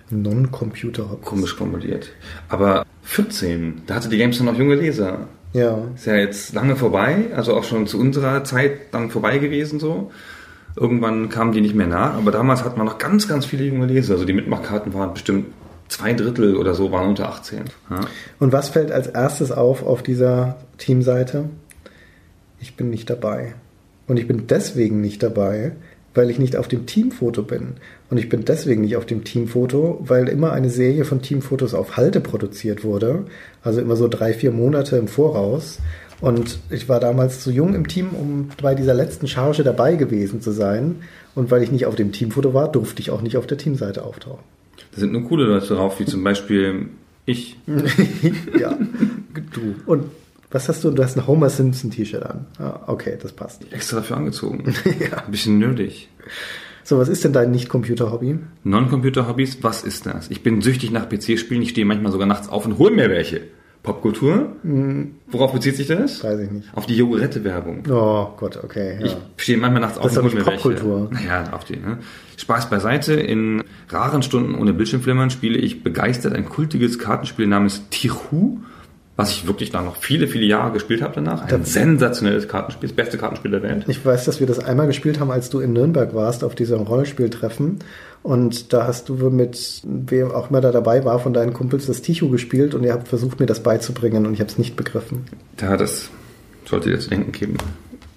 Non-Computer-Hobbys. 0.10 1.26
Komisch 1.26 1.56
formuliert. 1.56 2.10
Aber 2.50 2.86
14, 3.04 3.84
da 3.88 3.96
hatte 3.96 4.10
die 4.10 4.18
Games 4.18 4.40
noch 4.42 4.58
junge 4.58 4.76
Leser. 4.76 5.28
Ja, 5.54 5.80
Ist 5.96 6.06
ja 6.06 6.16
jetzt 6.16 6.54
lange 6.54 6.76
vorbei, 6.76 7.26
also 7.36 7.56
auch 7.56 7.64
schon 7.64 7.86
zu 7.88 8.00
unserer 8.00 8.44
Zeit 8.44 8.94
dann 8.94 9.10
vorbei 9.10 9.38
gewesen 9.38 9.80
so. 9.80 10.12
Irgendwann 10.76 11.28
kamen 11.28 11.52
die 11.52 11.60
nicht 11.60 11.76
mehr 11.76 11.88
nah, 11.88 12.12
aber 12.12 12.32
damals 12.32 12.64
hatten 12.64 12.80
wir 12.80 12.86
noch 12.86 12.98
ganz, 12.98 13.28
ganz 13.28 13.46
viele 13.46 13.66
junge 13.66 13.88
Leser. 13.88 14.14
Also 14.14 14.26
die 14.26 14.34
Mitmachkarten 14.34 14.94
waren 14.94 15.14
bestimmt 15.14 15.48
zwei 15.90 16.14
Drittel 16.14 16.56
oder 16.56 16.74
so, 16.74 16.92
waren 16.92 17.10
unter 17.10 17.28
18. 17.28 17.66
Ja. 17.90 18.02
Und 18.40 18.54
was 18.54 18.70
fällt 18.70 18.92
als 18.92 19.08
erstes 19.08 19.52
auf 19.52 19.86
auf 19.86 20.02
dieser 20.02 20.56
Teamseite? 20.78 21.50
Ich 22.62 22.78
bin 22.78 22.90
nicht 22.90 23.10
dabei. 23.10 23.56
Und 24.08 24.18
ich 24.18 24.28
bin 24.28 24.48
deswegen 24.48 25.02
nicht 25.02 25.22
dabei, 25.22 25.74
weil 26.14 26.30
ich 26.30 26.40
nicht 26.40 26.56
auf 26.56 26.68
dem 26.68 26.86
Teamfoto 26.86 27.44
bin. 27.44 27.74
Und 28.12 28.18
ich 28.18 28.28
bin 28.28 28.44
deswegen 28.44 28.82
nicht 28.82 28.98
auf 28.98 29.06
dem 29.06 29.24
Teamfoto, 29.24 30.02
weil 30.02 30.28
immer 30.28 30.52
eine 30.52 30.70
Serie 30.70 31.06
von 31.06 31.22
Teamfotos 31.22 31.74
auf 31.74 31.96
Halte 31.96 32.20
produziert 32.20 32.84
wurde. 32.84 33.24
Also 33.64 33.80
immer 33.80 33.96
so 33.96 34.10
drei, 34.10 34.34
vier 34.34 34.52
Monate 34.52 34.98
im 34.98 35.08
Voraus. 35.08 35.80
Und 36.20 36.60
ich 36.70 36.90
war 36.90 37.00
damals 37.00 37.40
zu 37.40 37.52
jung 37.52 37.74
im 37.74 37.88
Team, 37.88 38.10
um 38.10 38.50
bei 38.62 38.76
dieser 38.76 38.94
letzten 38.94 39.30
Charge 39.30 39.64
dabei 39.64 39.96
gewesen 39.96 40.42
zu 40.42 40.52
sein. 40.52 40.98
Und 41.36 41.52
weil 41.52 41.64
ich 41.64 41.72
nicht 41.72 41.86
auf 41.86 41.96
dem 41.96 42.12
Teamfoto 42.12 42.54
war, 42.54 42.70
durfte 42.70 43.02
ich 43.02 43.12
auch 43.12 43.22
nicht 43.22 43.38
auf 43.38 43.48
der 43.48 43.58
Teamseite 43.58 44.04
auftauchen. 44.04 44.44
Da 44.94 45.00
sind 45.00 45.14
nur 45.14 45.24
coole 45.24 45.46
Leute 45.46 45.74
drauf, 45.74 46.02
wie 46.02 46.06
zum 46.06 46.22
Beispiel 46.22 46.88
ich. 47.26 47.58
ja, 48.60 48.78
du. 49.54 49.76
Und 49.86 50.04
was 50.52 50.68
hast 50.68 50.84
du? 50.84 50.92
Du 50.92 51.02
hast 51.02 51.18
ein 51.18 51.28
Homer 51.28 51.50
Simpson 51.50 51.92
T-Shirt 51.92 52.24
an. 52.24 52.46
Ah, 52.60 52.82
okay, 52.88 53.18
das 53.22 53.32
passt. 53.32 53.72
Extra 53.72 53.98
dafür 53.98 54.18
angezogen. 54.18 54.66
Ein 55.26 55.32
bisschen 55.32 55.60
nerdig. 55.60 56.10
So, 56.92 57.00
was 57.00 57.08
ist 57.08 57.24
denn 57.24 57.32
dein 57.32 57.52
Nicht-Computer-Hobby? 57.52 58.40
Non-Computer-Hobbys, 58.66 59.60
was 59.62 59.84
ist 59.84 60.08
das? 60.08 60.30
Ich 60.30 60.44
bin 60.44 60.62
süchtig 60.62 60.92
nach 60.92 61.08
PC-Spielen, 61.08 61.62
ich 61.62 61.70
stehe 61.70 61.86
manchmal 61.86 62.12
sogar 62.12 62.28
nachts 62.28 62.50
auf 62.50 62.66
und 62.66 62.80
hole 62.80 62.94
mir 62.94 63.10
welche. 63.10 63.44
Popkultur? 63.82 64.58
Worauf 65.28 65.54
bezieht 65.54 65.78
sich 65.78 65.88
das? 65.88 66.22
Weiß 66.22 66.38
ich 66.42 66.52
nicht. 66.52 66.68
Auf 66.76 66.88
die 66.88 66.98
Jogurette-Werbung. 66.98 67.84
Oh 67.90 68.28
Gott, 68.36 68.60
okay. 68.62 68.98
Ja. 69.00 69.06
Ich 69.06 69.16
stehe 69.38 69.58
manchmal 69.58 69.80
nachts 69.80 70.00
auf 70.00 70.04
Das 70.04 70.18
und 70.18 70.24
hole 70.24 70.34
mir 70.34 70.40
nicht 70.42 70.48
welche. 70.48 70.70
Popkultur. 70.70 71.10
Naja, 71.14 71.54
auf 71.54 71.64
die. 71.64 71.78
Ne? 71.78 72.00
Spaß 72.36 72.70
beiseite. 72.70 73.14
In 73.14 73.64
raren 73.88 74.22
Stunden 74.22 74.56
ohne 74.56 74.74
Bildschirmflimmern 74.74 75.30
spiele 75.30 75.60
ich 75.60 75.84
begeistert 75.84 76.34
ein 76.34 76.44
kultiges 76.44 77.00
Kartenspiel 77.00 77.48
namens 77.48 77.88
Tichu, 77.90 78.58
was 79.22 79.32
ich 79.32 79.48
wirklich 79.48 79.72
dann 79.72 79.86
noch 79.86 79.98
viele, 79.98 80.28
viele 80.28 80.46
Jahre 80.46 80.72
gespielt 80.74 81.02
habe 81.02 81.16
danach. 81.16 81.48
Ein 81.52 81.66
sensationelles 81.66 82.48
Kartenspiel, 82.48 82.90
das 82.90 82.96
beste 82.96 83.18
Kartenspiel 83.18 83.52
der 83.52 83.64
Welt. 83.64 83.86
Ich 83.88 84.06
weiß, 84.06 84.26
dass 84.26 84.40
wir 84.40 84.48
das 84.48 84.60
einmal 84.60 84.88
gespielt 84.88 85.20
haben, 85.20 85.32
als 85.32 85.50
du 85.50 85.60
in 85.60 85.74
Nürnberg 85.74 86.14
warst, 86.14 86.44
auf 86.44 86.56
diesem 86.56 86.82
Rollenspieltreffen. 86.82 87.80
Und 88.24 88.74
da 88.74 88.86
hast 88.86 89.10
du 89.10 89.16
mit 89.30 89.82
wem 89.84 90.32
auch 90.32 90.50
immer 90.50 90.62
da 90.62 90.72
dabei 90.72 91.04
war, 91.06 91.20
von 91.20 91.34
deinen 91.34 91.54
Kumpels 91.54 91.88
das 91.88 92.02
Tichu 92.02 92.30
gespielt 92.30 92.76
und 92.76 92.84
ihr 92.84 92.94
habt 92.94 93.08
versucht, 93.08 93.40
mir 93.40 93.48
das 93.48 93.64
beizubringen 93.64 94.26
und 94.26 94.34
ich 94.34 94.40
habe 94.40 94.50
es 94.50 94.58
nicht 94.58 94.76
begriffen. 94.76 95.26
Ja, 95.60 95.76
das 95.78 96.10
Sollte 96.66 96.90
dir 96.90 97.00
zu 97.00 97.10
denken 97.10 97.32
geben. 97.32 97.58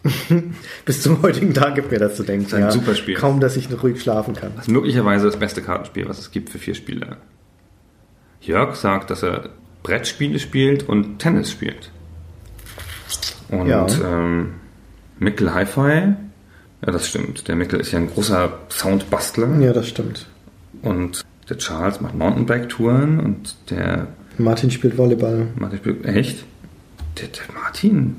Bis 0.84 1.02
zum 1.02 1.22
heutigen 1.22 1.54
Tag 1.54 1.74
gibt 1.74 1.90
mir 1.90 1.98
das 1.98 2.16
zu 2.16 2.22
denken. 2.22 2.46
ist 2.46 2.54
ein 2.54 2.70
super 2.70 2.94
Spiel. 2.94 3.16
Kaum, 3.16 3.40
dass 3.40 3.56
ich 3.56 3.70
noch 3.70 3.82
ruhig 3.82 4.00
schlafen 4.00 4.34
kann. 4.34 4.52
Das 4.54 4.66
ist 4.66 4.70
möglicherweise 4.70 5.26
das 5.26 5.38
beste 5.38 5.62
Kartenspiel, 5.62 6.08
was 6.08 6.18
es 6.18 6.30
gibt 6.30 6.50
für 6.50 6.58
vier 6.58 6.74
Spieler. 6.74 7.16
Jörg 8.40 8.76
sagt, 8.76 9.10
dass 9.10 9.22
er 9.22 9.48
Brettspiele 9.84 10.40
spielt 10.40 10.88
und 10.88 11.20
Tennis 11.20 11.52
spielt. 11.52 11.90
Und 13.50 13.68
Ja. 13.68 13.86
ähm, 14.02 14.54
Mikkel 15.20 15.54
Hi-Fi, 15.54 16.14
ja, 16.84 16.92
das 16.92 17.06
stimmt. 17.08 17.46
Der 17.46 17.54
Mikkel 17.54 17.78
ist 17.80 17.92
ja 17.92 17.98
ein 18.00 18.08
großer 18.10 18.58
Soundbastler. 18.70 19.60
Ja, 19.60 19.72
das 19.72 19.86
stimmt. 19.88 20.26
Und 20.82 21.24
der 21.48 21.58
Charles 21.58 22.00
macht 22.00 22.14
Mountainbike-Touren 22.16 23.20
und 23.20 23.54
der 23.70 24.08
Martin 24.38 24.70
spielt 24.70 24.98
Volleyball. 24.98 25.46
Martin 25.56 25.78
spielt. 25.78 26.04
Echt? 26.06 26.44
Der, 27.20 27.28
der 27.28 27.54
Martin? 27.54 28.16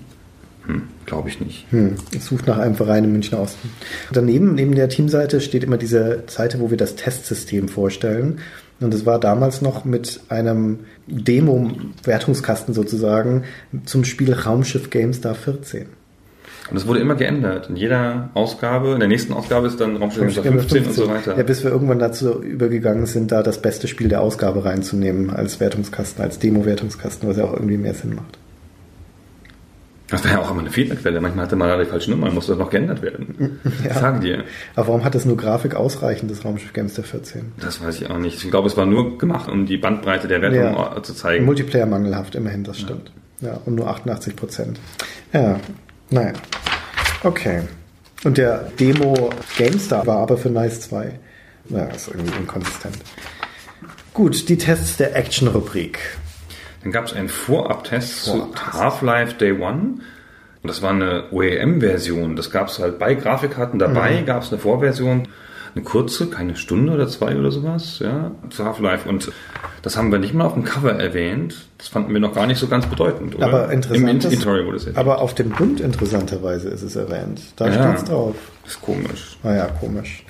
Hm, 0.68 0.84
glaube 1.06 1.30
ich 1.30 1.40
nicht. 1.42 1.66
Hm, 1.72 1.96
ich 2.12 2.24
suche 2.24 2.46
nach 2.46 2.58
einem 2.58 2.76
Verein 2.76 3.04
im 3.04 3.12
Münchner 3.12 3.40
Osten. 3.40 3.70
Daneben, 4.12 4.56
neben 4.56 4.74
der 4.76 4.88
Teamseite, 4.90 5.42
steht 5.42 5.64
immer 5.64 5.78
diese 5.78 6.24
Seite, 6.28 6.60
wo 6.60 6.70
wir 6.70 6.78
das 6.78 6.96
Testsystem 6.96 7.68
vorstellen. 7.68 8.40
Und 8.80 8.94
es 8.94 9.06
war 9.06 9.20
damals 9.20 9.62
noch 9.62 9.86
mit 9.86 10.20
einem 10.30 10.80
Demo-Wertungskasten 11.08 12.74
sozusagen 12.74 13.44
zum 13.86 14.04
Spiel 14.04 14.34
Raumschiff 14.34 14.90
GameStar 14.90 15.36
14. 15.36 15.86
Und 16.72 16.78
es 16.78 16.88
wurde 16.88 17.00
immer 17.00 17.16
geändert. 17.16 17.70
In 17.70 17.76
jeder 17.76 18.30
Ausgabe, 18.34 18.94
in 18.94 19.00
der 19.00 19.08
nächsten 19.08 19.34
Ausgabe 19.34 19.68
ist 19.68 19.80
dann 19.80 19.98
Raumschiff 19.98 20.34
15 20.34 20.86
und 20.86 20.94
so 20.94 21.08
weiter. 21.08 21.38
Ja, 21.38 21.44
bis 21.44 21.64
wir 21.64 21.72
irgendwann 21.72 22.00
dazu 22.00 22.42
übergegangen 22.42 23.06
sind, 23.06 23.32
da 23.32 23.44
das 23.44 23.62
beste 23.62 23.88
Spiel 23.88 24.08
der 24.08 24.22
Ausgabe 24.22 24.66
reinzunehmen 24.66 25.30
als 25.30 25.60
Wertungskasten, 25.60 26.24
als 26.24 26.40
Demo-Wertungskasten, 26.40 27.30
was 27.30 27.38
ja 27.38 27.46
auch 27.46 27.54
irgendwie 27.54 27.78
mehr 27.78 27.94
Sinn 27.94 28.16
macht. 28.16 28.40
Das 30.08 30.24
war 30.24 30.32
ja 30.32 30.40
auch 30.40 30.52
immer 30.52 30.62
eine 30.62 30.70
Fehlerquelle. 30.70 31.20
Manchmal 31.20 31.46
hatte 31.46 31.56
man 31.56 31.68
da 31.68 31.78
die 31.80 31.86
falsche 31.90 32.12
Nummer, 32.12 32.30
musste 32.30 32.52
das 32.52 32.60
noch 32.60 32.70
geändert 32.70 33.02
werden. 33.02 33.60
Ich 33.84 33.94
sage 33.94 34.20
dir. 34.20 34.44
Aber 34.76 34.90
warum 34.90 35.04
hat 35.04 35.16
das 35.16 35.26
nur 35.26 35.36
Grafik 35.36 35.74
ausreichend, 35.74 36.30
das 36.30 36.46
Raumschiff 36.46 36.74
GameStar 36.74 37.04
14? 37.04 37.54
Das 37.60 37.82
weiß 37.84 38.02
ich 38.02 38.10
auch 38.12 38.20
nicht. 38.20 38.44
Ich 38.44 38.52
glaube, 38.52 38.68
es 38.68 38.78
war 38.78 38.86
nur 38.86 39.18
gemacht, 39.18 39.50
um 39.50 39.66
die 39.66 39.78
Bandbreite 39.78 40.28
der 40.28 40.42
Wertung 40.42 40.60
Ja. 40.76 41.02
zu 41.02 41.14
zeigen. 41.16 41.46
Multiplayer 41.46 41.88
mangelhaft, 41.88 42.36
immerhin, 42.36 42.64
das 42.64 42.80
stimmt. 42.80 43.12
Ja, 43.42 43.60
und 43.66 43.76
nur 43.76 43.88
88 43.88 44.36
Prozent. 44.36 44.80
Ja, 45.34 45.60
naja. 46.12 46.34
Okay. 47.24 47.62
Und 48.24 48.38
der 48.38 48.72
Demo 48.80 49.32
GameStar 49.58 50.06
war 50.06 50.18
aber 50.18 50.38
für 50.38 50.50
Nice 50.50 50.82
2. 50.82 51.20
Ja, 51.70 51.86
ist 51.86 52.10
irgendwie 52.10 52.38
inkonsistent. 52.38 52.98
Gut, 54.14 54.48
die 54.50 54.58
Tests 54.58 54.98
der 54.98 55.16
Action-Rubrik. 55.16 55.98
Dann 56.86 56.92
gab 56.92 57.06
es 57.08 57.14
einen 57.14 57.30
Vorabtest 57.30 58.26
zu 58.26 58.32
Vorabtest. 58.38 58.74
Half-Life 58.74 59.34
Day 59.40 59.52
One. 59.54 59.96
Und 60.62 60.70
das 60.70 60.82
war 60.84 60.92
eine 60.92 61.24
OEM-Version. 61.32 62.36
Das 62.36 62.52
gab 62.52 62.68
es 62.70 62.78
halt 62.80 63.00
bei 63.00 63.16
Grafikkarten 63.16 63.80
dabei, 63.80 64.22
Mhm. 64.22 64.26
gab 64.28 64.44
es 64.44 64.52
eine 64.52 64.60
Vorversion. 64.62 65.28
Eine 65.74 65.84
kurze, 65.84 66.28
keine 66.28 66.56
Stunde 66.56 66.94
oder 66.94 67.08
zwei 67.08 67.36
oder 67.36 67.52
sowas, 67.52 68.00
ja, 68.00 68.32
zu 68.52 68.64
Half-Life. 68.64 69.10
Und 69.10 69.32
das 69.82 69.98
haben 69.98 70.12
wir 70.12 70.20
nicht 70.20 70.34
mal 70.36 70.46
auf 70.46 70.54
dem 70.54 70.64
Cover 70.64 70.94
erwähnt. 70.94 71.56
Das 71.80 71.88
fanden 71.90 72.14
wir 72.14 72.20
noch 72.22 72.34
gar 72.34 72.46
nicht 72.48 72.60
so 72.60 72.68
ganz 72.68 72.86
bedeutend, 72.86 73.36
oder? 73.36 73.48
Aber 73.48 73.72
interessant 73.72 74.02
Im 74.04 74.08
Inventory 74.08 74.66
wurde 74.66 74.78
es 74.78 74.84
erwähnt. 74.84 75.00
Aber 75.00 75.20
auf 75.22 75.34
dem 75.34 75.50
Bund 75.50 75.82
interessanterweise 75.82 76.70
ist 76.70 76.84
es 76.84 76.96
erwähnt. 76.96 77.42
Da 77.58 77.68
Ja. 77.68 77.74
steht's 77.74 78.04
drauf. 78.06 78.36
Ist 78.66 78.80
komisch. 78.82 79.38
Naja, 79.44 79.68
komisch. 79.80 80.24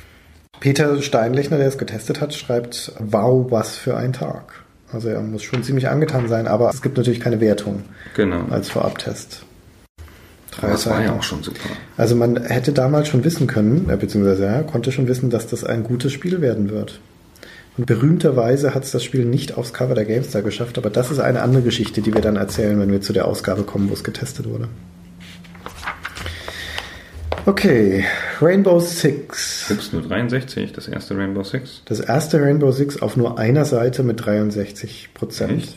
Peter 0.61 0.99
Steinlechner, 1.01 1.57
der 1.57 1.67
es 1.67 1.77
getestet 1.77 2.21
hat, 2.21 2.33
schreibt, 2.33 2.93
wow, 2.99 3.45
was 3.51 3.75
für 3.75 3.95
ein 3.97 4.13
Tag. 4.13 4.64
Also 4.91 5.09
er 5.09 5.21
muss 5.21 5.43
schon 5.43 5.63
ziemlich 5.63 5.89
angetan 5.89 6.27
sein, 6.27 6.47
aber 6.47 6.69
es 6.69 6.81
gibt 6.81 6.97
natürlich 6.97 7.19
keine 7.19 7.41
Wertung 7.41 7.83
Genau. 8.15 8.45
als 8.49 8.69
Vorabtest. 8.69 9.43
Drei 10.51 10.67
das 10.69 10.87
war 10.87 11.03
ja 11.03 11.13
auch 11.13 11.23
schon 11.23 11.43
super. 11.43 11.59
Also 11.97 12.15
man 12.15 12.41
hätte 12.43 12.71
damals 12.71 13.07
schon 13.09 13.23
wissen 13.23 13.47
können, 13.47 13.89
äh, 13.89 13.97
beziehungsweise 13.97 14.45
ja, 14.45 14.63
konnte 14.63 14.91
schon 14.91 15.07
wissen, 15.07 15.29
dass 15.29 15.47
das 15.47 15.63
ein 15.63 15.83
gutes 15.83 16.13
Spiel 16.13 16.39
werden 16.39 16.69
wird. 16.69 16.99
Und 17.77 17.87
berühmterweise 17.87 18.73
hat 18.73 18.85
es 18.85 18.91
das 18.91 19.03
Spiel 19.03 19.25
nicht 19.25 19.57
aufs 19.57 19.73
Cover 19.73 19.95
der 19.95 20.05
GameStar 20.05 20.41
geschafft, 20.43 20.77
aber 20.77 20.89
das 20.89 21.11
ist 21.11 21.19
eine 21.19 21.41
andere 21.41 21.61
Geschichte, 21.61 22.01
die 22.01 22.13
wir 22.13 22.21
dann 22.21 22.37
erzählen, 22.37 22.79
wenn 22.79 22.89
wir 22.91 23.01
zu 23.01 23.11
der 23.11 23.27
Ausgabe 23.27 23.63
kommen, 23.63 23.89
wo 23.89 23.93
es 23.93 24.03
getestet 24.05 24.47
wurde. 24.49 24.69
Okay, 27.47 28.03
Rainbow 28.41 28.79
Six. 28.79 29.69
Ups, 29.69 29.93
nur 29.93 30.01
63, 30.01 30.73
das 30.73 30.87
erste 30.87 31.15
Rainbow 31.15 31.43
Six. 31.43 31.83
Das 31.85 31.99
erste 31.99 32.41
Rainbow 32.41 32.71
Six 32.71 32.99
auf 33.03 33.17
nur 33.17 33.37
einer 33.37 33.65
Seite 33.65 34.01
mit 34.01 34.25
63 34.25 35.09
Prozent. 35.13 35.75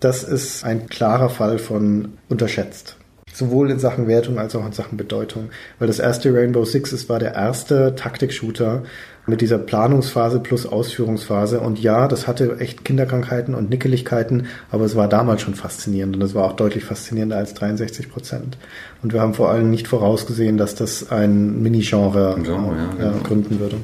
Das 0.00 0.22
ist 0.22 0.64
ein 0.64 0.86
klarer 0.86 1.28
Fall 1.28 1.58
von 1.58 2.14
unterschätzt. 2.30 2.96
Sowohl 3.30 3.70
in 3.70 3.78
Sachen 3.78 4.08
Wertung 4.08 4.38
als 4.38 4.56
auch 4.56 4.64
in 4.64 4.72
Sachen 4.72 4.96
Bedeutung. 4.96 5.50
Weil 5.78 5.88
das 5.88 5.98
erste 5.98 6.32
Rainbow 6.32 6.64
Six, 6.64 6.92
es 6.92 7.10
war 7.10 7.18
der 7.18 7.34
erste 7.34 7.94
Taktik-Shooter 7.94 8.84
mit 9.28 9.40
dieser 9.40 9.58
Planungsphase 9.58 10.40
plus 10.40 10.66
Ausführungsphase. 10.66 11.60
Und 11.60 11.80
ja, 11.80 12.08
das 12.08 12.26
hatte 12.26 12.56
echt 12.58 12.84
Kinderkrankheiten 12.84 13.54
und 13.54 13.70
Nickeligkeiten, 13.70 14.46
aber 14.70 14.84
es 14.84 14.96
war 14.96 15.08
damals 15.08 15.42
schon 15.42 15.54
faszinierend 15.54 16.16
und 16.16 16.22
es 16.22 16.34
war 16.34 16.44
auch 16.44 16.54
deutlich 16.54 16.84
faszinierender 16.84 17.36
als 17.36 17.54
63 17.54 18.10
Prozent. 18.10 18.58
Und 19.02 19.12
wir 19.12 19.20
haben 19.20 19.34
vor 19.34 19.50
allem 19.50 19.70
nicht 19.70 19.86
vorausgesehen, 19.86 20.56
dass 20.56 20.74
das 20.74 21.10
ein 21.10 21.62
Mini-Genre 21.62 22.38
So, 22.44 22.52
ja, 22.52 22.58
äh, 22.58 22.96
genau. 22.98 23.22
gründen 23.22 23.60
würde. 23.60 23.76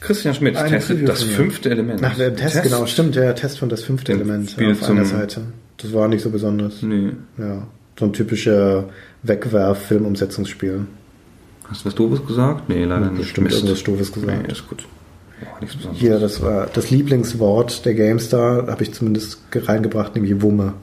Christian 0.00 0.34
Schmidt 0.34 0.56
Eine 0.56 0.78
testet 0.78 1.08
das 1.08 1.22
fünfte 1.22 1.70
Element. 1.70 2.00
Nach 2.00 2.16
der 2.16 2.34
Test, 2.34 2.62
genau, 2.62 2.86
stimmt, 2.86 3.14
der 3.14 3.34
Test 3.36 3.60
von 3.60 3.68
das 3.68 3.84
fünfte 3.84 4.12
Den 4.12 4.22
Element 4.22 4.50
Spiel 4.50 4.72
auf 4.72 4.82
einer 4.88 5.04
Seite. 5.04 5.42
Das 5.76 5.92
war 5.92 6.08
nicht 6.08 6.22
so 6.22 6.30
besonders. 6.30 6.82
Nee. 6.82 7.12
Ja, 7.38 7.66
so 7.98 8.06
ein 8.06 8.12
typischer 8.12 8.88
Wegwerf-Filmumsetzungsspiel. 9.22 10.86
Hast 11.70 11.82
du 11.82 11.86
was 11.86 11.94
Doofes 11.94 12.26
gesagt? 12.26 12.68
Nee, 12.68 12.84
leider 12.84 13.10
nicht. 13.10 13.22
Bestimmt 13.22 13.46
Mist. 13.48 13.58
irgendwas 13.58 13.82
Doofes 13.84 14.12
gesagt. 14.12 14.42
Nee, 14.46 14.52
ist 14.52 14.68
gut. 14.68 14.84
Oh, 15.42 15.46
nichts 15.60 15.76
Besonderes. 15.76 16.00
Hier, 16.00 16.18
das 16.18 16.42
war 16.42 16.66
das 16.66 16.90
Lieblingswort 16.90 17.84
der 17.86 17.94
GameStar, 17.94 18.66
habe 18.66 18.82
ich 18.82 18.92
zumindest 18.92 19.50
ge- 19.50 19.62
reingebracht, 19.64 20.14
nämlich 20.14 20.42
Wumme. 20.42 20.74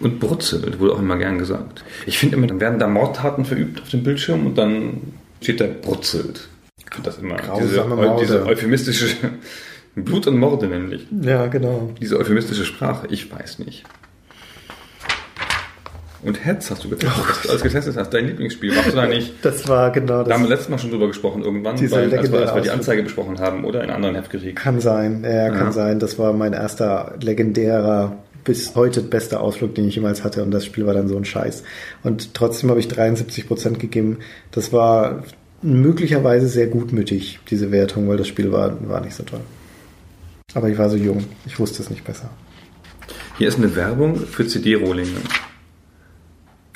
Und 0.00 0.18
brutzelt 0.18 0.80
wurde 0.80 0.94
auch 0.94 0.98
immer 0.98 1.16
gern 1.16 1.38
gesagt. 1.38 1.84
Ich 2.06 2.18
finde 2.18 2.36
immer, 2.36 2.46
dann 2.46 2.60
werden 2.60 2.78
da 2.78 2.86
Mordtaten 2.88 3.44
verübt 3.44 3.82
auf 3.82 3.88
dem 3.90 4.02
Bildschirm 4.02 4.46
und 4.46 4.56
dann 4.58 5.12
steht 5.40 5.60
da 5.60 5.66
brutzelt. 5.66 6.48
Ich 6.78 6.94
finde 6.94 7.10
das 7.10 7.18
immer 7.18 7.36
Grausame 7.36 8.16
diese, 8.20 8.34
diese 8.36 8.46
euphemistische 8.46 9.06
Blut 9.94 10.26
und 10.26 10.38
Morde 10.38 10.66
nämlich. 10.68 11.06
Ja, 11.22 11.46
genau. 11.48 11.90
Diese 12.00 12.18
euphemistische 12.18 12.64
Sprache, 12.64 13.06
ich 13.10 13.30
weiß 13.30 13.58
nicht. 13.60 13.84
Und 16.24 16.44
Heads 16.44 16.70
hast 16.70 16.84
du 16.84 16.88
getestet, 16.90 17.20
Oh 17.20 17.28
was 17.48 17.58
du 17.58 17.64
getestet 17.68 17.96
hast. 17.96 18.10
Dein 18.14 18.26
Lieblingsspiel. 18.26 18.72
Machst 18.74 18.92
du 18.92 18.96
da 18.96 19.06
nicht? 19.06 19.32
Das 19.42 19.66
war 19.68 19.90
genau 19.90 20.22
Da 20.22 20.34
haben 20.34 20.42
wir 20.42 20.48
das. 20.48 20.50
letztes 20.50 20.68
Mal 20.68 20.78
schon 20.78 20.90
drüber 20.90 21.08
gesprochen, 21.08 21.42
irgendwann, 21.42 21.74
weil, 21.90 22.14
als, 22.16 22.30
wir, 22.30 22.40
als 22.40 22.54
wir 22.54 22.62
die. 22.62 22.70
Anzeige 22.70 23.02
besprochen 23.02 23.40
haben, 23.40 23.64
oder? 23.64 23.82
In 23.82 23.90
anderen 23.90 24.14
Heftkrieg. 24.14 24.54
Kann 24.54 24.80
sein, 24.80 25.24
ja, 25.24 25.48
kann 25.50 25.66
Ja. 25.66 25.72
sein. 25.72 25.98
Das 25.98 26.18
war 26.20 26.32
mein 26.32 26.52
erster 26.52 27.16
legendärer, 27.20 28.16
bis 28.44 28.74
heute 28.76 29.00
bester 29.02 29.40
Ausflug, 29.40 29.74
den 29.74 29.88
ich 29.88 29.96
jemals 29.96 30.22
hatte. 30.22 30.44
Und 30.44 30.52
das 30.52 30.64
Spiel 30.64 30.86
war 30.86 30.94
dann 30.94 31.08
so 31.08 31.16
ein 31.16 31.24
Scheiß. 31.24 31.64
Und 32.04 32.34
trotzdem 32.34 32.70
habe 32.70 32.78
ich 32.78 32.86
73 32.86 33.48
Prozent 33.48 33.80
gegeben. 33.80 34.18
Das 34.52 34.72
war 34.72 35.24
möglicherweise 35.60 36.46
sehr 36.46 36.66
gutmütig, 36.68 37.40
diese 37.50 37.72
Wertung, 37.72 38.08
weil 38.08 38.16
das 38.16 38.28
Spiel 38.28 38.52
war, 38.52 38.76
war 38.88 39.00
nicht 39.00 39.14
so 39.14 39.24
toll. 39.24 39.40
Aber 40.54 40.68
ich 40.68 40.78
war 40.78 40.88
so 40.90 40.96
jung. 40.96 41.24
Ich 41.46 41.58
wusste 41.58 41.82
es 41.82 41.90
nicht 41.90 42.04
besser. 42.04 42.30
Hier 43.38 43.48
ist 43.48 43.58
eine 43.58 43.74
Werbung 43.74 44.16
für 44.16 44.46
CD-Rohlinge. 44.46 45.08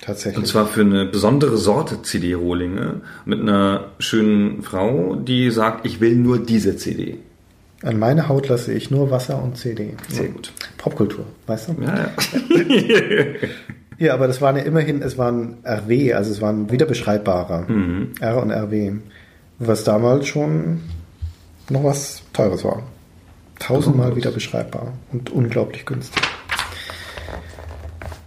Tatsächlich. 0.06 0.38
Und 0.38 0.46
zwar 0.46 0.66
für 0.66 0.82
eine 0.82 1.04
besondere 1.04 1.56
Sorte 1.56 2.00
CD-Rohlinge 2.00 3.00
mit 3.24 3.40
einer 3.40 3.88
schönen 3.98 4.62
Frau, 4.62 5.16
die 5.16 5.50
sagt, 5.50 5.84
ich 5.84 6.00
will 6.00 6.14
nur 6.14 6.38
diese 6.38 6.76
CD. 6.76 7.18
An 7.82 7.98
meine 7.98 8.28
Haut 8.28 8.48
lasse 8.48 8.72
ich 8.72 8.90
nur 8.90 9.10
Wasser 9.10 9.42
und 9.42 9.58
CD. 9.58 9.94
Sehr 10.08 10.28
gut. 10.28 10.52
Popkultur, 10.78 11.26
weißt 11.46 11.68
du? 11.68 11.76
Ja, 11.82 11.96
ja. 11.96 13.26
Ja, 13.98 14.12
aber 14.12 14.26
das 14.26 14.42
waren 14.42 14.56
ja 14.56 14.62
immerhin, 14.62 15.00
es 15.00 15.16
waren 15.16 15.56
RW, 15.64 16.12
also 16.12 16.30
es 16.30 16.42
waren 16.42 16.70
wieder 16.70 16.84
beschreibbarer. 16.84 17.62
Mhm. 17.66 18.12
R 18.20 18.42
und 18.42 18.50
RW. 18.50 18.92
Was 19.58 19.84
damals 19.84 20.26
schon 20.28 20.82
noch 21.70 21.82
was 21.82 22.22
Teures 22.34 22.62
war. 22.62 22.82
Tausendmal 23.58 24.14
wieder 24.14 24.32
beschreibbar 24.32 24.92
und 25.12 25.30
unglaublich 25.30 25.86
günstig. 25.86 26.22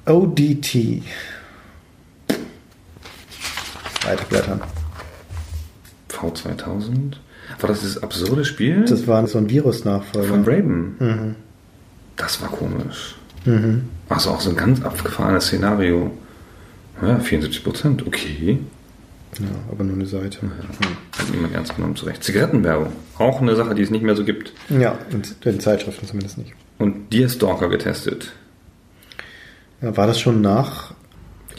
ODT. 0.07 1.03
Weiterblättern. 4.03 4.61
V2000. 6.09 7.13
War 7.59 7.67
das 7.69 7.81
dieses 7.81 8.01
absurde 8.03 8.45
Spiel 8.45 8.85
Das 8.85 9.07
war 9.07 9.25
so 9.27 9.37
ein 9.37 9.49
Virus-Nachfolger. 9.49 10.27
von 10.27 10.43
Raven? 10.43 10.95
Mhm. 10.99 11.35
Das 12.15 12.41
war 12.41 12.49
komisch. 12.49 13.15
Also 14.09 14.31
auch 14.31 14.41
so 14.41 14.49
ein 14.51 14.55
ganz 14.55 14.81
abgefahrenes 14.83 15.45
Szenario. 15.47 16.11
Ja, 17.01 17.17
74 17.19 17.63
Prozent, 17.63 18.05
okay. 18.05 18.59
Ja, 19.39 19.45
aber 19.71 19.83
nur 19.83 19.95
eine 19.95 20.05
Seite. 20.05 20.39
Hat 21.17 21.29
niemand 21.31 21.53
ernst 21.55 21.75
genommen, 21.75 21.95
zurecht. 21.95 22.23
Zigarettenwerbung, 22.23 22.91
auch 23.17 23.41
eine 23.41 23.55
Sache, 23.55 23.73
die 23.75 23.83
es 23.83 23.89
nicht 23.89 24.03
mehr 24.03 24.15
so 24.15 24.25
gibt. 24.25 24.51
Ja, 24.69 24.97
in 25.11 25.21
den 25.45 25.59
Zeitschriften 25.59 26.05
zumindest 26.07 26.37
nicht. 26.37 26.53
Und 26.77 27.13
Deerstalker 27.13 27.69
getestet. 27.69 28.33
Ja, 29.81 29.95
war 29.95 30.07
das 30.07 30.19
schon 30.19 30.41
nach 30.41 30.93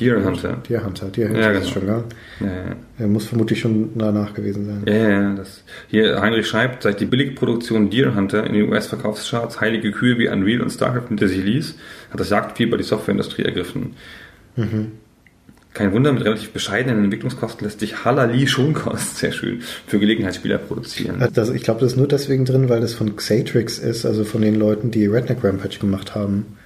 Deer 0.01 0.25
Hunter. 0.25 0.59
Deer 0.69 0.85
Hunter? 0.85 1.07
Deer 1.09 1.29
Hunter 1.29 1.41
Ja, 1.41 1.51
ist 1.51 1.61
genau. 1.61 1.73
schon, 1.73 1.87
gell? 1.87 2.05
Ja, 2.41 2.47
ja. 2.47 2.77
Er 2.99 3.07
muss 3.07 3.27
vermutlich 3.27 3.61
schon 3.61 3.91
danach 3.97 4.35
gewesen 4.35 4.67
sein. 4.67 4.83
Ja, 4.87 4.95
ja, 4.95 5.21
ja, 5.23 5.35
das. 5.35 5.63
Hier, 5.89 6.21
Heinrich 6.21 6.47
schreibt, 6.47 6.83
seit 6.83 7.01
die 7.01 7.07
billige 7.07 7.33
Produktion 7.33 7.91
Deer 7.91 8.15
Hunter 8.15 8.45
in 8.47 8.55
den 8.55 8.69
US-Verkaufscharts 8.71 9.61
heilige 9.61 9.93
Kühe 9.93 10.19
wie 10.19 10.29
Unreal 10.29 10.61
und 10.63 10.71
StarCraft 10.71 11.09
hinter 11.09 11.29
sich 11.29 11.45
ließ, 11.45 11.75
hat 12.11 12.21
das 12.21 12.31
Jagdfieber 12.31 12.77
die 12.77 12.85
Softwareindustrie 12.85 13.43
ergriffen. 13.43 13.95
Kein 15.73 15.93
Wunder, 15.93 16.13
mit 16.13 16.25
relativ 16.25 16.51
bescheidenen 16.51 17.05
Entwicklungskosten 17.05 17.65
lässt 17.65 17.79
sich 17.81 18.05
Halali 18.05 18.47
Schonkost, 18.49 19.19
sehr 19.19 19.31
schön, 19.31 19.61
für 19.87 20.01
Gelegenheitsspieler 20.01 20.59
produzieren. 20.59 21.25
Das, 21.33 21.49
ich 21.51 21.63
glaube, 21.63 21.81
das 21.81 21.93
ist 21.93 21.97
nur 21.97 22.09
deswegen 22.09 22.45
drin, 22.45 22.69
weil 22.69 22.81
das 22.81 22.93
von 22.93 23.15
Xatrix 23.15 23.79
ist, 23.79 24.05
also 24.05 24.25
von 24.25 24.43
den 24.43 24.57
Leuten, 24.57 24.91
die 24.91 25.07
Redneck 25.07 25.45
Rampage 25.45 25.79
gemacht 25.79 26.15
haben. 26.17 26.57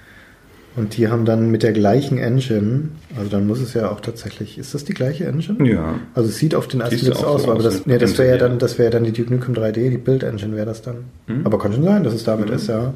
Und 0.75 0.97
die 0.97 1.07
haben 1.07 1.23
dann 1.23 1.51
mit 1.51 1.63
der 1.63 1.71
gleichen 1.71 2.17
Engine, 2.17 2.89
also 3.17 3.29
dann 3.29 3.47
muss 3.47 3.61
es 3.61 3.73
ja 3.73 3.89
auch 3.89 4.01
tatsächlich, 4.01 4.57
ist 4.57 4.73
das 4.73 4.83
die 4.83 4.93
gleiche 4.93 5.25
Engine? 5.25 5.65
Ja. 5.69 5.99
Also 6.13 6.29
es 6.29 6.37
sieht 6.37 6.53
auf 6.53 6.67
den 6.67 6.81
ersten 6.81 6.99
Blick 6.99 7.15
so 7.15 7.25
aus, 7.25 7.43
so 7.43 7.51
aber 7.51 7.63
das, 7.63 7.85
ne? 7.85 7.93
nee, 7.93 7.97
das 7.97 8.17
wäre 8.17 8.31
ja 8.31 8.37
dann, 8.37 8.59
das 8.59 8.77
wäre 8.77 8.85
ja 8.85 8.91
dann 8.91 9.05
die 9.05 9.13
Duke 9.13 9.33
Nukem 9.33 9.55
3D, 9.55 9.89
die 9.89 9.97
Build 9.97 10.23
Engine 10.23 10.55
wäre 10.55 10.65
das 10.65 10.81
dann. 10.81 11.05
Hm? 11.27 11.45
Aber 11.45 11.57
kann 11.59 11.71
schon 11.71 11.83
sein, 11.83 12.03
dass 12.03 12.13
es 12.13 12.25
damit 12.25 12.49
ist, 12.49 12.67
ja. 12.67 12.93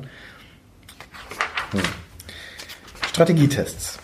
Hm. 1.71 1.79
Strategietests. 3.07 3.99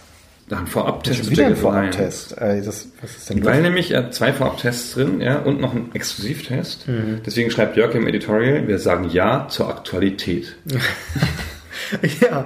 Dann 0.48 0.68
Vorab-Test. 0.68 1.24
Schon 1.24 1.30
wieder 1.32 1.48
ein. 1.48 1.56
Vorabtest. 1.56 2.38
Äh, 2.38 2.62
das, 2.62 2.90
was 3.02 3.18
ist 3.18 3.30
denn 3.30 3.44
Weil 3.44 3.56
los? 3.56 3.64
nämlich 3.64 3.92
er 3.92 4.04
hat 4.04 4.14
zwei 4.14 4.32
Vorabtests 4.32 4.94
drin, 4.94 5.20
ja, 5.20 5.40
und 5.40 5.60
noch 5.60 5.74
ein 5.74 5.90
Exklusivtest. 5.94 6.88
Mhm. 6.88 7.22
Deswegen 7.26 7.50
schreibt 7.50 7.76
Jörg 7.78 7.96
im 7.96 8.08
Editorial, 8.08 8.68
wir 8.68 8.78
sagen 8.78 9.10
Ja 9.10 9.48
zur 9.50 9.70
Aktualität. 9.70 10.56
Ja, 12.22 12.46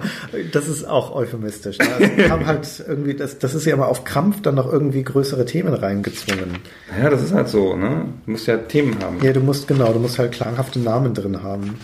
das 0.52 0.68
ist 0.68 0.84
auch 0.86 1.16
euphemistisch. 1.16 1.78
Ne? 1.78 1.88
Also 2.00 2.30
haben 2.30 2.46
halt 2.46 2.68
irgendwie, 2.88 3.14
das, 3.14 3.40
das 3.40 3.54
ist 3.56 3.66
ja 3.66 3.74
immer 3.74 3.88
auf 3.88 4.04
Krampf 4.04 4.42
dann 4.42 4.56
noch 4.56 4.72
irgendwie 4.72 5.04
größere 5.04 5.46
Themen 5.46 5.74
reingezwungen. 5.74 6.58
Ja, 7.00 7.10
das 7.10 7.24
ist 7.24 7.34
halt 7.34 7.50
so, 7.50 7.76
ne? 7.76 8.06
Du 8.26 8.32
musst 8.32 8.48
ja 8.48 8.58
Themen 8.58 8.98
haben. 9.02 9.24
Ja, 9.24 9.34
du 9.34 9.40
musst, 9.42 9.68
genau, 9.68 9.92
du 9.94 10.00
musst 10.00 10.20
halt 10.20 10.32
klanghafte 10.32 10.80
Namen 10.80 11.14
drin 11.14 11.44
haben. 11.44 11.80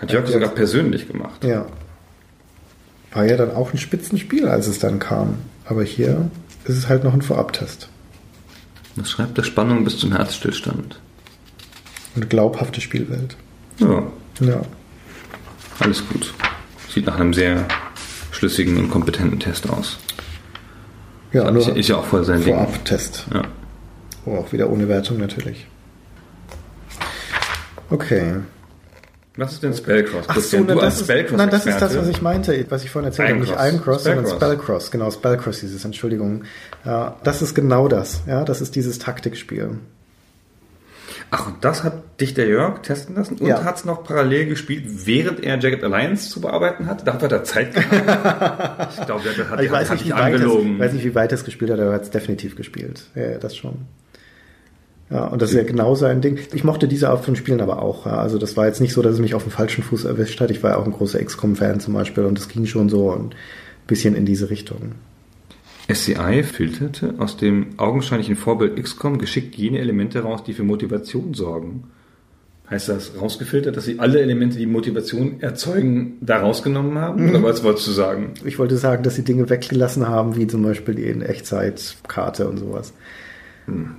Hat 0.00 0.12
Jörg 0.12 0.26
sogar 0.28 0.50
persönlich 0.50 1.08
gemacht. 1.08 1.44
Ja. 1.44 1.66
War 3.12 3.24
ja 3.24 3.36
dann 3.36 3.50
auch 3.52 3.72
ein 3.72 3.78
Spitzenspiel, 3.78 4.46
als 4.48 4.66
es 4.66 4.78
dann 4.78 4.98
kam. 4.98 5.36
Aber 5.64 5.82
hier 5.82 6.30
ist 6.64 6.76
es 6.76 6.88
halt 6.88 7.04
noch 7.04 7.14
ein 7.14 7.22
Vorabtest. 7.22 7.88
Das 8.96 9.10
schreibt 9.10 9.36
der 9.38 9.42
Spannung 9.42 9.84
bis 9.84 9.98
zum 9.98 10.12
Herzstillstand. 10.12 11.00
Eine 12.14 12.26
glaubhafte 12.26 12.80
Spielwelt. 12.80 13.36
Ja, 13.78 14.02
Ja. 14.40 14.62
Alles 15.80 16.06
gut. 16.08 16.32
Sieht 16.88 17.06
nach 17.06 17.18
einem 17.18 17.34
sehr 17.34 17.66
schlüssigen 18.30 18.76
und 18.78 18.90
kompetenten 18.90 19.40
Test 19.40 19.68
aus. 19.68 19.98
Ja, 21.32 21.48
Ist, 21.48 21.66
nur 21.66 21.76
ist 21.76 21.88
ja 21.88 21.96
auch 21.96 22.06
voll 22.06 22.24
sein. 22.24 22.42
Vorabtest. 22.42 23.26
Ja. 23.32 23.42
Oh, 24.24 24.36
auch 24.36 24.52
wieder 24.52 24.70
ohne 24.70 24.88
Wertung 24.88 25.18
natürlich. 25.18 25.66
Okay. 27.90 28.36
Was 29.36 29.52
ist 29.52 29.62
denn 29.62 29.74
Spellcross? 29.74 30.24
Ach 30.28 30.38
so, 30.38 30.56
na, 30.60 30.74
du 30.74 30.80
das 30.80 31.08
als 31.08 31.10
ist, 31.10 31.32
nein, 31.36 31.50
das 31.50 31.66
ist 31.66 31.78
das, 31.78 31.96
was 31.96 32.08
ich 32.08 32.22
meinte, 32.22 32.64
was 32.70 32.84
ich 32.84 32.90
vorhin 32.90 33.08
erzählt 33.08 33.28
habe. 33.28 33.40
Nicht. 33.40 33.52
Ironcross, 33.52 34.04
sondern 34.04 34.26
Spellcross. 34.26 34.90
Genau, 34.90 35.10
Spellcross 35.10 35.60
hieß 35.60 35.74
es, 35.74 35.84
Entschuldigung. 35.84 36.44
Ja, 36.86 37.16
das 37.22 37.42
ist 37.42 37.54
genau 37.54 37.86
das. 37.86 38.22
Ja, 38.26 38.44
das 38.44 38.62
ist 38.62 38.74
dieses 38.76 38.98
Taktikspiel. 38.98 39.78
Ach, 41.30 41.48
und 41.48 41.64
das 41.64 41.82
hat 41.82 42.20
dich 42.20 42.34
der 42.34 42.46
Jörg 42.46 42.82
testen 42.82 43.16
lassen 43.16 43.36
und 43.38 43.46
Ja. 43.46 43.64
hat 43.64 43.76
es 43.76 43.84
noch 43.84 44.04
parallel 44.04 44.46
gespielt, 44.46 44.84
während 45.06 45.42
er 45.42 45.58
Jagged 45.58 45.82
Alliance 45.82 46.30
zu 46.30 46.40
bearbeiten 46.40 46.86
hat? 46.86 47.06
Dafür 47.06 47.22
hat 47.22 47.32
er 47.32 47.44
Zeit 47.44 47.74
gehabt. 47.74 48.94
ich 49.00 49.06
glaube, 49.06 49.22
der 49.36 49.44
hat, 49.50 49.52
Also 49.58 49.64
ich 49.64 49.70
weiß 49.72 49.90
hat 49.90 49.96
nicht, 49.96 50.04
wie 50.06 50.12
dich 50.12 50.14
angelogen. 50.14 50.78
weiß 50.78 50.92
nicht, 50.92 51.04
wie 51.04 51.14
weit 51.14 51.32
es 51.32 51.44
gespielt 51.44 51.70
hat, 51.72 51.80
aber 51.80 51.88
er 51.90 51.94
hat 51.96 52.02
es 52.04 52.10
definitiv 52.10 52.54
gespielt. 52.56 53.02
Ja, 53.16 53.38
das 53.38 53.56
schon. 53.56 53.74
Ja, 55.10 55.26
und 55.26 55.40
das 55.42 55.50
ist 55.50 55.56
ja 55.56 55.62
genau 55.64 55.94
sein 55.94 56.20
Ding. 56.20 56.38
Ich 56.52 56.64
mochte 56.64 56.88
diese 56.88 57.10
Art 57.10 57.24
von 57.24 57.36
Spielen 57.36 57.60
aber 57.60 57.80
auch. 57.82 58.06
Ja. 58.06 58.18
Also 58.18 58.38
das 58.38 58.56
war 58.56 58.66
jetzt 58.66 58.80
nicht 58.80 58.92
so, 58.92 59.02
dass 59.02 59.14
es 59.14 59.20
mich 59.20 59.34
auf 59.34 59.42
dem 59.44 59.52
falschen 59.52 59.84
Fuß 59.84 60.04
erwischt 60.04 60.40
hat. 60.40 60.50
Ich 60.50 60.62
war 60.62 60.72
ja 60.72 60.76
auch 60.78 60.84
ein 60.84 60.92
großer 60.92 61.22
XCOM-Fan 61.22 61.78
zum 61.80 61.94
Beispiel 61.94 62.24
und 62.24 62.38
es 62.38 62.48
ging 62.48 62.66
schon 62.66 62.88
so 62.88 63.12
ein 63.12 63.30
bisschen 63.86 64.14
in 64.16 64.26
diese 64.26 64.50
Richtung. 64.50 64.92
SCI 65.92 66.42
filterte 66.42 67.14
aus 67.18 67.36
dem 67.36 67.78
augenscheinlichen 67.78 68.36
Vorbild 68.36 68.82
XCOM 68.82 69.18
geschickt 69.18 69.54
jene 69.54 69.78
Elemente 69.78 70.20
raus, 70.20 70.42
die 70.42 70.52
für 70.52 70.64
Motivation 70.64 71.34
sorgen. 71.34 71.84
Heißt 72.68 72.88
das 72.88 73.12
rausgefiltert, 73.20 73.76
dass 73.76 73.84
sie 73.84 74.00
alle 74.00 74.20
Elemente, 74.20 74.58
die 74.58 74.66
Motivation 74.66 75.40
erzeugen, 75.40 76.18
da 76.20 76.40
rausgenommen 76.40 76.98
haben? 76.98 77.30
Oder 77.30 77.42
was 77.44 77.62
wolltest 77.62 77.86
du 77.86 77.92
sagen? 77.92 78.34
Ich 78.44 78.58
wollte 78.58 78.76
sagen, 78.76 79.04
dass 79.04 79.14
sie 79.14 79.22
Dinge 79.22 79.48
weggelassen 79.48 80.08
haben, 80.08 80.34
wie 80.34 80.48
zum 80.48 80.64
Beispiel 80.64 80.96
die 80.96 81.04
in 81.04 81.22
Echtzeitkarte 81.22 82.48
und 82.48 82.58
sowas. 82.58 82.92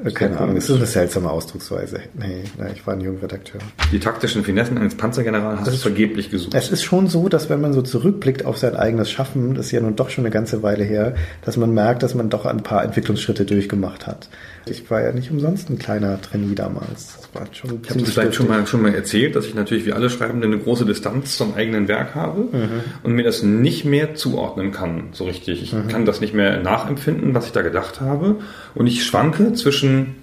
Äh, 0.04 0.12
Keine 0.12 0.40
Ahnung, 0.40 0.56
es 0.58 0.70
ist 0.70 0.78
eine 0.78 0.86
seltsame 0.86 1.30
Ausdrucksweise. 1.30 2.00
Nee, 2.18 2.44
nee, 2.58 2.66
ich 2.74 2.88
war 2.88 2.94
ein 2.94 3.02
junger 3.02 3.22
Redakteur. 3.24 3.60
Die 3.92 4.00
taktischen 4.00 4.44
Finessen 4.44 4.78
eines 4.78 4.96
Panzergenerals 4.96 5.60
hast 5.62 5.74
du 5.74 5.78
vergeblich 5.78 6.30
gesucht. 6.32 6.54
Es 6.54 6.70
ist 6.72 6.84
schon 6.84 7.08
so, 7.08 7.28
dass 7.28 7.50
wenn 7.50 7.60
man 7.60 7.74
so 7.74 7.82
zurückblickt 7.82 8.46
auf 8.46 8.58
sein 8.58 8.76
eigenes 8.76 9.12
Schaffen, 9.12 9.56
das 9.56 9.68
ist 9.68 9.72
ja 9.74 9.82
nun 9.82 9.96
doch 9.96 10.10
schon 10.10 10.24
eine 10.26 10.32
ganze 10.34 10.64
Weile 10.64 10.84
her, 10.84 11.16
dass 11.44 11.58
man 11.58 11.74
merkt, 11.74 12.04
dass 12.04 12.16
man 12.16 12.30
doch 12.30 12.46
ein 12.46 12.64
paar 12.64 12.84
Entwicklungsschritte 12.84 13.46
durchgemacht 13.46 14.08
hat. 14.08 14.30
Ich 14.70 14.90
war 14.92 15.02
ja 15.02 15.12
nicht 15.14 15.32
umsonst 15.32 15.70
ein 15.70 15.80
kleiner 15.80 16.22
Trainee 16.22 16.54
damals. 16.56 17.18
Das 17.22 17.30
war 17.34 17.48
schon 17.54 17.80
Ich 17.84 17.90
habe 17.90 18.02
das 18.02 18.10
vielleicht 18.10 18.36
schon 18.36 18.48
mal, 18.50 18.68
schon 18.68 18.82
mal 18.82 18.94
erzählt, 18.94 19.36
dass 19.36 19.46
ich 19.46 19.56
natürlich 19.56 19.86
wie 19.86 19.94
alle 19.94 20.10
Schreibende 20.10 20.46
eine 20.48 20.58
große 20.60 20.86
Distanz 20.86 21.38
zum 21.38 21.56
eigenen 21.56 21.88
Werk 21.88 22.16
habe 22.16 22.42
Mhm. 22.42 22.70
und 23.04 23.14
mir 23.14 23.24
das 23.24 23.44
nicht 23.44 23.86
mehr 23.86 24.16
zuordnen 24.16 24.72
kann, 24.72 25.10
so 25.14 25.24
richtig. 25.26 25.64
Ich 25.64 25.74
Mhm. 25.74 25.88
kann 25.88 26.06
das 26.06 26.20
nicht 26.22 26.34
mehr 26.34 26.62
nachempfinden, 26.62 27.34
was 27.34 27.46
ich 27.46 27.52
da 27.54 27.62
gedacht 27.62 28.02
habe. 28.02 28.36
Und 28.76 28.88
ich 28.88 29.06
schwanke 29.06 29.54
zwischen, 29.58 30.16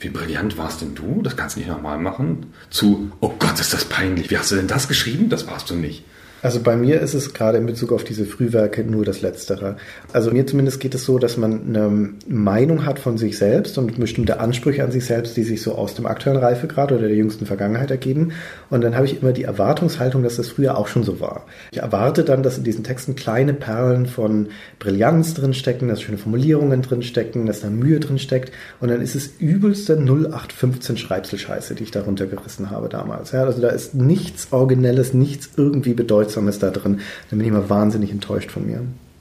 wie 0.00 0.08
brillant 0.08 0.56
warst 0.58 0.80
denn 0.80 0.94
du? 0.94 1.22
Das 1.22 1.36
kannst 1.36 1.56
du 1.56 1.60
nicht 1.60 1.68
nochmal 1.68 1.98
machen. 1.98 2.52
Zu, 2.70 3.12
oh 3.20 3.34
Gott, 3.38 3.58
ist 3.58 3.72
das 3.72 3.84
peinlich. 3.84 4.30
Wie 4.30 4.38
hast 4.38 4.50
du 4.50 4.56
denn 4.56 4.68
das 4.68 4.88
geschrieben? 4.88 5.28
Das 5.28 5.46
warst 5.46 5.70
du 5.70 5.74
nicht. 5.74 6.04
Also 6.40 6.60
bei 6.60 6.76
mir 6.76 7.00
ist 7.00 7.14
es 7.14 7.34
gerade 7.34 7.58
in 7.58 7.66
Bezug 7.66 7.92
auf 7.92 8.04
diese 8.04 8.24
Frühwerke 8.24 8.84
nur 8.84 9.04
das 9.04 9.22
Letztere. 9.22 9.76
Also 10.12 10.30
mir 10.30 10.46
zumindest 10.46 10.78
geht 10.80 10.94
es 10.94 11.04
so, 11.04 11.18
dass 11.18 11.36
man 11.36 11.62
eine 11.68 12.10
Meinung 12.28 12.86
hat 12.86 12.98
von 12.98 13.18
sich 13.18 13.38
selbst 13.38 13.76
und 13.76 13.98
bestimmte 13.98 14.38
Ansprüche 14.38 14.84
an 14.84 14.92
sich 14.92 15.04
selbst, 15.04 15.36
die 15.36 15.42
sich 15.42 15.62
so 15.62 15.74
aus 15.74 15.94
dem 15.94 16.06
aktuellen 16.06 16.38
Reifegrad 16.38 16.92
oder 16.92 17.08
der 17.08 17.16
jüngsten 17.16 17.46
Vergangenheit 17.46 17.90
ergeben. 17.90 18.32
Und 18.70 18.82
dann 18.82 18.94
habe 18.94 19.06
ich 19.06 19.20
immer 19.20 19.32
die 19.32 19.42
Erwartungshaltung, 19.42 20.22
dass 20.22 20.36
das 20.36 20.48
früher 20.48 20.78
auch 20.78 20.86
schon 20.86 21.02
so 21.02 21.18
war. 21.18 21.46
Ich 21.72 21.78
erwarte 21.78 22.22
dann, 22.22 22.42
dass 22.42 22.58
in 22.58 22.64
diesen 22.64 22.84
Texten 22.84 23.16
kleine 23.16 23.54
Perlen 23.54 24.06
von 24.06 24.48
Brillanz 24.78 25.34
drinstecken, 25.34 25.88
dass 25.88 26.02
schöne 26.02 26.18
Formulierungen 26.18 26.82
drinstecken, 26.82 27.46
dass 27.46 27.60
da 27.60 27.70
Mühe 27.70 27.98
drinsteckt. 27.98 28.52
Und 28.80 28.88
dann 28.88 29.00
ist 29.00 29.16
es 29.16 29.30
übelste 29.38 29.94
0815 29.94 30.96
Schreibselscheiße, 30.98 31.74
die 31.74 31.82
ich 31.82 31.90
da 31.90 32.02
runtergerissen 32.02 32.70
habe 32.70 32.88
damals. 32.88 33.32
Ja, 33.32 33.44
also 33.44 33.60
da 33.60 33.68
ist 33.68 33.94
nichts 33.94 34.48
Originelles, 34.52 35.14
nichts 35.14 35.50
irgendwie 35.56 35.94
Bedeutsames 36.28 36.58
da 36.58 36.70
drin. 36.70 37.00
Dann 37.30 37.38
bin 37.38 37.40
ich 37.40 37.48
immer 37.48 37.68
wahnsinnig 37.70 38.10
enttäuscht 38.10 38.50
von 38.50 38.66
mir, 38.66 38.80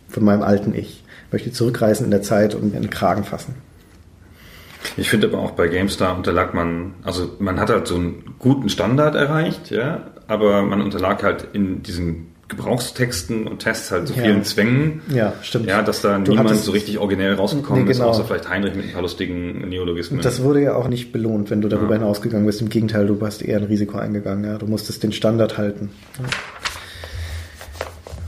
von 0.09 0.23
meinem 0.23 0.43
alten 0.43 0.73
Ich. 0.73 1.03
Ich 1.27 1.33
möchte 1.33 1.51
zurückreisen 1.51 2.05
in 2.05 2.11
der 2.11 2.21
Zeit 2.21 2.55
und 2.55 2.71
mir 2.71 2.77
in 2.77 2.83
den 2.83 2.89
Kragen 2.91 3.23
fassen. 3.23 3.55
Ich 4.95 5.09
finde 5.09 5.27
aber 5.27 5.39
auch 5.39 5.51
bei 5.51 5.67
GameStar 5.67 6.15
unterlag 6.15 6.53
man, 6.53 6.93
also 7.03 7.31
man 7.39 7.59
hat 7.59 7.69
halt 7.69 7.87
so 7.87 7.95
einen 7.95 8.35
guten 8.39 8.69
Standard 8.69 9.15
erreicht, 9.15 9.69
ja, 9.71 10.07
aber 10.27 10.61
man 10.63 10.81
unterlag 10.81 11.23
halt 11.23 11.47
in 11.53 11.83
diesen 11.83 12.27
Gebrauchstexten 12.47 13.45
und 13.45 13.59
Tests 13.59 13.91
halt 13.91 14.07
so 14.07 14.13
Ja. 14.13 14.21
vielen 14.23 14.43
Zwängen. 14.45 15.01
Ja, 15.13 15.33
stimmt. 15.41 15.65
Ja, 15.65 15.81
dass 15.81 16.01
da 16.01 16.17
Du 16.19 16.31
niemand 16.31 16.55
so 16.55 16.71
richtig 16.71 16.97
originell 16.97 17.33
rausgekommen 17.33 17.83
Nee, 17.83 17.91
ist, 17.91 17.97
genau. 17.97 18.09
außer 18.11 18.23
vielleicht 18.23 18.49
Heinrich 18.49 18.73
mit 18.75 18.85
ein 18.85 18.93
paar 18.93 19.01
lustigen 19.01 19.67
Neologismen. 19.67 20.21
Das 20.21 20.41
wurde 20.41 20.61
ja 20.61 20.73
auch 20.75 20.87
nicht 20.87 21.11
belohnt, 21.11 21.49
wenn 21.49 21.59
du 21.59 21.67
darüber 21.67 21.95
Ja. 21.95 21.99
hinausgegangen 21.99 22.45
bist. 22.45 22.61
Im 22.61 22.69
Gegenteil, 22.69 23.05
du 23.07 23.19
hast 23.19 23.41
eher 23.41 23.57
ein 23.57 23.65
Risiko 23.65 23.97
eingegangen. 23.97 24.45
Ja. 24.45 24.57
Du 24.57 24.65
musstest 24.67 25.03
den 25.03 25.11
Standard 25.11 25.57
halten. 25.57 25.89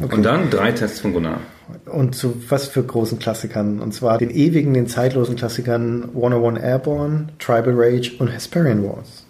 Okay. 0.02 0.16
Und 0.16 0.24
dann 0.24 0.50
drei 0.50 0.72
Tests 0.72 1.02
von 1.02 1.14
Gunnar. 1.14 1.42
Und 1.86 2.16
zu 2.16 2.42
was 2.50 2.68
für 2.68 2.84
großen 2.84 3.20
Klassikern. 3.20 3.80
Und 3.80 3.94
zwar 3.94 4.18
den 4.18 4.30
ewigen, 4.30 4.74
den 4.74 4.88
zeitlosen 4.88 5.36
Klassikern 5.36 6.10
101 6.16 6.60
Airborne, 6.60 7.28
Tribal 7.38 7.74
Rage 7.76 8.12
und 8.20 8.28
Hesperian 8.30 8.84
Wars. 8.84 9.26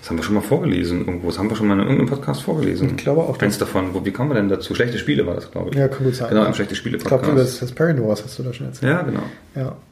Das 0.00 0.10
haben 0.10 0.16
wir 0.16 0.24
schon 0.24 0.34
mal 0.34 0.40
vorgelesen 0.40 1.00
irgendwo. 1.00 1.28
Das 1.28 1.38
haben 1.38 1.50
wir 1.50 1.56
schon 1.56 1.66
mal 1.68 1.74
in 1.74 1.80
irgendeinem 1.80 2.08
Podcast 2.08 2.42
vorgelesen. 2.42 2.90
Ich 2.90 2.96
glaube 2.96 3.22
auch, 3.22 3.38
Eins 3.38 3.58
davon. 3.58 3.92
Wo, 3.92 4.04
wie 4.04 4.12
kommen 4.12 4.30
wir 4.30 4.34
denn 4.34 4.48
dazu? 4.48 4.74
Schlechte 4.74 4.98
Spiele 4.98 5.26
war 5.26 5.34
das, 5.34 5.50
glaube 5.50 5.70
ich. 5.70 5.76
Ja, 5.76 5.88
kann 5.88 6.04
gut 6.04 6.14
sein. 6.14 6.30
Genau, 6.30 6.46
im 6.46 6.54
Schlechte 6.54 6.74
Spiele 6.74 6.96
Ich 6.96 7.04
glaube, 7.04 7.26
über 7.26 7.40
das 7.40 7.60
Hesperian 7.60 8.02
Wars 8.02 8.24
hast 8.24 8.38
du 8.38 8.42
da 8.42 8.52
schon 8.52 8.66
erzählt. 8.66 8.90
Ja, 8.90 9.02
genau. 9.02 9.22
Ja. 9.54 9.76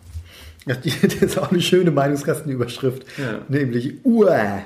Das 0.65 0.79
ist 0.87 1.39
auch 1.41 1.51
eine 1.51 1.61
schöne 1.61 1.91
Meinungskastenüberschrift. 1.91 3.05
Ja. 3.19 3.41
Nämlich 3.49 3.95
Uah. 4.05 4.63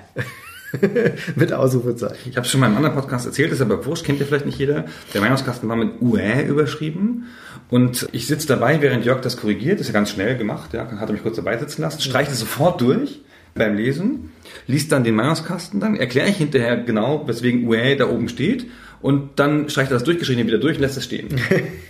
Mit 1.36 1.52
Ausrufezeichen. 1.52 2.30
Ich 2.30 2.36
habe 2.36 2.44
es 2.44 2.50
schon 2.50 2.60
mal 2.60 2.68
im 2.68 2.76
anderen 2.76 2.94
Podcast 2.94 3.26
erzählt, 3.26 3.52
ist 3.52 3.60
aber 3.60 3.84
wurscht, 3.86 4.04
kennt 4.04 4.20
ja 4.20 4.26
vielleicht 4.26 4.46
nicht 4.46 4.58
jeder. 4.58 4.86
Der 5.14 5.20
Meinungskasten 5.20 5.68
war 5.68 5.76
mit 5.76 6.00
UE 6.00 6.42
überschrieben. 6.42 7.26
Und 7.68 8.08
ich 8.12 8.26
sitze 8.26 8.46
dabei, 8.46 8.80
während 8.80 9.04
Jörg 9.04 9.20
das 9.20 9.36
korrigiert, 9.36 9.80
ist 9.80 9.88
ja 9.88 9.92
ganz 9.92 10.10
schnell 10.10 10.36
gemacht, 10.36 10.72
ja, 10.72 10.88
hat 10.88 11.08
er 11.08 11.12
mich 11.12 11.22
kurz 11.22 11.36
dabei 11.36 11.56
sitzen 11.58 11.82
lassen, 11.82 12.00
streicht 12.00 12.30
es 12.30 12.40
sofort 12.40 12.80
durch 12.80 13.20
beim 13.54 13.74
Lesen, 13.76 14.30
liest 14.66 14.92
dann 14.92 15.02
den 15.02 15.14
Meinungskasten, 15.14 15.80
dann 15.80 15.96
erkläre 15.96 16.28
ich 16.28 16.36
hinterher 16.36 16.76
genau, 16.76 17.26
weswegen 17.26 17.66
UE 17.66 17.96
da 17.96 18.08
oben 18.08 18.28
steht. 18.28 18.66
und 19.02 19.38
dann 19.38 19.68
streicht 19.68 19.90
er 19.90 19.94
das 19.94 20.04
Durchgeschriebene 20.04 20.46
wieder 20.46 20.58
durch 20.58 20.76
und 20.76 20.82
lässt 20.82 20.96
es 20.96 21.04
stehen. 21.04 21.28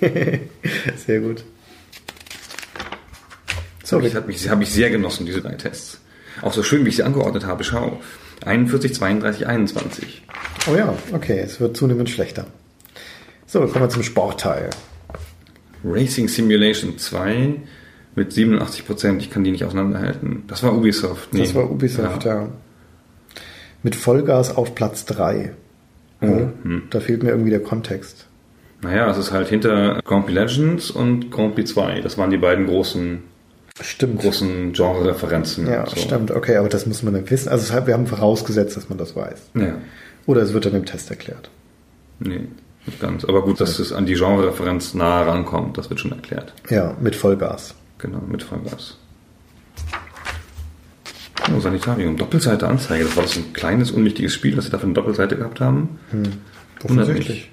Sehr 0.97 1.21
gut. 1.21 1.45
So, 3.87 4.01
ich 4.01 4.17
habe 4.17 4.27
mich, 4.27 4.49
hab 4.49 4.61
ich 4.61 4.71
sehr 4.73 4.91
genossen, 4.91 5.27
diese 5.27 5.41
drei 5.41 5.55
Tests. 5.55 6.01
Auch 6.43 6.53
so 6.53 6.65
schön, 6.65 6.85
wie 6.85 6.89
ich 6.89 6.97
sie 6.97 7.05
angeordnet 7.05 7.47
habe. 7.47 7.63
Schau. 7.63 8.01
41, 8.45 8.95
32, 8.95 9.47
21. 9.47 10.23
Oh 10.71 10.75
ja, 10.75 10.95
okay, 11.13 11.41
es 11.41 11.61
wird 11.61 11.77
zunehmend 11.77 12.11
schlechter. 12.11 12.47
So, 13.47 13.61
kommen 13.61 13.85
wir 13.85 13.89
zum 13.89 14.03
Sportteil. 14.03 14.71
Racing 15.85 16.29
Simulation 16.29 16.99
2 16.99 17.55
mit 18.17 18.33
87 18.33 18.87
Prozent. 18.87 19.23
Ich 19.23 19.31
kann 19.31 19.45
die 19.45 19.53
nicht 19.53 19.65
auseinanderhalten. 19.65 20.45
Das 20.49 20.63
war 20.63 20.75
Ubisoft. 20.75 21.29
Das 21.33 21.55
war 21.55 21.71
Ubisoft, 21.71 22.25
ja. 22.25 22.49
Mit 23.83 23.95
Vollgas 23.95 24.57
auf 24.57 24.75
Platz 24.75 25.05
3. 25.05 25.53
Oh, 26.23 26.27
Ja, 26.27 26.53
hm. 26.63 26.83
Da 26.91 27.01
fehlt 27.01 27.23
mir 27.23 27.31
irgendwie 27.31 27.51
der 27.51 27.63
Kontext. 27.63 28.27
Naja, 28.83 29.11
es 29.11 29.19
ist 29.19 29.33
halt 29.33 29.49
hinter 29.49 30.01
Grand 30.05 30.27
Prix 30.27 30.35
Legends 30.35 30.91
und 30.91 31.31
Grand 31.31 31.55
Prix 31.55 31.71
2. 31.73 32.01
Das 32.01 32.19
waren 32.19 32.31
die 32.31 32.37
beiden 32.37 32.67
großen, 32.67 33.23
Stimmt. 33.81 34.21
großen 34.21 34.73
Genre-Referenzen. 34.73 35.67
Ja, 35.67 35.87
So. 35.87 35.97
stimmt. 35.97 36.31
Okay, 36.31 36.57
aber 36.57 36.69
das 36.69 36.87
muss 36.87 37.03
man 37.03 37.13
dann 37.15 37.29
wissen. 37.31 37.49
Also 37.51 37.73
wir 37.87 37.93
haben 37.95 38.07
vorausgesetzt, 38.07 38.77
dass 38.77 38.89
man 38.89 38.97
das 38.99 39.15
weiß. 39.15 39.51
Ja, 39.55 39.79
Oder 40.27 40.43
es 40.43 40.53
wird 40.55 40.65
dann 40.67 40.75
im 40.75 40.85
Test 40.87 41.11
erklärt. 41.11 41.51
nee, 42.21 42.41
nicht 42.87 43.01
ganz. 43.01 43.25
Aber 43.25 43.43
gut, 43.43 43.61
dass 43.61 43.79
es 43.79 43.93
an 43.93 44.07
die 44.07 44.15
Genre-Referenz 44.15 44.95
nahe 44.95 45.27
rankommt, 45.27 45.77
das 45.77 45.91
wird 45.91 46.01
schon 46.01 46.13
erklärt. 46.13 46.55
Ja, 46.71 46.97
mit 47.01 47.15
Vollgas. 47.17 47.75
Genau, 47.99 48.21
mit 48.29 48.43
Vollgas. 48.43 48.97
Oh, 51.55 51.61
Sanitarium. 51.61 52.17
Doppelseite 52.17 52.67
Anzeige. 52.67 53.05
Das 53.05 53.17
war 53.17 53.23
das 53.25 53.37
ein 53.37 53.53
kleines, 53.53 53.91
unwichtiges 53.91 54.33
Spiel, 54.35 54.57
das 54.57 54.65
sie 54.67 54.71
dafür 54.71 54.87
eine 54.87 54.95
Doppelseite 54.95 55.37
gehabt 55.37 55.61
haben. 55.61 55.99
Wundert 56.81 57.09
mich. 57.09 57.51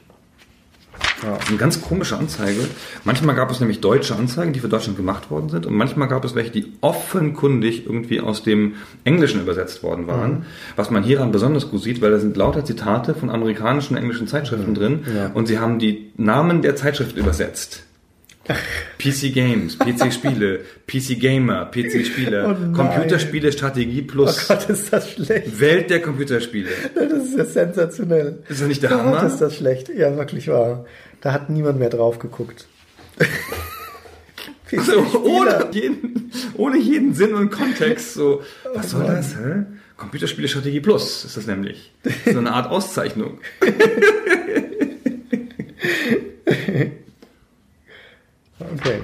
Ja. 1.24 1.38
Eine 1.47 1.57
ganz 1.57 1.82
komische 1.82 2.17
Anzeige. 2.17 2.61
Manchmal 3.03 3.36
gab 3.36 3.49
es 3.51 3.59
nämlich 3.59 3.82
deutsche 3.82 4.15
Anzeigen, 4.15 4.53
die 4.53 4.59
für 4.59 4.67
Deutschland 4.67 4.97
gemacht 4.97 5.32
worden 5.32 5.49
sind. 5.49 5.65
Und 5.65 5.74
manchmal 5.74 6.07
gab 6.07 6.26
es 6.26 6.36
welche, 6.36 6.51
die 6.51 6.74
offenkundig 6.82 7.86
irgendwie 7.86 8.19
aus 8.19 8.43
dem 8.43 8.74
Englischen 9.03 9.41
übersetzt 9.41 9.84
worden 9.84 10.07
waren. 10.07 10.45
Was 10.76 10.91
man 10.91 11.03
hieran 11.03 11.32
besonders 11.32 11.69
gut 11.69 11.82
sieht, 11.82 12.01
weil 12.01 12.11
da 12.11 12.19
sind 12.19 12.36
lauter 12.36 12.65
Zitate 12.65 13.13
von 13.15 13.30
amerikanischen 13.30 13.95
und 13.95 14.01
englischen 14.01 14.28
Zeitschriften 14.28 14.76
drin. 14.76 15.05
Ja. 15.15 15.32
Und 15.34 15.47
sie 15.47 15.59
haben 15.59 15.80
die 15.80 16.11
Namen 16.17 16.61
der 16.61 16.76
Zeitschrift 16.76 17.17
übersetzt. 17.17 17.84
PC 19.00 19.34
Games, 19.34 19.78
PC 19.78 20.12
Spiele, 20.14 20.62
PC 20.86 21.18
Gamer, 21.20 21.66
PC 21.72 22.06
Spiele, 22.06 22.46
Oh. 22.46 22.76
Computerspiele, 22.76 23.52
Strategie 23.54 24.02
Oh 24.06 24.12
plus 24.12 24.48
Gott, 24.48 24.70
ist 24.70 24.91
das 24.91 25.12
schlecht. 25.12 25.60
Welt 25.60 25.89
der 25.89 26.02
Computerspiele. 26.02 26.70
Das 26.96 27.24
ist 27.30 27.38
ja 27.38 27.46
sensationell. 27.46 28.39
Ist 28.50 28.60
das 28.62 28.68
nicht 28.68 28.84
der 28.84 28.89
Gott, 28.89 29.00
Hammer? 29.00 29.24
ist 29.26 29.38
das 29.39 29.56
schlecht. 29.56 29.89
Ja, 29.89 30.16
wirklich 30.18 30.48
wahr. 30.50 30.86
Da 31.22 31.32
hat 31.32 31.50
niemand 31.50 31.80
mehr 31.80 31.89
drauf 31.89 32.20
geguckt. 32.20 32.68
So, 34.76 35.06
ohne, 35.24 35.68
jeden, 35.72 36.32
ohne 36.56 36.80
jeden 36.80 37.14
Sinn 37.14 37.36
und 37.36 37.52
Kontext. 37.52 38.16
So, 38.16 38.41
was 38.74 38.89
soll 38.89 39.06
das? 39.06 39.36
Hä? 39.36 39.66
Computerspiele 39.98 40.48
Strategie 40.48 40.80
Plus 40.80 41.26
ist 41.26 41.38
das 41.38 41.46
nämlich. 41.46 41.91
So 42.26 42.39
eine 42.39 42.52
Art 42.54 42.72
Auszeichnung. 42.72 43.38
Okay. 48.78 48.99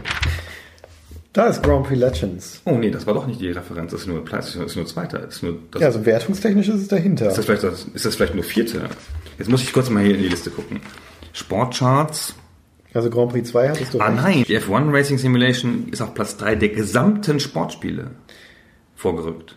Da 1.33 1.47
ist 1.47 1.61
Grand 1.61 1.85
Prix 1.87 1.99
Legends. 1.99 2.61
Oh 2.65 2.71
nee, 2.77 2.89
das 2.89 3.05
war 3.05 3.13
doch 3.13 3.27
nicht 3.27 3.39
die 3.39 3.51
Referenz, 3.51 3.91
das 3.91 4.01
ist 4.01 4.07
nur 4.07 4.25
PlayStation, 4.25 4.63
das 4.63 4.71
ist 4.71 4.75
nur 4.77 4.85
zweiter. 4.87 5.19
Das 5.19 5.35
ist, 5.35 5.43
nur, 5.43 5.59
das, 5.71 5.81
Ja, 5.81 5.87
also 5.87 6.05
wertungstechnisch 6.05 6.67
ist 6.69 6.81
es 6.81 6.87
dahinter. 6.87 7.27
ist, 7.29 7.37
das 7.37 7.45
vielleicht, 7.45 7.63
das, 7.63 7.85
ist 7.93 8.05
das 8.05 8.15
vielleicht 8.15 8.33
nur 8.35 8.43
vierte? 8.43 8.81
Jetzt 9.37 9.49
muss 9.49 9.61
ich 9.61 9.71
kurz 9.71 9.89
mal 9.89 10.03
hier 10.03 10.15
in 10.15 10.21
die 10.23 10.27
Liste 10.27 10.49
gucken. 10.49 10.79
Sportcharts. 11.33 12.33
Also 12.93 13.11
Grand 13.11 13.31
Prix 13.31 13.49
2 13.51 13.69
hattest 13.69 13.93
du 13.93 13.99
Ah 13.99 14.07
recht. 14.07 14.21
nein, 14.23 14.43
die 14.47 14.57
F1 14.59 14.91
Racing 14.91 15.19
Simulation 15.19 15.87
ist 15.91 16.01
auf 16.01 16.15
Platz 16.15 16.35
3 16.37 16.55
der 16.55 16.69
gesamten 16.69 17.39
Sportspiele 17.39 18.09
vorgerückt. 18.95 19.55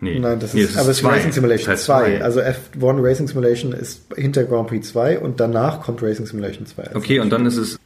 Nee, 0.00 0.18
Nein, 0.18 0.38
das 0.40 0.52
nee, 0.54 0.60
ist, 0.62 0.76
aber 0.76 0.90
es 0.90 0.96
ist 0.98 1.02
zwei. 1.02 1.10
Racing 1.16 1.32
Simulation 1.32 1.66
Das 1.70 1.78
heißt 1.80 1.84
2. 1.86 2.04
zwei. 2.18 2.22
Also 2.24 2.40
F1 2.40 3.02
Racing 3.02 3.28
Simulation 3.28 3.72
ist 3.72 4.02
hinter 4.14 4.44
Grand 4.44 4.68
Prix 4.68 4.88
2 4.88 5.18
und 5.20 5.40
danach 5.40 5.80
kommt 5.82 6.02
Racing 6.02 6.26
Simulation 6.26 6.66
2. 6.66 6.82
Also 6.84 6.98
Okay, 6.98 7.20
und 7.20 7.30
dann 7.30 7.44
ist 7.46 7.56
es. 7.58 7.78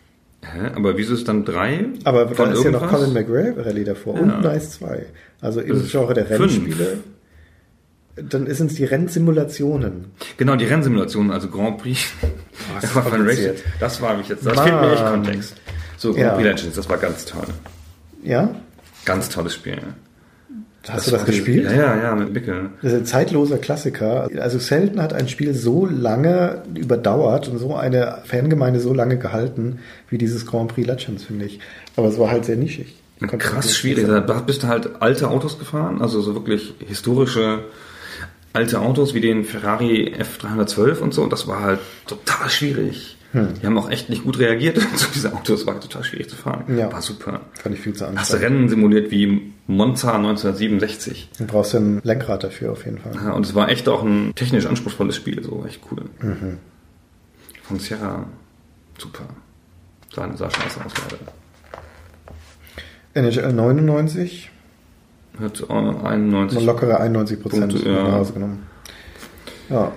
Hä? 0.43 0.71
Aber 0.75 0.97
wieso 0.97 1.15
ist 1.15 1.29
dann 1.29 1.45
drei? 1.45 1.87
Aber 2.05 2.25
da 2.25 2.31
ist 2.51 2.65
ja 2.65 2.71
noch 2.71 2.83
irgendwas? 2.83 2.91
Colin 2.91 3.13
McRae 3.13 3.55
Rallye 3.63 3.85
davor 3.85 4.15
und 4.15 4.41
Nice 4.41 4.71
2. 4.73 5.07
Also 5.41 5.61
im 5.61 5.87
Genre 5.87 6.15
der 6.15 6.27
fünf. 6.27 6.41
Rennspiele. 6.41 6.99
Dann 8.17 8.47
sind 8.53 8.71
es 8.71 8.77
die 8.77 8.85
Rennsimulationen. 8.85 10.07
Genau, 10.37 10.57
die 10.57 10.65
Rennsimulationen, 10.65 11.31
also 11.31 11.49
Grand 11.49 11.79
Prix. 11.79 12.01
das 12.75 12.83
das 12.83 12.95
war 12.95 13.03
von 13.05 13.27
Racing. 13.27 13.53
Das 13.79 14.01
war 14.03 14.17
mich 14.17 14.29
jetzt. 14.29 14.45
Das 14.45 14.57
Mann. 14.57 14.69
fehlt 14.69 14.81
mir 14.81 14.93
echt 14.93 15.07
Kontext. 15.07 15.57
So, 15.97 16.13
Grand 16.13 16.23
Ja. 16.25 16.35
Prix 16.35 16.45
Legends, 16.45 16.77
das 16.77 16.89
war 16.89 16.99
ganz 16.99 17.25
toll. 17.25 17.47
Ja? 18.23 18.55
Ganz 19.05 19.29
tolles 19.29 19.55
Spiel. 19.55 19.79
Hast 20.93 21.07
du 21.07 21.11
das 21.13 21.25
gespielt? 21.25 21.65
Ja, 21.65 21.73
ja, 21.73 22.03
ja, 22.03 22.15
mit 22.15 22.33
Mickel. 22.33 22.71
Das 22.83 22.93
ist 22.93 22.99
ein 22.99 23.07
zeitloser 23.07 23.59
Klassiker. 23.59 24.29
Also 24.39 24.59
selten 24.59 25.01
hat 25.01 25.13
ein 25.13 25.29
Spiel 25.29 25.55
so 25.55 25.87
lange 25.87 26.63
überdauert 26.75 27.49
und 27.49 27.59
so 27.59 27.75
eine 27.75 28.19
Fangemeinde 28.25 28.81
so 28.81 28.93
lange 28.93 29.19
gehalten 29.19 29.79
wie 30.09 30.19
dieses 30.19 30.47
Grand 30.47 30.75
Prix 30.75 30.87
Legends, 30.87 31.25
finde 31.25 31.47
ich. 31.47 31.61
Aber 31.97 32.09
es 32.09 32.19
war 32.19 32.31
halt 32.31 32.45
sehr 32.45 32.57
nischig. 32.57 32.97
Krass 33.21 33.77
schwierig. 33.77 34.07
Da 34.07 34.21
bist 34.41 34.63
du 34.63 34.69
halt 34.69 34.91
alte 35.01 35.29
Autos 35.29 35.59
gefahren, 35.59 36.01
also 36.01 36.21
so 36.21 36.35
wirklich 36.35 36.75
historische 36.87 37.65
alte 38.53 38.81
Autos 38.81 39.15
wie 39.15 39.21
den 39.21 39.45
Ferrari 39.45 40.15
F312 40.19 40.99
und 40.99 41.15
so. 41.15 41.23
Und 41.23 41.33
das 41.33 41.47
war 41.47 41.61
halt 41.61 41.81
total 42.07 42.49
schwierig. 42.51 43.17
Hm. 43.33 43.55
Die 43.61 43.67
haben 43.67 43.79
auch 43.79 43.89
echt 43.91 44.09
nicht 44.11 44.25
gut 44.25 44.39
reagiert 44.39 44.79
zu 44.97 45.11
diesen 45.13 45.33
Autos. 45.33 45.67
War 45.67 45.81
total 45.81 46.03
schwierig 46.05 46.29
zu 46.29 46.37
fahren. 46.37 46.65
Ja. 46.77 46.93
War 46.93 47.01
super. 47.03 47.41
Fand 47.55 47.75
ich 47.75 47.81
viel 47.81 47.93
zu 47.95 48.05
Hast 48.05 48.13
du 48.15 48.19
anstrengend. 48.19 48.45
Rennen 48.45 48.69
simuliert 48.69 49.11
wie 49.11 49.53
Monza 49.67 50.15
1967. 50.17 51.31
Du 51.39 51.47
brauchst 51.47 51.75
ein 51.75 52.01
Lenkrad 52.03 52.43
dafür 52.43 52.73
auf 52.73 52.85
jeden 52.85 52.99
Fall. 52.99 53.13
Ja, 53.15 53.33
und 53.33 53.47
es 53.47 53.55
war 53.55 53.69
echt 53.69 53.89
auch 53.89 54.03
ein 54.03 54.33
technisch 54.35 54.67
anspruchsvolles 54.67 55.15
Spiel, 55.17 55.43
so 55.45 55.65
echt 55.67 55.81
cool. 55.91 56.05
Mhm. 56.21 56.59
Von 57.63 57.79
Sierra, 57.79 58.27
super. 58.99 59.25
Sah, 60.13 60.29
sah 60.37 60.51
scheiße 60.51 60.85
aus 60.85 60.93
leider. 61.11 61.33
NHL 63.15 63.53
99, 63.53 64.51
Hat 65.41 65.61
äh, 65.69 65.73
91. 65.73 66.65
lockere 66.65 66.99
91 67.01 67.41
Prozent 67.41 67.73
Punkte, 67.73 67.89
ja. 67.89 68.03
nach 68.05 68.13
Hause 68.13 68.33
genommen. 68.33 68.67
Ja, 69.69 69.93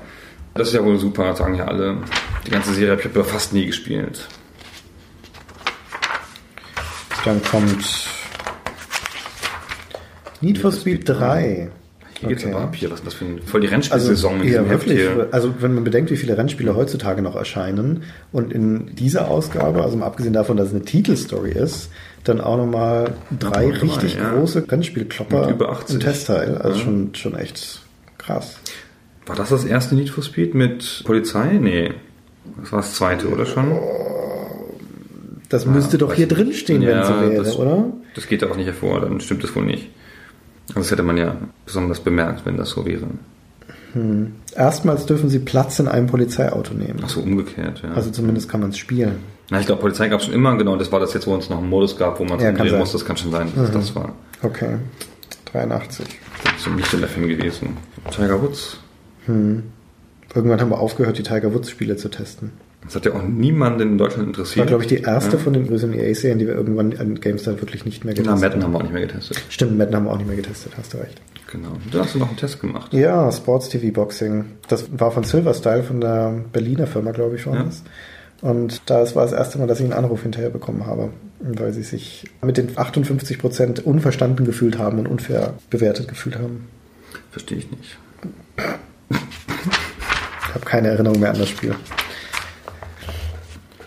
Das 0.53 0.67
ist 0.67 0.73
ja 0.75 0.84
wohl 0.84 0.97
super, 0.99 1.36
sagen 1.36 1.55
ja 1.55 1.65
alle. 1.65 1.97
Die 2.45 2.51
ganze 2.51 2.73
Serie 2.73 2.91
habe 2.91 3.01
ich 3.01 3.07
aber 3.07 3.23
fast 3.23 3.53
nie 3.53 3.65
gespielt. 3.65 4.27
dann 7.25 7.41
kommt 7.43 8.09
Need 10.41 10.57
for 10.57 10.73
Speed 10.73 11.07
3. 11.07 11.69
Hier 12.19 12.29
geht's 12.29 12.43
Okay. 12.43 12.53
aber 12.53 12.63
ab 12.65 12.75
hier, 12.75 12.89
was 12.91 12.99
ist 12.99 13.05
das 13.07 13.13
für 13.13 13.23
ein, 13.25 13.41
voll 13.43 13.61
die 13.61 13.67
Also, 13.67 13.75
Rennspielsaison 13.75 14.41
in 14.41 14.51
ja, 14.53 14.69
wirklich. 14.69 14.99
hier. 14.99 15.29
Also, 15.31 15.53
wenn 15.59 15.73
man 15.73 15.83
bedenkt, 15.85 16.11
wie 16.11 16.17
viele 16.17 16.37
Rennspiele 16.37 16.75
heutzutage 16.75 17.21
noch 17.21 17.35
erscheinen 17.37 18.03
und 18.33 18.51
in 18.51 18.93
dieser 18.95 19.29
Ausgabe, 19.29 19.81
also 19.83 19.95
mal 19.97 20.05
abgesehen 20.05 20.33
davon, 20.33 20.57
dass 20.57 20.67
es 20.67 20.73
eine 20.73 20.83
Titelstory 20.83 21.51
ist, 21.51 21.89
dann 22.25 22.41
auch 22.41 22.57
nochmal 22.57 23.13
drei 23.39 23.67
drei, 23.67 23.79
richtig 23.79 24.15
ja. 24.15 24.31
große 24.33 24.65
Rennspielklopper 24.69 25.45
Mit 25.47 25.55
über 25.55 25.69
80. 25.71 25.95
im 25.95 25.99
Testteil. 26.01 26.57
Also 26.57 26.77
Ja. 26.79 26.83
schon, 26.85 27.15
schon 27.15 27.35
echt 27.35 27.81
krass. 28.17 28.57
War 29.25 29.35
das 29.37 29.49
das 29.49 29.63
erste 29.63 29.95
Need 29.95 30.09
for 30.09 30.23
Speed 30.23 30.53
mit 30.55 31.03
Polizei? 31.05 31.53
Nee. 31.53 31.93
Das 32.61 32.71
war 32.71 32.79
das 32.79 32.93
zweite, 32.95 33.29
oder 33.29 33.45
schon? 33.45 33.71
Das 35.49 35.65
müsste 35.65 35.97
doch 35.97 36.13
hier 36.13 36.27
drin 36.27 36.53
stehen, 36.53 36.81
wenn 36.81 36.99
es 36.99 37.07
so 37.07 37.21
wäre, 37.21 37.43
das, 37.43 37.57
oder? 37.57 37.85
Das 38.15 38.27
geht 38.27 38.43
auch 38.43 38.55
nicht 38.55 38.65
hervor, 38.65 39.01
dann 39.01 39.19
stimmt 39.19 39.43
das 39.43 39.55
wohl 39.55 39.65
nicht. 39.65 39.89
Also 40.69 40.79
das 40.79 40.91
hätte 40.91 41.03
man 41.03 41.17
ja 41.17 41.35
besonders 41.65 41.99
bemerkt, 41.99 42.45
wenn 42.45 42.57
das 42.57 42.69
so 42.69 42.85
wäre. 42.85 43.07
Erstmals 44.55 45.05
dürfen 45.05 45.29
sie 45.29 45.37
Platz 45.39 45.77
in 45.79 45.87
einem 45.87 46.07
Polizeiauto 46.07 46.73
nehmen. 46.73 46.99
Ach 47.03 47.09
so, 47.09 47.21
umgekehrt, 47.21 47.83
ja. 47.83 47.91
Also 47.91 48.09
zumindest 48.09 48.49
kann 48.49 48.61
man 48.61 48.71
es 48.71 48.77
spielen. 48.77 49.17
Na, 49.51 49.59
ich 49.59 49.67
glaube, 49.67 49.81
Polizei 49.81 50.07
gab 50.07 50.19
es 50.19 50.25
schon 50.25 50.33
immer, 50.33 50.57
genau, 50.57 50.75
das 50.77 50.91
war 50.91 50.99
das 50.99 51.13
jetzt, 51.13 51.27
wo 51.27 51.35
es 51.35 51.49
noch 51.49 51.59
einen 51.59 51.69
Modus 51.69 51.95
gab, 51.97 52.19
wo 52.19 52.23
man 52.23 52.37
es 52.39 52.43
Ja, 52.43 52.49
umdrehen 52.49 52.79
muss, 52.79 52.91
das 52.91 53.05
kann 53.05 53.17
schon 53.17 53.31
sein, 53.31 53.49
dass 53.55 53.69
das 53.71 53.95
war. 53.95 54.13
Okay. 54.41 54.77
83. 55.51 56.05
Das 56.43 56.53
ist 56.65 56.75
nicht 56.75 56.93
in 56.93 56.99
der 57.01 57.09
Film 57.09 57.27
gewesen. 57.27 57.77
Tiger 58.09 58.41
Woods. 58.41 58.77
Irgendwann 60.36 60.59
haben 60.61 60.69
wir 60.71 60.79
aufgehört, 60.79 61.17
die 61.17 61.23
Tiger 61.23 61.53
Woods 61.53 61.69
Spiele 61.69 61.95
zu 61.95 62.09
testen. 62.09 62.51
Das 62.84 62.95
hat 62.95 63.05
ja 63.05 63.13
auch 63.13 63.21
niemanden 63.23 63.81
in 63.81 63.97
Deutschland 63.97 64.29
Das 64.29 64.38
interessiert. 64.39 64.59
war, 64.59 64.65
glaube 64.67 64.84
ich, 64.84 64.89
die 64.89 64.97
erste 65.01 65.38
ja. 65.38 65.43
von 65.43 65.53
den 65.53 65.67
größeren 65.67 65.93
EA-Serien, 65.93 66.39
die 66.39 66.47
wir 66.47 66.55
irgendwann 66.55 66.97
an 66.97 67.19
GameStar 67.19 67.61
wirklich 67.61 67.86
nicht 67.86 68.03
mehr 68.03 68.13
Na, 68.17 68.23
getestet 68.23 68.41
Madden 68.41 68.63
haben 68.63 68.71
wir 68.73 68.77
auch 68.79 68.84
nicht 68.84 68.93
mehr 68.93 69.01
getestet. 69.07 69.41
Stimmt, 69.49 69.77
Madden 69.77 69.95
haben 69.95 70.05
wir 70.05 70.11
auch 70.11 70.17
nicht 70.17 70.27
mehr 70.27 70.36
getestet, 70.36 70.73
hast 70.77 70.93
du 70.93 70.97
recht. 70.97 71.21
Genau. 71.51 71.69
Da 71.91 71.99
hast 71.99 72.15
du 72.15 72.19
noch 72.19 72.27
einen 72.29 72.38
Test 72.38 72.59
gemacht. 72.59 72.91
Ja, 72.93 73.31
Sports 73.31 73.69
TV 73.69 73.93
Boxing. 73.93 74.45
Das 74.67 74.86
war 74.91 75.11
von 75.11 75.23
Silverstyle, 75.23 75.84
von 75.84 76.01
der 76.01 76.41
Berliner 76.51 76.88
Firma, 76.88 77.11
glaube 77.11 77.36
ich, 77.36 77.45
war 77.45 77.55
Ja. 77.55 77.63
das. 77.63 77.84
Und 78.41 78.81
das 78.88 79.15
war 79.15 79.23
das 79.23 79.31
erste 79.31 79.59
Mal, 79.59 79.67
dass 79.67 79.79
ich 79.79 79.86
einen 79.86 79.93
Anruf 79.93 80.23
hinterher 80.23 80.49
bekommen 80.49 80.86
habe, 80.86 81.11
weil 81.39 81.71
sie 81.71 81.84
sich 81.84 82.25
mit 82.41 82.57
den 82.57 82.69
58 82.77 83.38
Prozent 83.39 83.86
unverstanden 83.86 84.45
gefühlt 84.45 84.77
haben 84.77 84.99
und 84.99 85.07
unfair 85.07 85.53
bewertet 85.69 86.09
gefühlt 86.09 86.36
haben. 86.38 86.65
Verstehe 87.31 87.59
ich 87.59 87.69
nicht. 87.71 87.97
Ich 90.53 90.55
habe 90.55 90.69
keine 90.69 90.89
Erinnerung 90.89 91.19
mehr 91.19 91.31
an 91.31 91.39
das 91.39 91.49
Spiel. 91.49 91.73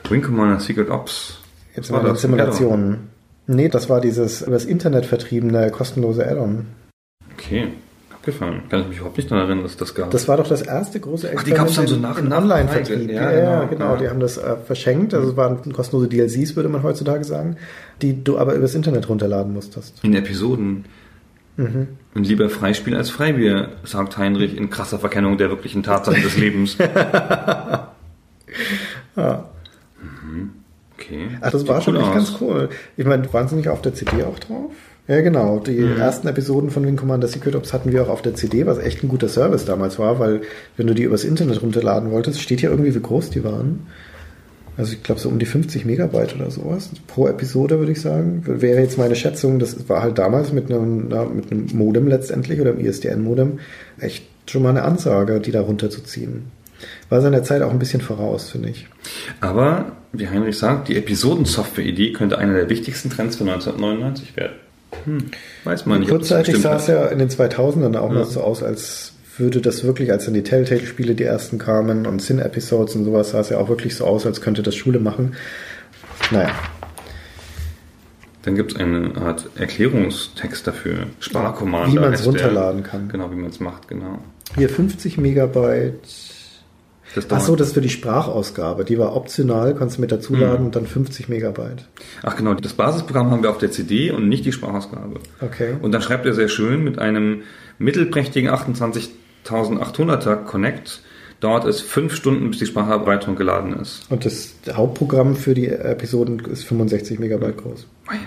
Wing 0.09 0.21
Commander 0.21 0.59
Secret 0.59 0.91
Ops. 0.91 1.39
Jetzt 1.77 1.93
war 1.93 2.03
das 2.03 2.15
das? 2.15 2.23
Simulationen. 2.23 3.11
Nee, 3.47 3.69
das 3.69 3.89
war 3.89 4.01
dieses 4.01 4.43
übers 4.43 4.65
Internet 4.65 5.07
vertriebene 5.07 5.71
kostenlose 5.71 6.27
Add-on. 6.27 6.67
Okay, 7.35 7.69
abgefahren. 8.13 8.63
Kann 8.69 8.81
ich 8.81 8.89
mich 8.89 8.97
überhaupt 8.97 9.17
nicht 9.17 9.31
daran 9.31 9.47
erinnern, 9.47 9.63
dass 9.63 9.77
das 9.77 9.95
gab. 9.95 10.11
Das 10.11 10.27
war 10.27 10.39
doch 10.39 10.49
das 10.49 10.63
erste 10.63 10.99
große 10.99 11.31
Ach, 11.37 11.45
die 11.45 11.53
gab's 11.53 11.77
dann 11.77 11.87
so 11.87 11.95
nach 11.95 12.19
in 12.19 12.31
nach 12.31 12.39
Online-Vertrieb. 12.39 13.13
ja, 13.13 13.31
ja, 13.31 13.61
genau, 13.61 13.69
genau. 13.71 13.93
ja. 13.93 13.97
Die 13.99 14.09
haben 14.09 14.19
das 14.19 14.37
äh, 14.37 14.57
verschenkt. 14.57 15.15
Also 15.15 15.31
es 15.31 15.37
waren 15.37 15.73
kostenlose 15.73 16.09
DLCs, 16.09 16.57
würde 16.57 16.69
man 16.69 16.83
heutzutage 16.83 17.23
sagen, 17.23 17.59
die 18.03 18.25
du 18.25 18.39
aber 18.39 18.55
übers 18.55 18.75
Internet 18.75 19.09
runterladen 19.09 19.53
musstest. 19.53 20.03
in 20.03 20.15
Episoden. 20.15 20.85
Mhm. 21.57 21.87
Und 22.17 22.27
lieber 22.27 22.49
Freispiel 22.49 22.97
als 22.97 23.11
Freibier, 23.11 23.69
sagt 23.85 24.17
Heinrich 24.17 24.57
in 24.57 24.71
krasser 24.71 24.99
Verkennung 24.99 25.37
der 25.37 25.51
wirklichen 25.51 25.83
Tatsachen 25.83 26.23
des 26.23 26.37
Lebens. 26.39 26.79
Ja. 26.79 27.93
Okay. 30.99 31.29
Ach, 31.43 31.51
das 31.51 31.61
Sieht 31.61 31.69
war 31.71 31.83
schon 31.83 31.95
cool 31.95 32.01
echt 32.01 32.09
aus. 32.11 32.15
ganz 32.15 32.37
cool. 32.41 32.69
Ich 32.97 33.05
meine, 33.07 33.31
waren 33.33 33.47
sie 33.49 33.57
nicht 33.57 33.69
auf 33.69 33.83
der 33.83 33.93
CD 33.95 34.25
auch 34.25 34.39
drauf? 34.39 34.73
Ja, 35.07 35.21
genau. 35.21 35.59
Die 35.61 35.79
Mhm. 35.79 35.99
ersten 35.99 36.27
Episoden 36.27 36.71
von 36.71 36.85
Wing 36.87 36.97
Commander 36.97 37.29
Secret 37.29 37.55
Ops 37.55 37.73
hatten 37.75 37.93
wir 37.93 38.03
auch 38.03 38.09
auf 38.09 38.23
der 38.23 38.35
CD, 38.35 38.67
was 38.67 38.79
echt 38.79 39.05
ein 39.05 39.09
guter 39.09 39.29
Service 39.29 39.67
damals 39.67 39.99
war, 39.99 40.19
weil 40.19 40.41
wenn 40.77 40.87
du 40.87 40.95
die 40.95 41.03
übers 41.05 41.23
Internet 41.25 41.61
runterladen 41.63 42.11
wolltest, 42.11 42.41
steht 42.41 42.61
hier 42.61 42.71
irgendwie, 42.71 42.95
wie 42.95 43.01
groß 43.01 43.31
die 43.31 43.45
waren. 43.45 43.87
Also 44.79 44.93
ich 44.93 45.03
glaube 45.03 45.21
so 45.21 45.29
um 45.29 45.39
die 45.39 45.47
50 45.47 45.85
Megabyte 45.87 46.35
oder 46.35 46.51
sowas 46.51 46.91
pro 47.07 47.29
Episode, 47.29 47.79
würde 47.79 47.93
ich 47.93 48.01
sagen. 48.01 48.43
Wäre 48.47 48.81
jetzt 48.81 48.99
meine 48.99 49.17
Schätzung, 49.17 49.59
das 49.59 49.89
war 49.89 50.03
halt 50.03 50.19
damals 50.19 50.53
mit 50.53 50.71
einem, 50.71 51.09
mit 51.35 51.51
einem 51.51 51.67
Modem 51.73 52.09
letztendlich 52.09 52.61
oder 52.61 52.71
einem 52.73 52.85
ISDN-Modem 52.85 53.59
echt 53.99 54.25
schon 54.51 54.63
mal 54.63 54.71
eine 54.71 54.83
Ansage, 54.83 55.41
die 55.41 55.51
da 55.51 55.63
runterzuziehen. 55.63 56.45
War 57.09 57.23
seiner 57.23 57.43
Zeit 57.43 57.63
auch 57.63 57.71
ein 57.71 57.79
bisschen 57.79 58.03
voraus, 58.03 58.51
finde 58.51 58.69
ich. 58.69 58.87
Aber, 59.41 59.93
wie 60.13 60.29
Heinrich 60.29 60.59
sagt, 60.59 60.89
die 60.89 60.97
Episodensoftware-Idee 60.97 62.13
könnte 62.13 62.37
einer 62.39 62.53
der 62.53 62.69
wichtigsten 62.69 63.09
Trends 63.09 63.37
für 63.37 63.45
1999 63.45 64.37
werden. 64.37 64.53
Hm. 65.05 65.19
Weiß 65.65 65.87
man 65.87 66.01
nicht. 66.01 66.11
Kurzzeitig 66.11 66.59
sah 66.59 66.77
es 66.77 66.87
ja 66.87 67.07
in 67.07 67.19
den 67.19 67.29
2000ern 67.31 67.97
auch 67.97 68.13
Ja. 68.13 68.19
noch 68.21 68.27
so 68.31 68.41
aus, 68.43 68.63
als 68.63 69.13
würde 69.39 69.61
das 69.61 69.85
wirklich, 69.85 70.11
als 70.13 70.25
dann 70.25 70.35
die 70.35 70.43
Telltale-Spiele 70.43 71.15
die 71.15 71.25
ersten 71.25 71.59
kamen 71.59 72.07
und 72.07 72.23
Sin-Episodes 72.23 72.95
und 72.97 73.05
sowas, 73.05 73.31
sah 73.31 73.41
es 73.41 73.51
ja 73.51 73.59
auch 73.59 73.69
wirklich 73.69 73.95
so 73.97 74.05
aus, 74.07 74.27
als 74.27 74.41
könnte 74.41 74.63
das 74.63 74.75
Schule 74.75 74.99
machen. 75.01 75.35
Naja, 76.31 76.51
Dann 78.43 78.55
gibt 78.55 78.73
es 78.73 78.79
eine 78.79 79.15
Art 79.17 79.49
Erklärungstext 79.57 80.67
dafür. 80.67 81.07
Sparkommando. 81.21 82.01
Wie 82.01 82.05
heißt 82.05 82.25
der. 82.25 82.33
runterladen 82.33 82.83
kann. 82.85 83.09
Genau, 83.09 83.31
wie 83.31 83.37
man 83.37 83.51
es 83.51 83.59
macht, 83.61 83.89
genau. 83.89 84.19
hier 84.57 84.69
50 84.69 85.19
Megabyte. 85.19 85.95
Das 87.15 87.25
Ach 87.25 87.29
dauert- 87.31 87.43
so, 87.43 87.57
das 87.57 87.69
ist 87.69 87.75
für 87.75 87.81
die 87.81 87.89
Sprachausgabe. 87.89 88.85
Die 88.85 88.99
war 88.99 89.17
optional, 89.17 89.75
kannst 89.75 89.97
du 89.97 90.01
mit 90.03 90.13
dazuladen 90.13 90.59
Hm. 90.59 90.65
und 90.67 90.77
dann 90.77 90.87
50 90.87 91.29
Megabyte. 91.29 91.89
Ach 92.23 92.37
genau, 92.37 92.55
das 92.55 92.75
Basisprogramm 92.75 93.31
haben 93.31 93.43
wir 93.43 93.51
auf 93.51 93.59
der 93.59 93.71
CD 93.71 94.11
und 94.11 94.29
nicht 94.29 94.45
die 94.45 94.53
Sprachausgabe. 94.53 95.21
Okay. 95.41 95.75
Und 95.83 95.93
dann 95.93 96.03
schreibt 96.03 96.27
er 96.27 96.35
sehr 96.35 96.49
schön 96.49 96.85
mit 96.85 96.99
einem 96.99 97.43
mittelprächtigen 97.79 98.51
28.800er 99.51 100.37
Connect. 100.45 101.01
Dauert 101.41 101.67
es 101.67 101.83
fünf 101.83 102.15
Stunden, 102.15 102.49
bis 102.49 102.61
die 102.61 102.67
Spracherweiterung 102.67 103.37
geladen 103.37 103.75
ist. 103.79 104.11
Und 104.11 104.25
das 104.25 104.55
Hauptprogramm 104.73 105.37
für 105.37 105.53
die 105.53 105.69
Episoden 105.69 106.41
ist 106.47 106.65
65 106.65 107.19
Megabyte 107.19 107.59
groß. 107.59 107.87
Meine. 108.07 108.21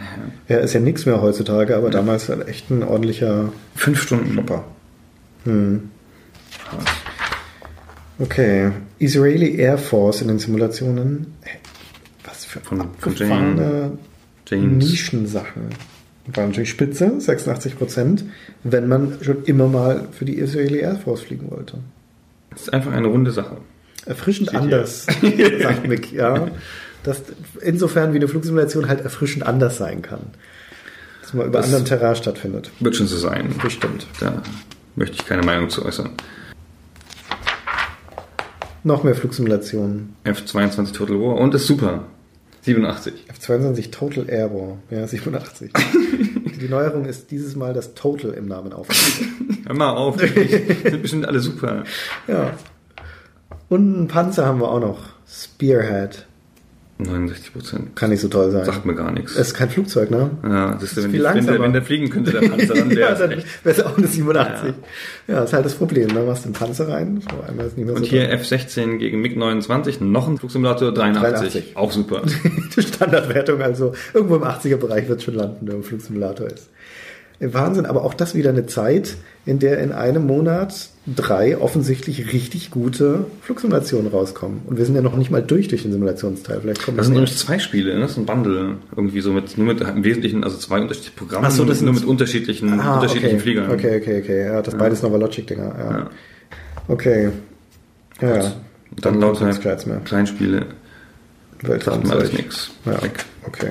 Ja, 0.48 0.58
ist 0.58 0.74
ja 0.74 0.80
nichts 0.80 1.08
mehr 1.08 1.20
heutzutage, 1.20 1.76
aber 1.76 1.90
damals 1.90 2.30
halt 2.30 2.48
echt 2.48 2.70
ein 2.70 2.84
ordentlicher 2.84 3.52
Fünf 3.76 4.04
Stunden. 4.04 4.34
Klopper. 4.34 4.64
Hm. 5.46 5.90
Okay. 8.20 8.72
Israeli 9.00 9.56
Air 9.56 9.78
Force 9.80 10.22
in 10.22 10.28
den 10.28 10.38
Simulationen. 10.40 11.34
Was 12.26 12.46
für 12.46 12.60
Von- 12.60 12.90
von 13.00 13.16
James. 14.48 14.90
Nischensachen. 14.90 15.70
War 16.34 16.46
natürlich 16.48 16.70
spitze, 16.70 17.20
86 17.20 17.78
Prozent, 17.78 18.24
wenn 18.64 18.88
man 18.88 19.18
schon 19.22 19.44
immer 19.46 19.68
mal 19.68 20.08
für 20.12 20.26
die 20.26 20.36
Israeli 20.38 20.80
Air 20.80 20.96
Force 20.98 21.22
fliegen 21.22 21.50
wollte. 21.52 21.78
Das 22.52 22.62
ist 22.64 22.74
einfach 22.74 22.92
eine 22.92 23.08
runde 23.08 23.32
Sache. 23.32 23.58
Erfrischend 24.06 24.50
Steht 24.50 24.60
anders, 24.62 25.06
sagt 25.62 25.88
Mick, 25.88 26.12
ja. 26.12 26.48
Das, 27.04 27.22
insofern 27.62 28.14
wie 28.14 28.18
eine 28.18 28.28
Flugsimulation 28.28 28.88
halt 28.90 29.02
erfrischend 29.02 29.46
anders 29.46 29.78
sein 29.78 30.02
kann. 30.02 30.20
Dass 31.22 31.34
man 31.34 31.48
über 31.48 31.58
Das- 31.60 31.68
anderem 31.68 31.86
Terrain 31.86 32.16
stattfindet. 32.16 32.72
Wird 32.80 32.96
schon 32.96 33.08
so 33.08 33.18
sein. 33.18 33.54
Bestimmt. 33.62 34.08
Da 34.20 34.42
möchte 34.96 35.16
ich 35.20 35.26
keine 35.26 35.44
Meinung 35.44 35.70
zu 35.70 35.86
äußern. 35.86 36.10
Noch 38.84 39.04
mehr 39.04 39.16
Flugsimulationen. 39.16 40.16
F22 40.26 40.94
Total 40.94 41.20
War 41.20 41.36
und 41.36 41.54
ist 41.54 41.68
super. 41.68 42.06
87. 42.62 43.14
F22 43.40 43.92
Total 43.92 44.30
Air 44.30 44.54
War, 44.54 44.78
ja, 44.90 45.08
87. 45.08 45.72
Die 46.62 46.68
Neuerung 46.68 47.06
ist 47.06 47.32
dieses 47.32 47.56
Mal 47.56 47.74
das 47.74 47.94
Total 47.94 48.32
im 48.32 48.48
Namen 48.48 48.74
aufgenommen. 48.74 49.64
Hör 49.66 49.76
mal 49.76 49.92
auf. 49.96 50.18
Die 50.18 50.28
sind 50.90 51.02
bestimmt 51.02 51.26
alle 51.26 51.40
super. 51.40 51.84
ja. 52.28 52.54
Und 53.70 53.96
einen 53.96 54.08
Panzer 54.08 54.46
haben 54.46 54.60
wir 54.60 54.70
auch 54.70 54.80
noch. 54.80 55.00
Spearhead. 55.28 56.26
69 57.00 57.54
Prozent. 57.54 57.96
Kann 57.96 58.10
nicht 58.10 58.20
so 58.20 58.28
toll 58.28 58.52
sein. 58.52 58.66
Sagt 58.66 58.86
mir 58.86 58.94
gar 58.94 59.12
nichts. 59.12 59.32
Es 59.32 59.48
ist 59.48 59.54
kein 59.54 59.70
Flugzeug, 59.70 60.12
ne? 60.12 60.32
Ja, 60.44 60.74
das 60.74 60.84
ist, 60.84 60.98
wenn, 60.98 61.12
viel 61.12 61.12
die, 61.12 61.18
wenn, 61.18 61.22
der, 61.22 61.34
langsamer. 61.34 61.60
wenn 61.62 61.74
der 61.74 61.82
fliegen 61.82 62.10
könnte, 62.10 62.32
der 62.32 62.50
Panzer, 62.50 62.74
dann 62.74 62.90
ja, 62.92 62.98
wäre 62.98 63.14
es 63.14 63.38
echt. 63.38 63.66
wäre 63.66 63.78
es 63.78 63.86
auch 63.86 63.98
eine 63.98 64.08
87. 64.08 64.74
Ja. 65.28 65.44
ist 65.44 65.54
halt 65.54 65.64
das 65.64 65.76
Problem. 65.76 66.14
Da 66.14 66.24
machst 66.24 66.44
du 66.44 66.48
einen 66.48 66.56
Panzer 66.56 66.90
rein, 66.90 67.22
so 67.22 67.42
einmal 67.42 67.68
ist 67.68 67.78
nicht 67.78 67.86
mehr 67.86 67.96
Und 67.96 68.04
so 68.04 68.10
hier 68.10 68.30
F16 68.38 68.98
gegen 68.98 69.22
MiG-29, 69.22 70.04
noch 70.04 70.28
ein 70.28 70.38
Flugsimulator 70.38 70.94
83. 70.94 71.32
83. 71.32 71.78
Auch 71.78 71.92
super. 71.94 72.22
die 72.76 72.82
Standardwertung, 72.82 73.62
also 73.62 73.94
irgendwo 74.14 74.36
im 74.36 74.44
80er-Bereich 74.44 75.08
wird 75.08 75.24
schon 75.24 75.36
landen, 75.36 75.68
wenn 75.68 75.78
ein 75.78 75.84
Flugsimulator 75.84 76.48
ist. 76.48 76.70
Wahnsinn, 77.42 77.86
aber 77.86 78.04
auch 78.04 78.14
das 78.14 78.36
wieder 78.36 78.50
eine 78.50 78.66
Zeit, 78.66 79.16
in 79.46 79.60
der 79.60 79.80
in 79.80 79.94
einem 79.94 80.28
Monat 80.28 80.90
drei 81.16 81.58
offensichtlich 81.58 82.34
richtig 82.34 82.70
gute 82.70 83.26
Flugsimulationen 83.42 84.12
rauskommen. 84.12 84.60
Und 84.68 84.78
wir 84.78 84.86
sind 84.86 84.96
ja 84.96 85.02
noch 85.02 85.16
nicht 85.16 85.32
mal 85.32 85.42
durch 85.42 85.70
durch 85.70 85.84
den 85.84 85.92
Simulationsteil. 85.94 86.60
Vielleicht 86.62 86.84
kommen 86.84 86.98
Das 86.98 87.06
sind 87.06 87.16
nämlich 87.16 87.38
zwei 87.38 87.58
Spiele, 87.58 87.94
ne? 87.96 88.02
das 88.02 88.12
ist 88.12 88.18
ein 88.18 88.26
Bundle. 88.26 88.76
Irgendwie 88.96 89.22
so 89.22 89.32
mit, 89.32 89.58
nur 89.58 89.68
mit 89.68 89.80
im 89.82 90.04
Wesentlichen, 90.04 90.44
also 90.44 90.58
zwei 90.58 90.82
unterschiedliche 90.82 91.16
Programme, 91.16 91.48
Ach 91.48 91.52
so, 91.52 91.64
das 91.64 91.82
nur 91.82 91.94
sind- 91.94 92.02
mit 92.04 92.10
unterschiedlichen, 92.10 92.78
Ah, 92.80 92.96
unterschiedlichen 92.96 93.36
okay. 93.36 93.44
Fliegern. 93.44 93.72
Okay, 93.72 94.02
okay, 94.02 94.22
okay. 94.22 94.46
Ja, 94.46 94.62
das 94.62 94.76
beides 94.76 95.02
Novalogic-Dinger. 95.02 95.76
Ja. 95.80 95.92
Ja. 96.00 96.10
Okay. 96.90 97.30
Ja, 98.22 98.36
ja. 98.36 98.54
Und 98.96 99.06
dann 99.06 99.22
lauter 99.22 99.46
Gescheites 99.48 99.86
mehr. 99.86 100.02
Kleinspiele, 100.04 100.66
sagt 101.66 102.04
mir 102.06 102.12
alles 102.14 102.34
nichts. 102.34 102.72
Ja, 102.86 103.00
okay. 103.48 103.70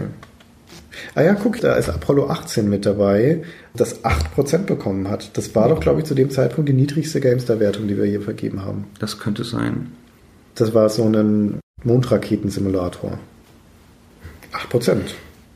Ah 1.15 1.23
ja, 1.23 1.35
guck, 1.35 1.61
da 1.61 1.75
ist 1.75 1.89
Apollo 1.89 2.29
18 2.29 2.69
mit 2.69 2.87
dabei, 2.87 3.43
das 3.75 4.05
8% 4.05 4.59
bekommen 4.67 5.09
hat. 5.09 5.37
Das 5.37 5.55
war 5.55 5.69
doch, 5.69 5.81
glaube 5.81 6.01
ich, 6.01 6.07
zu 6.07 6.15
dem 6.15 6.31
Zeitpunkt 6.31 6.69
die 6.69 6.73
niedrigste 6.75 7.21
GameStar-Wertung, 7.21 7.89
die 7.89 7.97
wir 7.97 8.07
je 8.07 8.21
vergeben 8.21 8.65
haben. 8.65 8.87
Das 8.99 9.19
könnte 9.19 9.45
sein. 9.45 9.93
Das 10.55 10.75
war 10.75 10.89
so 10.89 11.05
ein 11.05 11.61
Mondraketensimulator. 11.85 13.19
8%. 14.53 14.97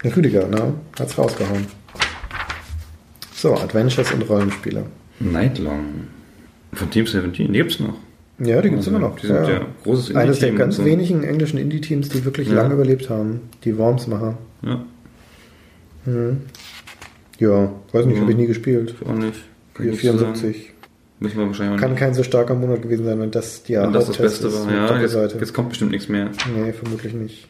Ein 0.05 0.11
Rüdiger, 0.12 0.47
ne? 0.49 0.74
Hat's 0.99 1.16
rausgehauen. 1.18 1.66
So, 3.34 3.55
Adventures 3.55 4.12
und 4.12 4.28
Rollenspiele. 4.28 4.84
Nightlong. 5.20 5.84
Von 6.72 6.90
Team 6.90 7.07
17, 7.07 7.53
die 7.53 7.59
gibt's 7.59 7.80
noch. 7.80 7.95
Ja, 8.38 8.61
die 8.61 8.70
gibt's 8.70 8.86
Also, 8.86 8.90
immer 8.99 9.09
noch. 9.09 9.16
die 9.18 9.26
sind 9.26 9.47
ja 9.47 9.61
großes 9.84 10.14
Eines 10.16 10.38
der 10.38 10.49
Indie-Team 10.49 10.57
ganz 10.59 10.76
so. 10.76 10.84
wenigen 10.84 11.22
englischen 11.24 11.59
Indie-Teams, 11.59 12.09
die 12.09 12.24
wirklich 12.24 12.49
Ja. 12.49 12.55
lange 12.55 12.74
überlebt 12.74 13.11
haben. 13.11 13.40
Die 13.64 13.76
Wormsmacher. 13.78 14.36
Ja, 14.62 14.84
Ja, 17.38 17.70
weiß 17.92 18.07
nicht, 18.07 18.16
Ja. 18.16 18.20
habe 18.22 18.30
ich 18.32 18.36
nie 18.36 18.46
gespielt. 18.46 18.94
ich 19.00 19.07
auch 19.07 19.12
nicht. 19.14 19.40
Kann 19.74 19.86
sagen. 19.86 19.96
74. 19.96 20.70
Müssen 21.20 21.38
wir 21.38 21.46
wahrscheinlich 21.46 21.80
Kann 21.80 21.94
kein 21.94 22.14
so 22.14 22.22
starker 22.24 22.55
Monat 22.55 22.82
gewesen 22.82 23.05
sein, 23.05 23.20
wenn 23.20 23.30
das 23.30 23.62
die 23.62 23.76
Und 23.76 23.92
das 23.92 24.07
das 24.07 24.16
Beste 24.16 24.48
ist 24.48 24.66
war. 24.66 24.72
Ja, 24.72 25.00
jetzt, 25.00 25.14
jetzt 25.14 25.55
kommt 25.55 25.68
bestimmt 25.70 25.92
nichts 25.92 26.09
mehr. 26.09 26.30
Nee, 26.55 26.72
vermutlich 26.72 27.14
nicht. 27.14 27.48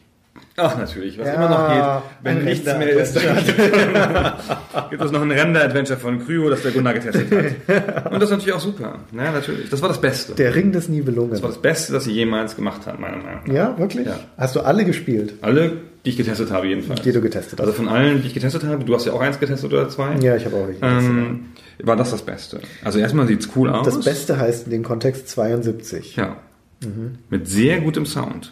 Ach, 0.55 0.77
natürlich, 0.77 1.17
was 1.17 1.27
Ja, 1.27 1.33
immer 1.33 1.49
noch 1.49 1.69
geht. 1.73 2.03
Wenn 2.23 2.43
nichts 2.45 2.67
Render- 2.67 2.85
mehr 2.85 2.95
ist, 3.01 3.15
gibt 4.91 5.01
es 5.01 5.11
noch 5.11 5.21
ein 5.23 5.31
Render-Adventure 5.31 5.97
von 5.99 6.23
Cryo, 6.23 6.51
das 6.51 6.61
der 6.61 6.71
Gunnar 6.71 6.93
getestet 6.93 7.31
hat. 7.67 8.05
Und 8.11 8.19
das 8.21 8.29
ist 8.29 8.31
natürlich 8.37 8.53
auch 8.53 8.59
super. 8.59 8.99
Ja, 9.17 9.31
natürlich. 9.31 9.69
Das 9.71 9.81
war 9.81 9.89
das 9.89 9.99
Beste. 9.99 10.33
Der 10.35 10.53
Ring 10.53 10.71
des 10.71 10.89
Nibelungen. 10.89 11.31
Das 11.31 11.41
war 11.41 11.49
das 11.49 11.59
Beste, 11.59 11.93
das 11.93 12.03
sie 12.03 12.11
jemals 12.11 12.55
gemacht 12.55 12.85
hat, 12.85 12.99
meiner 12.99 13.17
Meinung 13.17 13.41
nach. 13.47 13.51
Ja, 13.53 13.75
wirklich? 13.79 14.05
Ja. 14.05 14.19
Hast 14.37 14.55
du 14.55 14.59
alle 14.61 14.85
gespielt, 14.85 15.33
Alle, 15.41 15.71
die 16.05 16.09
ich 16.09 16.17
getestet 16.17 16.51
habe, 16.51 16.67
jedenfalls. 16.67 17.01
die 17.01 17.11
du 17.11 17.21
getestet 17.21 17.59
hast? 17.59 17.65
Also 17.65 17.73
von 17.73 17.87
allen, 17.87 18.21
die 18.21 18.27
ich 18.27 18.33
getestet 18.33 18.63
habe, 18.63 18.83
du 18.83 18.93
hast 18.93 19.05
ja 19.05 19.13
auch 19.13 19.21
eins 19.21 19.39
getestet 19.39 19.71
oder 19.71 19.87
zwei, 19.89 20.17
ja, 20.19 20.35
ich 20.35 20.45
habe 20.45 20.55
auch 20.57 20.67
ähm, 20.81 21.45
war 21.81 21.95
das 21.95 22.11
das 22.11 22.21
Beste. 22.23 22.59
Also 22.83 22.99
erstmal 22.99 23.27
sieht's 23.27 23.49
cool 23.55 23.69
aus. 23.69 23.85
das 23.85 24.03
Beste 24.03 24.37
heißt 24.37 24.65
in 24.65 24.71
dem 24.71 24.83
Kontext 24.83 25.29
72. 25.29 26.15
Ja. 26.15 26.37
Mhm. 26.83 27.19
Mit 27.29 27.47
sehr 27.47 27.79
gutem 27.81 28.05
Sound. 28.05 28.51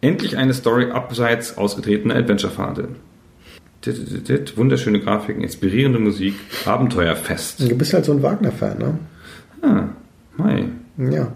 Endlich 0.00 0.36
eine 0.36 0.54
Story 0.54 0.90
abseits 0.90 1.56
ausgetretener 1.56 2.16
Adventure-Pfade. 2.16 2.88
Wunderschöne 4.56 5.00
Grafiken, 5.00 5.42
inspirierende 5.42 5.98
Musik, 5.98 6.34
Abenteuerfest. 6.64 7.60
Du 7.60 7.76
bist 7.76 7.94
halt 7.94 8.04
so 8.04 8.12
ein 8.12 8.22
Wagner-Fan, 8.22 8.78
ne? 8.78 8.98
Ah, 9.62 9.84
Mai. 10.36 10.66
Ja. 10.98 11.32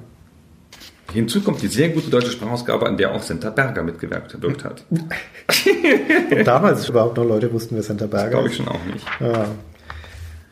Hinzu 1.13 1.43
kommt 1.43 1.63
die 1.63 1.69
sehr 1.69 1.91
gute 1.91 2.11
deutsche 2.11 2.31
Sprachausgabe, 2.33 2.87
an 2.87 2.97
der 2.97 3.15
auch 3.15 3.23
Senta 3.23 3.51
Berger 3.51 3.83
mitgewirkt 3.83 4.33
gewirkt 4.33 4.65
hat. 4.65 4.85
Und 4.91 6.45
damals 6.47 6.89
überhaupt 6.89 7.17
noch 7.17 7.25
Leute 7.25 7.53
wussten, 7.53 7.77
wer 7.77 7.83
Santa 7.83 8.07
Berger 8.07 8.31
Glaube 8.31 8.47
ist. 8.47 8.53
ich 8.53 8.57
schon 8.59 8.69
auch 8.69 8.85
nicht. 8.93 9.07
Ja. 9.21 9.47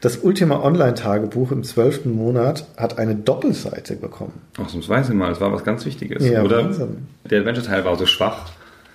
Das 0.01 0.19
Ultima 0.19 0.61
Online-Tagebuch 0.63 1.53
im 1.53 1.63
zwölften 1.63 2.11
Monat 2.13 2.67
hat 2.77 2.99
eine 2.99 3.15
Doppelseite 3.15 3.95
bekommen. 3.97 4.33
Ausnahmsweise 4.59 5.15
mal, 5.15 5.31
es 5.33 5.41
war 5.41 5.53
was 5.53 5.63
ganz 5.65 5.85
Wichtiges. 5.85 6.25
Ja, 6.27 6.43
Oder 6.43 6.65
Wahnsinn. 6.65 7.07
der 7.31 7.39
Adventure-Teil 7.41 7.85
war 7.85 7.97
so 7.97 8.07
schwach, 8.07 8.51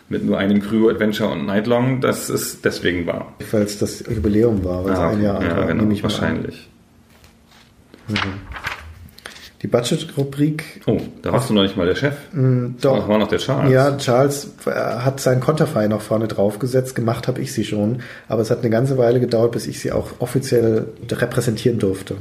mit 0.09 0.25
nur 0.25 0.37
einem 0.37 0.61
Crew 0.61 0.89
Adventure 0.89 1.29
und 1.31 1.45
Nightlong, 1.45 2.01
dass 2.01 2.29
es 2.29 2.61
deswegen 2.61 3.07
war. 3.07 3.33
Weil 3.51 3.63
es 3.63 3.77
das 3.79 3.99
Jubiläum 4.07 4.63
war, 4.63 4.83
weil 4.85 4.93
es 4.93 4.99
Ah, 4.99 5.09
ein 5.09 5.21
Jahr 5.23 5.39
alt 5.39 5.47
ja, 5.49 5.57
war, 5.57 5.65
genau, 5.67 6.03
wahrscheinlich. 6.03 6.69
Die 9.63 9.67
Budget-Rubrik, 9.67 10.81
Oh, 10.85 10.97
da 11.23 11.31
warst 11.33 11.49
du 11.49 11.53
noch 11.55 11.63
nicht 11.63 11.75
mal 11.75 11.87
der 11.87 11.95
Chef. 11.95 12.13
doch. 12.31 12.99
Das 12.99 13.07
war 13.07 13.17
noch 13.17 13.27
der 13.27 13.39
Charles. 13.39 13.71
ja, 13.73 13.97
Charles 13.97 14.49
äh, 14.67 14.69
hat 14.71 15.19
sein 15.19 15.39
Konterfei 15.39 15.87
noch 15.87 16.01
vorne 16.01 16.27
draufgesetzt, 16.27 16.93
gemacht 16.93 17.27
habe 17.27 17.41
ich 17.41 17.51
sie 17.53 17.63
schon, 17.65 18.01
aber 18.27 18.43
es 18.43 18.51
hat 18.51 18.59
eine 18.59 18.69
ganze 18.69 18.99
Weile 18.99 19.19
gedauert, 19.19 19.53
bis 19.53 19.65
ich 19.65 19.79
sie 19.79 19.91
auch 19.91 20.11
offiziell 20.19 20.85
repräsentieren 21.09 21.79
durfte 21.79 22.17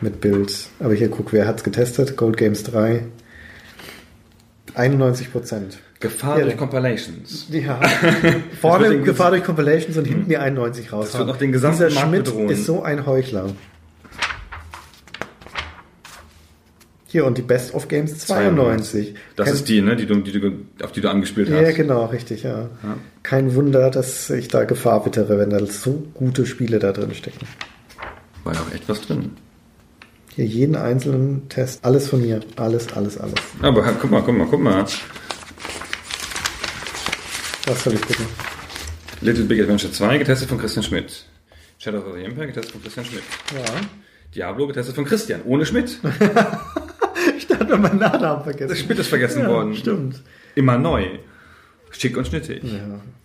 mit 0.00 0.20
Bild. 0.20 0.52
Aber 0.80 0.94
hier 0.94 1.08
guck, 1.10 1.32
wer 1.32 1.46
hat's 1.46 1.62
getestet? 1.62 2.16
Gold 2.16 2.36
Games 2.36 2.64
3. 2.64 3.04
91 4.74 5.30
Prozent. 5.32 5.78
Gefahr 6.00 6.38
Ja. 6.38 6.44
durch 6.44 6.56
Compilations. 6.56 7.46
Ja, 7.50 7.80
vorne 8.60 9.00
Gefahr 9.00 9.30
durch 9.30 9.44
Compilations 9.44 9.96
und 9.96 10.06
hinten 10.06 10.28
die 10.28 10.36
91 10.36 10.92
raus. 10.92 11.10
Das 11.12 11.18
wird 11.18 11.28
noch 11.28 11.36
den 11.36 11.52
gesamten 11.52 11.84
Dieser 11.86 11.94
Markt 11.94 12.08
Schmidt 12.08 12.24
bedrohen. 12.24 12.48
ist 12.50 12.64
so 12.66 12.82
ein 12.82 13.06
Heuchler. 13.06 13.46
Hier 17.14 17.24
und 17.26 17.38
die 17.38 17.42
Best 17.42 17.74
of 17.74 17.86
Games 17.86 18.18
92. 18.26 19.14
Das 19.36 19.44
Kein- 19.46 19.54
ist 19.54 19.68
die, 19.68 19.80
ne, 19.80 19.94
die 19.94 20.04
du, 20.04 20.16
die 20.16 20.32
du, 20.32 20.50
auf 20.82 20.90
die 20.90 21.00
du 21.00 21.08
angespielt 21.08 21.48
hast. 21.48 21.60
Ja, 21.62 21.70
genau, 21.70 22.06
richtig, 22.06 22.42
ja. 22.42 22.68
Kein 23.22 23.54
Wunder, 23.54 23.88
dass 23.92 24.28
ich 24.30 24.48
da 24.48 24.64
Gefahr 24.64 25.06
wittere, 25.06 25.38
wenn 25.38 25.50
da 25.50 25.64
so 25.64 26.08
gute 26.12 26.44
Spiele 26.44 26.80
da 26.80 26.90
drin 26.90 27.14
stecken. 27.14 27.46
War 28.42 28.54
ja 28.54 28.60
auch 28.62 28.74
echt 28.74 28.88
was 28.88 29.00
drin. 29.02 29.30
Hier 30.34 30.44
jeden 30.44 30.74
einzelnen 30.74 31.48
Test, 31.48 31.84
alles 31.84 32.08
von 32.08 32.20
mir. 32.20 32.40
Alles, 32.56 32.92
alles, 32.94 33.16
alles. 33.16 33.34
Aber 33.62 33.82
guck 34.00 34.10
mal, 34.10 34.20
guck 34.20 34.36
mal, 34.36 34.48
guck 34.50 34.60
mal. 34.60 34.84
Was 37.66 37.84
soll 37.84 37.94
ich 37.94 38.00
gucken? 38.00 38.26
Little 39.20 39.44
Big 39.44 39.60
Adventure 39.60 39.92
2 39.92 40.18
getestet 40.18 40.48
von 40.48 40.58
Christian 40.58 40.82
Schmidt. 40.82 41.26
Shadow 41.78 41.98
of 41.98 42.16
the 42.16 42.24
Empire 42.24 42.48
getestet 42.48 42.72
von 42.72 42.82
Christian 42.82 43.06
Schmidt. 43.06 43.22
Ja. 43.54 43.72
Diablo 44.34 44.66
getestet 44.66 44.96
von 44.96 45.04
Christian, 45.04 45.42
ohne 45.44 45.64
Schmidt. 45.64 45.98
Ich 47.64 47.68
dachte, 47.70 47.82
meinen 47.82 47.98
Nachnamen 47.98 48.44
vergessen. 48.44 48.68
Der 48.68 48.76
Schmidt 48.76 48.98
ist 48.98 49.08
vergessen 49.08 49.42
ja, 49.42 49.48
worden. 49.48 49.74
Stimmt. 49.76 50.22
Immer 50.54 50.78
neu. 50.78 51.04
Schick 51.90 52.16
und 52.16 52.26
schnittig. 52.26 52.62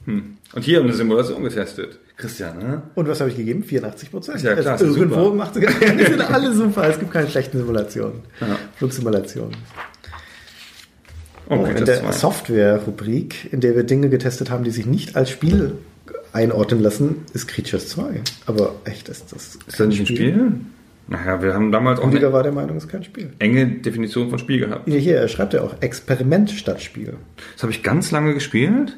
Hm. 0.05 0.37
Und 0.53 0.61
hier 0.63 0.81
eine 0.81 0.93
Simulation 0.93 1.43
getestet. 1.43 1.99
Christian, 2.17 2.57
ne? 2.59 2.81
Und 2.95 3.07
was 3.07 3.19
habe 3.19 3.29
ich 3.29 3.37
gegeben? 3.37 3.63
84 3.63 4.11
Prozent. 4.11 4.41
Ja, 4.41 4.55
klar, 4.55 4.75
ist 4.75 4.81
ja 4.81 4.87
Irgendwo 4.87 5.23
super. 5.25 5.35
macht 5.35 5.53
sie, 5.55 5.61
die 5.61 6.03
sind 6.05 6.21
alle 6.21 6.53
super. 6.53 6.87
Es 6.89 6.99
gibt 6.99 7.11
keine 7.11 7.29
schlechten 7.29 7.57
Simulationen. 7.59 8.21
Ja. 8.41 8.57
Flugsimulationen. 8.77 9.55
Okay, 11.47 11.61
Oh, 11.61 11.65
in 11.65 11.75
das 11.77 11.85
der 11.85 12.03
war- 12.03 12.13
Software-Rubrik, 12.13 13.51
in 13.51 13.59
der 13.61 13.75
wir 13.75 13.83
Dinge 13.83 14.09
getestet 14.09 14.49
haben, 14.51 14.63
die 14.63 14.71
sich 14.71 14.85
nicht 14.85 15.15
als 15.15 15.29
Spiel 15.31 15.77
einordnen 16.33 16.79
lassen, 16.81 17.23
ist 17.33 17.47
Creatures 17.47 17.89
2. 17.89 18.21
Aber 18.45 18.75
echt, 18.85 19.09
ist 19.09 19.31
das 19.33 19.55
Ist 19.55 19.79
das 19.79 19.87
nicht 19.87 19.99
ein 20.01 20.05
Spiel? 20.05 20.51
Naja, 21.09 21.41
wir 21.41 21.55
haben 21.55 21.71
damals 21.71 21.99
auch 21.99 22.07
Rüdiger 22.07 22.31
war 22.31 22.43
der 22.43 22.51
Meinung, 22.51 22.77
es 22.77 22.83
ist 22.83 22.91
kein 22.91 23.03
Spiel. 23.03 23.33
enge 23.39 23.65
Definition 23.65 24.29
von 24.29 24.37
Spiel 24.37 24.59
gehabt. 24.59 24.87
Hier, 24.87 24.99
hier, 24.99 25.17
er 25.17 25.27
schreibt 25.27 25.53
ja 25.53 25.61
auch 25.61 25.75
Experiment 25.81 26.51
statt 26.51 26.81
Spiel. 26.83 27.15
Das 27.53 27.63
habe 27.63 27.71
ich 27.71 27.81
ganz 27.81 28.11
lange 28.11 28.35
gespielt 28.35 28.97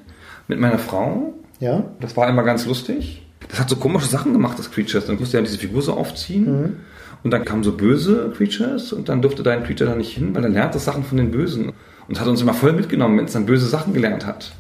mit 0.50 0.60
meiner 0.60 0.78
Frau. 0.78 1.34
Ja? 1.60 1.86
Das 2.02 2.18
war 2.18 2.28
immer 2.28 2.44
ganz 2.44 2.66
lustig. 2.66 3.26
Das 3.48 3.62
hat 3.62 3.70
so 3.70 3.78
komische 3.78 4.08
Sachen 4.08 4.34
gemacht, 4.34 4.60
das 4.60 4.72
Creatures. 4.72 5.06
Dann 5.06 5.20
musste 5.20 5.38
ja 5.38 5.44
diese 5.44 5.58
Figur 5.58 5.82
so 5.82 5.94
aufziehen. 5.94 6.76
Und 7.24 7.32
dann 7.32 7.46
kamen 7.46 7.64
so 7.64 7.72
böse 7.72 8.34
Creatures 8.36 8.94
und 8.94 9.08
dann 9.08 9.22
durfte 9.22 9.44
dein 9.44 9.64
Creature 9.64 9.90
da 9.92 9.96
nicht 9.96 10.14
hin, 10.14 10.34
weil 10.36 10.44
er 10.44 10.50
lernt 10.50 10.76
das 10.76 10.86
Sachen 10.86 11.04
von 11.04 11.18
den 11.18 11.32
Bösen. 11.32 11.72
Und 12.08 12.20
hat 12.20 12.28
uns 12.28 12.42
immer 12.42 12.54
voll 12.54 12.74
mitgenommen, 12.74 13.18
wenn 13.18 13.26
es 13.26 13.34
dann 13.34 13.46
böse 13.46 13.68
Sachen 13.68 13.94
gelernt 13.94 14.26
hat. 14.26 14.52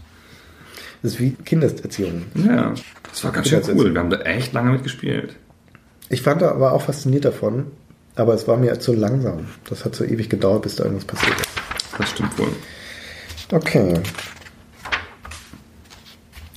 Das 1.01 1.13
ist 1.13 1.19
wie 1.19 1.31
Kindeserziehung. 1.31 2.23
Ja, 2.35 2.73
das 3.09 3.23
war 3.23 3.31
ganz 3.31 3.49
schön 3.49 3.61
cool. 3.75 3.93
Wir 3.93 3.99
haben 3.99 4.09
da 4.09 4.21
echt 4.21 4.53
lange 4.53 4.71
mitgespielt. 4.71 5.35
Ich 6.11 6.21
fand 6.21 6.41
war 6.41 6.73
auch 6.73 6.81
fasziniert 6.81 7.23
davon, 7.23 7.67
aber 8.15 8.33
es 8.33 8.45
war 8.45 8.57
mir 8.57 8.77
zu 8.81 8.93
langsam. 8.93 9.47
Das 9.69 9.85
hat 9.85 9.95
so 9.95 10.03
ewig 10.03 10.29
gedauert, 10.29 10.63
bis 10.63 10.75
da 10.75 10.83
irgendwas 10.83 11.05
passiert 11.05 11.39
ist. 11.39 11.49
Das 11.97 12.09
stimmt 12.09 12.37
wohl. 12.37 12.51
Okay. 13.49 13.93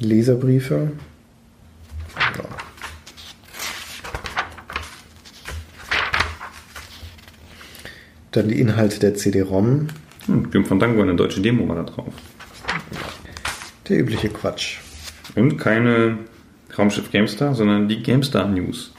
Leserbriefe. 0.00 0.90
Ja. 2.16 2.44
Dann 8.32 8.48
die 8.48 8.60
Inhalte 8.60 8.98
der 8.98 9.14
CD-ROM. 9.14 9.86
Hm, 10.26 10.50
Grim 10.50 10.64
Fandango, 10.64 11.00
eine 11.00 11.14
deutsche 11.14 11.40
Demo 11.40 11.68
war 11.68 11.76
da 11.76 11.84
drauf. 11.84 12.12
Der 13.88 14.00
übliche 14.00 14.30
Quatsch. 14.30 14.78
Und 15.36 15.58
keine 15.58 16.18
Raumschiff 16.76 17.12
GameStar, 17.12 17.54
sondern 17.54 17.88
die 17.88 18.02
GameStar 18.02 18.48
News. 18.48 18.93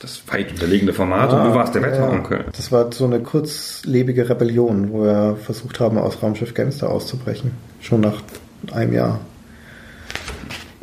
Das 0.00 0.22
weit 0.28 0.50
unterlegene 0.52 0.92
Format 0.92 1.32
und 1.32 1.44
du 1.44 1.54
warst 1.54 1.74
der 1.74 1.82
Ah, 1.82 1.86
ja, 1.86 1.92
Wetteronkel. 1.92 2.44
Das 2.54 2.70
war 2.70 2.92
so 2.92 3.06
eine 3.06 3.20
kurzlebige 3.20 4.28
Rebellion, 4.28 4.92
wo 4.92 5.04
wir 5.04 5.36
versucht 5.42 5.80
haben, 5.80 5.96
aus 5.96 6.22
Raumschiff 6.22 6.52
Gamestar 6.52 6.90
auszubrechen. 6.90 7.52
Schon 7.80 8.02
nach 8.02 8.20
einem 8.72 8.92
Jahr. 8.92 9.20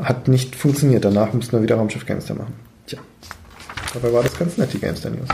Hat 0.02 0.28
nicht 0.28 0.56
funktioniert. 0.56 1.06
Danach 1.06 1.32
mussten 1.34 1.54
wir 1.56 1.62
wieder 1.62 1.76
Raumschiff 1.76 2.06
Gamestar 2.06 2.38
machen. 2.38 2.54
Tja. 2.88 3.00
Dabei 3.94 4.12
war 4.12 4.24
das 4.24 4.38
ganz 4.38 4.58
nett, 4.58 4.74
die 4.74 4.80
Gamestar 4.80 5.12
News. 5.12 5.28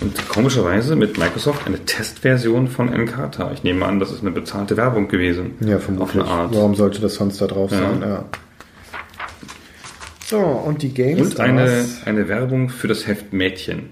Und 0.00 0.28
komischerweise 0.28 0.96
mit 0.96 1.18
Microsoft 1.18 1.66
eine 1.66 1.78
Testversion 1.84 2.68
von 2.68 2.92
Encarta. 2.92 3.50
Ich 3.52 3.64
nehme 3.64 3.84
an, 3.84 4.00
das 4.00 4.12
ist 4.12 4.22
eine 4.22 4.30
bezahlte 4.30 4.76
Werbung 4.76 5.08
gewesen. 5.08 5.56
Ja, 5.60 5.76
Auf 5.76 5.82
vermutlich. 5.82 6.22
eine 6.22 6.30
Art. 6.30 6.54
Warum 6.54 6.74
sollte 6.74 7.00
das 7.00 7.14
sonst 7.16 7.40
da 7.40 7.46
drauf 7.46 7.70
Ja. 7.72 7.78
sein? 7.78 8.00
Ja. 8.00 8.24
So, 10.28 10.38
und 10.38 10.82
die 10.82 10.92
Games 10.92 11.20
Und 11.20 11.40
eine, 11.40 11.84
eine 12.04 12.28
Werbung 12.28 12.68
für 12.68 12.86
das 12.88 13.06
Heft 13.06 13.32
Mädchen. 13.32 13.90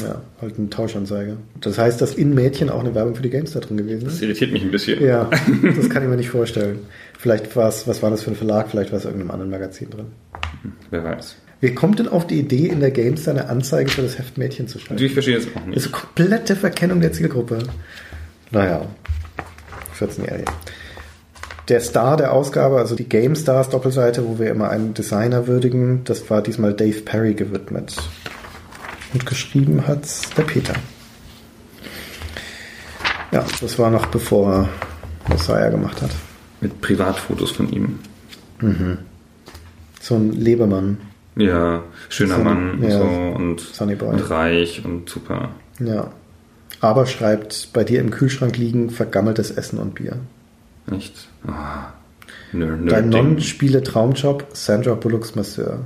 Ja, 0.00 0.20
halt 0.42 0.58
eine 0.58 0.68
Tauschanzeige. 0.70 1.38
Das 1.60 1.78
heißt, 1.78 2.00
dass 2.00 2.14
in 2.14 2.34
Mädchen 2.34 2.68
auch 2.70 2.80
eine 2.80 2.94
Werbung 2.94 3.14
für 3.16 3.22
die 3.22 3.30
Games 3.30 3.52
da 3.52 3.60
drin 3.60 3.78
gewesen 3.78 4.04
Das 4.04 4.14
ist? 4.14 4.22
irritiert 4.22 4.52
mich 4.52 4.62
ein 4.62 4.70
bisschen. 4.70 5.02
Ja, 5.02 5.28
das 5.76 5.88
kann 5.90 6.02
ich 6.02 6.08
mir 6.08 6.16
nicht 6.16 6.28
vorstellen. 6.28 6.80
Vielleicht 7.18 7.56
war 7.56 7.68
es, 7.68 7.88
was 7.88 8.02
war 8.02 8.10
das 8.10 8.22
für 8.22 8.30
ein 8.30 8.36
Verlag? 8.36 8.68
Vielleicht 8.70 8.92
war 8.92 8.98
es 8.98 9.04
irgendeinem 9.06 9.30
anderen 9.32 9.50
Magazin 9.50 9.88
drin. 9.90 10.06
Wer 10.90 11.02
weiß. 11.02 11.36
Wer 11.62 11.74
kommt 11.74 11.98
denn 11.98 12.08
auf 12.08 12.26
die 12.26 12.38
Idee, 12.38 12.66
in 12.66 12.80
der 12.80 12.90
Games 12.90 13.26
eine 13.26 13.48
Anzeige 13.48 13.90
für 13.90 14.02
das 14.02 14.18
Heft 14.18 14.36
Mädchen 14.36 14.68
zu 14.68 14.78
schreiben? 14.78 15.02
ich 15.02 15.12
verstehe 15.14 15.36
das 15.36 15.46
auch 15.48 15.54
Das 15.54 15.66
nicht. 15.66 15.76
ist 15.78 15.86
eine 15.86 15.92
komplette 15.94 16.54
Verkennung 16.56 17.00
der 17.00 17.12
Zielgruppe. 17.12 17.58
Naja, 18.50 18.86
14-Jährige. 19.98 20.44
Der 21.68 21.80
Star 21.80 22.16
der 22.16 22.32
Ausgabe, 22.32 22.78
also 22.78 22.94
die 22.94 23.08
Game 23.08 23.34
Stars 23.34 23.70
Doppelseite, 23.70 24.26
wo 24.26 24.38
wir 24.38 24.50
immer 24.50 24.70
einen 24.70 24.94
Designer 24.94 25.48
würdigen, 25.48 26.02
das 26.04 26.30
war 26.30 26.40
diesmal 26.40 26.74
Dave 26.74 27.00
Perry 27.00 27.34
gewidmet. 27.34 27.96
Und 29.12 29.26
geschrieben 29.26 29.86
hat's 29.86 30.30
der 30.36 30.42
Peter. 30.44 30.74
Ja, 33.32 33.44
das 33.60 33.78
war 33.78 33.90
noch 33.90 34.06
bevor 34.06 34.52
er 34.52 34.68
Messiah 35.28 35.68
gemacht 35.70 36.00
hat. 36.02 36.10
Mit 36.60 36.80
Privatfotos 36.80 37.50
von 37.50 37.68
ihm. 37.72 37.98
So 40.00 40.14
ein 40.14 40.32
Lebemann. 40.32 40.98
Ja, 41.36 41.82
schöner 42.08 42.36
So, 42.36 42.44
Mann 42.44 42.82
ja, 42.82 42.90
so, 42.90 43.04
und, 43.04 43.80
und 43.80 44.30
reich 44.30 44.84
und 44.84 45.08
super. 45.10 45.50
Ja. 45.80 46.12
Aber 46.80 47.06
schreibt, 47.06 47.70
bei 47.72 47.84
dir 47.84 48.00
im 48.00 48.10
Kühlschrank 48.10 48.56
liegen 48.56 48.90
vergammeltes 48.90 49.50
Essen 49.50 49.78
und 49.78 49.96
Bier. 49.96 50.18
Nicht? 50.88 51.28
Ah, 51.46 51.88
nerd, 52.52 52.70
Dein 52.72 52.84
Nerd-Ding. 52.84 53.10
Non-Spiele 53.10 53.82
Traumjob, 53.82 54.46
Sandra 54.52 54.94
Bullocks 54.94 55.34
Masseur. 55.34 55.80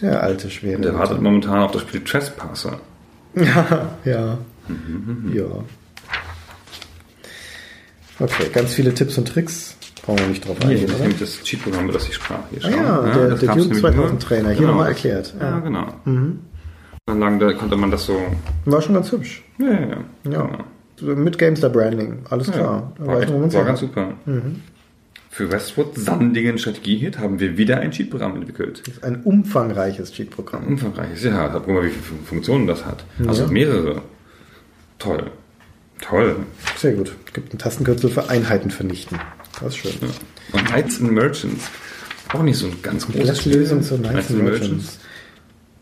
Der 0.00 0.22
alte 0.22 0.50
Schwede. 0.50 0.80
Der 0.82 0.94
wartet 0.98 1.20
momentan 1.20 1.60
auf 1.62 1.72
das 1.72 1.82
Spiel 1.82 2.02
Trespasser. 2.04 2.78
Ja, 3.34 3.96
ja. 4.04 4.38
Mhm, 4.68 5.32
Ja. 5.34 5.44
Okay, 8.20 8.48
ganz 8.52 8.72
viele 8.74 8.94
Tipps 8.94 9.18
und 9.18 9.26
Tricks. 9.26 9.76
Brauchen 10.04 10.18
wir 10.20 10.26
nicht 10.28 10.46
drauf 10.46 10.56
Hier, 10.60 10.68
eingehen, 10.70 10.86
das 10.86 10.94
ist 10.96 11.00
nämlich 11.00 11.18
das 11.20 11.42
Cheat-Programm, 11.42 11.84
über 11.84 11.92
das 11.94 12.08
ich 12.08 12.14
sprach. 12.14 12.38
Hier, 12.50 12.64
Ah 12.64 12.70
ja, 12.70 13.12
der- 13.14 13.28
das 13.30 13.40
der 13.40 13.54
nur- 13.56 13.72
2000 13.72 14.22
Trainer. 14.22 14.50
Hier 14.50 14.66
nochmal 14.66 14.88
erklärt. 14.88 15.34
Ja, 15.40 15.50
Ja. 15.50 15.56
Mhm. 15.56 15.64
genau. 15.64 15.86
Dann 17.06 17.18
lang, 17.20 17.38
da 17.40 17.52
konnte 17.52 17.76
man 17.76 17.90
das 17.90 18.04
so. 18.06 18.20
War 18.64 18.82
schon 18.82 18.94
ganz 18.94 19.10
hübsch. 19.10 19.42
Ja, 19.58 19.66
ja, 19.66 19.80
ja. 19.80 19.86
Ja. 19.88 19.96
Genau. 20.24 20.48
Mit 21.02 21.38
GameStar 21.38 21.70
Branding. 21.70 22.20
Alles 22.30 22.46
Ja, 22.48 22.52
klar. 22.52 22.92
Da 22.98 23.06
war, 23.06 23.22
echt, 23.22 23.32
war 23.54 23.64
ganz 23.64 23.80
super. 23.80 24.14
Für 25.30 25.50
Westwood 25.50 25.96
sandigen 25.98 26.58
Strategiehit 26.58 27.18
haben 27.18 27.40
wir 27.40 27.56
wieder 27.56 27.78
ein 27.80 27.90
Cheat-Programm 27.90 28.36
entwickelt. 28.36 28.82
Ein 29.02 29.22
umfangreiches 29.22 30.12
Cheat-Programm. 30.12 30.66
Umfangreiches, 30.66 31.24
ja. 31.24 31.48
Guck 31.48 31.68
mal, 31.68 31.84
wie 31.84 31.88
viele 31.90 32.20
Funktionen 32.24 32.66
das 32.66 32.84
hat. 32.84 33.04
Also 33.26 33.46
mehrere. 33.48 34.02
Toll. 34.98 35.30
Toll. 36.00 36.36
Sehr 36.76 36.92
gut. 36.92 37.12
Gibt 37.32 37.54
ein 37.54 37.58
Tastenkürzel 37.58 38.10
für 38.10 38.28
Einheiten 38.28 38.70
vernichten. 38.70 39.18
Das 39.60 39.74
ist 39.74 39.76
schön. 39.78 39.92
Und 40.52 40.64
Knights 40.66 41.00
and 41.00 41.12
Merchants. 41.12 41.64
Auch 42.32 42.42
nicht 42.42 42.56
so 42.58 42.66
ein 42.66 42.76
ganz 42.82 43.06
großes 43.06 43.40
Spiel. 43.40 43.56
Lösung 43.58 43.82
zu 43.82 43.96
Knights 43.98 44.30
and 44.30 44.42
Merchants. 44.44 44.98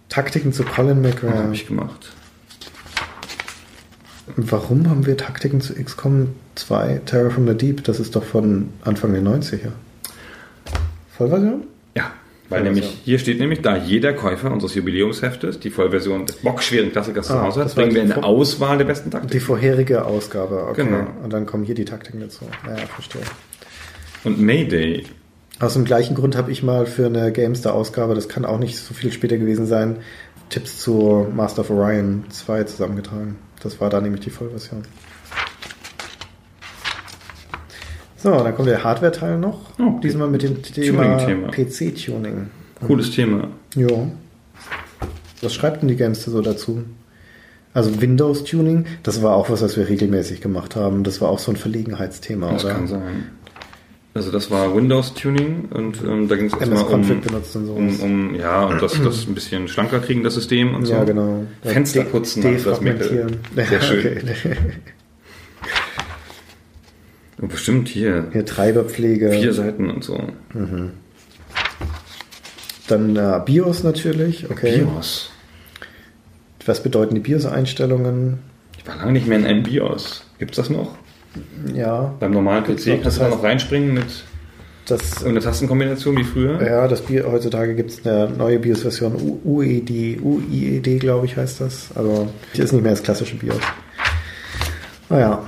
Taktiken 0.08 0.52
zu 0.52 0.64
Colin 0.64 1.02
Ja, 1.02 1.08
McRae. 1.10 1.32
habe 1.38 1.54
ich 1.54 1.66
gemacht. 1.66 2.12
Warum 4.36 4.88
haben 4.88 5.06
wir 5.06 5.16
Taktiken 5.16 5.60
zu 5.60 5.74
XCOM 5.74 6.28
2 6.54 7.02
Terror 7.06 7.30
from 7.30 7.46
the 7.46 7.54
Deep? 7.54 7.84
Das 7.84 8.00
ist 8.00 8.16
doch 8.16 8.24
von 8.24 8.68
Anfang 8.82 9.12
der 9.12 9.22
90er. 9.22 9.70
Vollversion? 11.16 11.64
Ja, 11.96 12.12
weil 12.48 12.62
nämlich 12.62 12.86
hier 13.04 13.18
steht 13.18 13.38
nämlich, 13.38 13.62
da 13.62 13.76
jeder 13.76 14.12
Käufer 14.12 14.50
unseres 14.50 14.74
Jubiläumsheftes 14.74 15.60
die 15.60 15.70
Vollversion 15.70 16.26
des 16.26 16.36
bockschweren 16.36 16.90
Klassikers 16.92 17.28
zu 17.28 17.34
Ah, 17.34 17.42
Hause 17.42 17.60
das 17.60 17.70
hat, 17.70 17.76
bringen 17.76 17.94
wir 17.94 18.04
die 18.04 18.12
eine 18.12 18.24
Auswahl 18.24 18.78
der 18.78 18.86
besten 18.86 19.10
Taktiken. 19.10 19.32
Die 19.32 19.40
vorherige 19.40 20.04
Ausgabe, 20.04 20.66
okay. 20.68 20.84
Genau. 20.84 21.06
Und 21.22 21.32
dann 21.32 21.46
kommen 21.46 21.64
hier 21.64 21.74
die 21.74 21.84
Taktiken 21.84 22.20
dazu. 22.20 22.44
Ja, 22.66 22.76
ja, 22.76 22.86
verstehe. 22.86 23.22
Und 24.24 24.40
Mayday. 24.40 25.04
Aus 25.60 25.74
dem 25.74 25.84
gleichen 25.84 26.14
Grund 26.14 26.36
habe 26.36 26.50
ich 26.50 26.62
mal 26.62 26.86
für 26.86 27.06
eine 27.06 27.30
GameStar-Ausgabe, 27.32 28.14
das 28.14 28.28
kann 28.28 28.46
auch 28.46 28.58
nicht 28.58 28.78
so 28.78 28.94
viel 28.94 29.12
später 29.12 29.36
gewesen 29.36 29.66
sein, 29.66 29.98
Tipps 30.50 30.80
zu 30.80 31.26
Master 31.34 31.60
of 31.62 31.70
Orion 31.70 32.24
2 32.28 32.64
zusammengetragen. 32.64 33.36
Das 33.62 33.80
war 33.80 33.88
da 33.90 34.00
nämlich 34.00 34.20
die 34.22 34.30
Vollversion. 34.30 34.82
So, 38.16 38.30
dann 38.32 38.54
kommt 38.54 38.68
der 38.68 38.84
Hardware-Teil 38.84 39.38
noch. 39.38 39.70
Oh, 39.78 39.98
Diesmal 40.02 40.28
mit 40.28 40.42
dem 40.42 40.62
Thema. 40.62 41.16
PC-Tuning. 41.50 42.50
Cooles 42.86 43.10
Thema. 43.12 43.48
Ja. 43.74 43.88
Was 45.40 45.54
schreibt 45.54 45.80
denn 45.80 45.88
die 45.88 45.96
Gamester 45.96 46.30
so 46.30 46.42
dazu? 46.42 46.82
Also 47.72 48.00
Windows-Tuning, 48.00 48.86
das 49.04 49.22
war 49.22 49.36
auch 49.36 49.48
was, 49.48 49.62
was 49.62 49.76
wir 49.76 49.88
regelmäßig 49.88 50.40
gemacht 50.40 50.76
haben. 50.76 51.04
Das 51.04 51.20
war 51.20 51.28
auch 51.30 51.38
so 51.38 51.52
ein 51.52 51.56
Verlegenheitsthema, 51.56 52.50
Das 52.52 52.64
oder? 52.64 52.74
kann 52.74 52.86
sein. 52.88 53.30
Also 54.12 54.32
das 54.32 54.50
war 54.50 54.74
Windows-Tuning 54.74 55.68
und 55.70 56.02
ähm, 56.02 56.26
da 56.26 56.34
ging 56.34 56.46
es 56.46 56.52
erstmal 56.54 56.82
um, 56.84 57.70
um, 57.76 58.00
um, 58.00 58.34
ja, 58.34 58.64
und 58.64 58.82
das, 58.82 59.00
das 59.00 59.24
ein 59.28 59.34
bisschen 59.34 59.68
schlanker 59.68 60.00
kriegen, 60.00 60.24
das 60.24 60.34
System 60.34 60.74
und 60.74 60.84
so. 60.86 60.94
Ja, 60.94 61.04
genau. 61.04 61.46
Fenster 61.62 62.02
putzen, 62.02 62.44
also 62.44 62.70
das. 62.70 62.80
Mittel. 62.80 63.38
Sehr 63.54 63.80
schön. 63.80 64.18
Okay. 64.18 64.56
Und 67.40 67.48
bestimmt 67.48 67.88
hier 67.88 68.28
Hier 68.32 68.44
Treiberpflege. 68.44 69.30
vier 69.30 69.54
Seiten 69.54 69.88
und 69.88 70.04
so. 70.04 70.22
Dann 72.86 73.16
äh, 73.16 73.40
BIOS 73.46 73.82
natürlich. 73.82 74.50
Okay. 74.50 74.84
BIOS. 74.84 75.30
Was 76.66 76.82
bedeuten 76.82 77.14
die 77.14 77.20
BIOS-Einstellungen? 77.20 78.40
Ich 78.76 78.86
war 78.86 78.96
lange 78.96 79.12
nicht 79.12 79.26
mehr 79.26 79.38
in 79.38 79.46
einem 79.46 79.62
BIOS. 79.62 80.24
Gibt's 80.38 80.56
das 80.56 80.68
noch? 80.68 80.98
Ja, 81.74 82.14
Beim 82.18 82.32
normalen 82.32 82.64
PC 82.64 83.00
kannst 83.02 83.18
du 83.18 83.22
da 83.22 83.28
noch 83.28 83.42
reinspringen 83.42 83.94
mit 83.94 84.24
das, 84.86 85.18
irgendeiner 85.18 85.40
Tastenkombination 85.42 86.16
wie 86.16 86.24
früher? 86.24 86.60
ja, 86.62 86.88
das 86.88 87.02
BIOS, 87.02 87.26
heutzutage 87.30 87.74
gibt 87.76 87.90
es 87.90 88.04
eine 88.04 88.28
neue 88.30 88.58
BIOS-Version, 88.58 89.40
UED, 89.44 90.20
UIED, 90.22 90.98
glaube 91.00 91.26
ich, 91.26 91.36
heißt 91.36 91.60
das. 91.60 91.90
Also, 91.94 92.28
die 92.56 92.62
ist 92.62 92.72
nicht 92.72 92.82
mehr 92.82 92.92
das 92.92 93.02
klassische 93.02 93.36
BIOS. 93.36 93.60
Naja, 95.08 95.44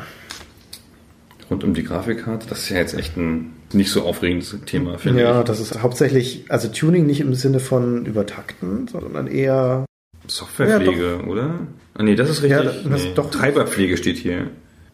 Rund 1.51 1.65
um 1.65 1.75
die 1.75 1.85
Grafikkarte. 1.85 2.47
Das 2.49 2.61
ist 2.61 2.69
ja 2.71 2.79
jetzt 2.79 2.95
echt 2.95 3.17
ein 3.17 3.53
nicht 3.73 3.91
so 3.91 4.03
aufregendes 4.03 4.57
Thema, 4.67 4.99
finde 4.99 5.23
ja, 5.23 5.41
ich. 5.41 5.45
das 5.47 5.61
ist 5.61 5.83
hauptsächlich, 5.83 6.45
also 6.49 6.69
Tuning 6.69 7.07
nicht 7.07 7.21
im 7.21 7.35
Sinne 7.35 7.61
von 7.61 8.07
übertakten, 8.07 8.89
sondern 8.89 9.27
eher 9.27 9.85
Softwarepflege, 10.27 11.23
oder? 11.27 11.61
Ah, 11.95 12.03
nee, 12.03 12.15
das 12.15 12.31
ist 12.31 12.43
richtig. 12.43 12.65
Ja, 12.65 12.89
das 12.89 13.05
nee. 13.05 13.13
doch- 13.15 13.31
Treiberpflege 13.31 13.97
steht 13.97 14.17
hier. 14.17 14.49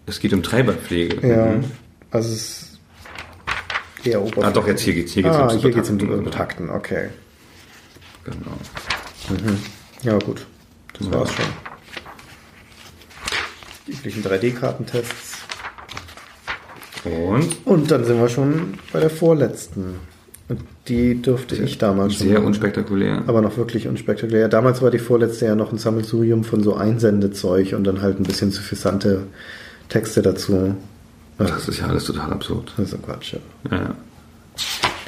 Es 0.08 0.20
geht 0.20 0.32
um 0.32 0.42
Treiberpflege. 0.42 1.26
Ja, 1.26 1.46
Mhm. 1.46 1.64
also 2.10 2.28
es 2.32 2.34
ist 2.62 2.78
eher 4.04 4.20
oberflächlich. 4.20 4.44
Ah, 4.46 4.50
doch, 4.52 4.66
jetzt 4.66 4.80
hier 4.80 4.94
geht's, 4.94 5.12
hier 5.12 5.22
geht's 5.22 5.36
ah, 5.36 5.46
ums 5.48 5.62
hier 5.62 5.70
geht's 5.70 5.90
um. 5.90 5.98
Übertakten, 6.00 6.70
okay. 6.70 7.08
Genau. 8.24 8.56
Ja, 10.02 10.18
gut. 10.18 10.46
Das 10.98 11.06
Ja. 11.08 11.12
war's 11.12 11.32
schon. 11.32 11.44
Die 13.86 13.92
üblichen 13.92 14.22
3D-Kartentests. 14.22 15.38
Und 17.04 17.56
Und 17.66 17.90
dann 17.90 18.04
sind 18.04 18.18
wir 18.20 18.28
schon 18.28 18.74
bei 18.92 19.00
der 19.00 19.10
vorletzten. 19.10 19.96
Und 20.48 20.60
die 20.88 21.20
dürfte 21.20 21.56
ich 21.56 21.78
damals 21.78 22.14
schon. 22.14 22.26
sehr 22.26 22.34
machen. 22.36 22.46
unspektakulär. 22.46 23.22
Aber 23.26 23.40
noch 23.42 23.56
wirklich 23.56 23.86
unspektakulär. 23.88 24.48
Damals 24.48 24.80
war 24.82 24.90
die 24.90 24.98
vorletzte 24.98 25.46
ja 25.46 25.54
noch 25.54 25.72
ein 25.72 25.78
Sammelsurium 25.78 26.44
von 26.44 26.62
so 26.62 26.74
Einsendezeug 26.74 27.74
und 27.74 27.84
dann 27.84 28.00
halt 28.02 28.18
ein 28.18 28.22
bisschen 28.24 28.50
suffisante 28.50 29.24
Texte 29.88 30.22
dazu. 30.22 30.74
Ach, 31.38 31.46
Das 31.46 31.68
ist 31.68 31.78
ja 31.80 31.86
alles 31.86 32.04
total 32.04 32.32
absurd. 32.32 32.72
das 32.76 32.86
ist 32.86 32.90
so 32.92 32.98
Quatsch, 32.98 33.34
ja. 33.34 33.38
Ja. 33.76 33.94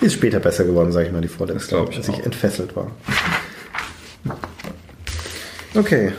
Die 0.01 0.07
ist 0.07 0.15
später 0.15 0.39
besser 0.41 0.65
geworden, 0.65 0.93
sage 0.93 1.07
ich 1.09 1.13
mal, 1.13 1.21
die 1.21 1.29
Das 1.29 1.37
vorletzte, 1.37 1.75
glaub 1.75 1.91
ich 1.91 1.97
als 1.99 2.09
ich 2.09 2.15
auch. 2.15 2.25
entfesselt 2.25 2.75
war. 2.77 2.91
Okay. 5.75 6.13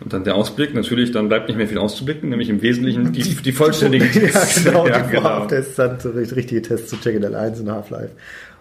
Und 0.00 0.12
dann 0.12 0.24
der 0.24 0.34
Ausblick, 0.34 0.74
natürlich, 0.74 1.12
dann 1.12 1.28
bleibt 1.28 1.46
nicht 1.48 1.56
mehr 1.56 1.68
viel 1.68 1.78
auszublicken, 1.78 2.28
nämlich 2.28 2.48
im 2.48 2.60
Wesentlichen 2.60 3.12
die, 3.12 3.22
die 3.22 3.52
vollständigen 3.52 4.08
ja, 4.32 4.40
genau, 4.64 4.86
ja, 4.88 5.00
die 5.00 5.14
Vorabtests, 5.16 5.76
dann 5.76 6.00
so 6.00 6.10
richtige 6.10 6.60
Tests 6.60 6.90
zu 6.90 6.96
Chicken 7.00 7.32
1 7.34 7.60
und 7.60 7.70
Half-Life 7.70 8.10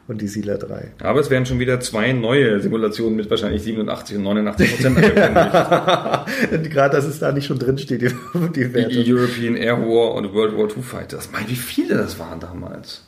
und 0.07 0.21
die 0.21 0.27
Sieler 0.27 0.57
3. 0.57 0.91
Aber 0.99 1.19
es 1.19 1.29
werden 1.29 1.45
schon 1.45 1.59
wieder 1.59 1.79
zwei 1.79 2.11
neue 2.11 2.59
Simulationen 2.59 3.15
mit 3.15 3.29
wahrscheinlich 3.29 3.61
87 3.63 4.17
und 4.17 4.23
89 4.23 4.75
Prozent 4.75 4.97
angekündigt. 4.97 6.71
Gerade, 6.73 6.95
dass 6.95 7.05
es 7.05 7.19
da 7.19 7.31
nicht 7.31 7.45
schon 7.45 7.59
drin 7.59 7.77
steht, 7.77 8.01
die, 8.01 8.09
die 8.55 8.73
Werte. 8.73 8.89
Die 8.89 9.13
European 9.13 9.55
Air 9.55 9.79
War 9.79 10.15
und 10.15 10.33
World 10.33 10.57
War 10.57 10.69
II 10.69 10.83
Fighters. 10.83 11.29
Mein, 11.31 11.47
wie 11.47 11.55
viele 11.55 11.97
das 11.97 12.19
waren 12.19 12.39
damals? 12.39 13.03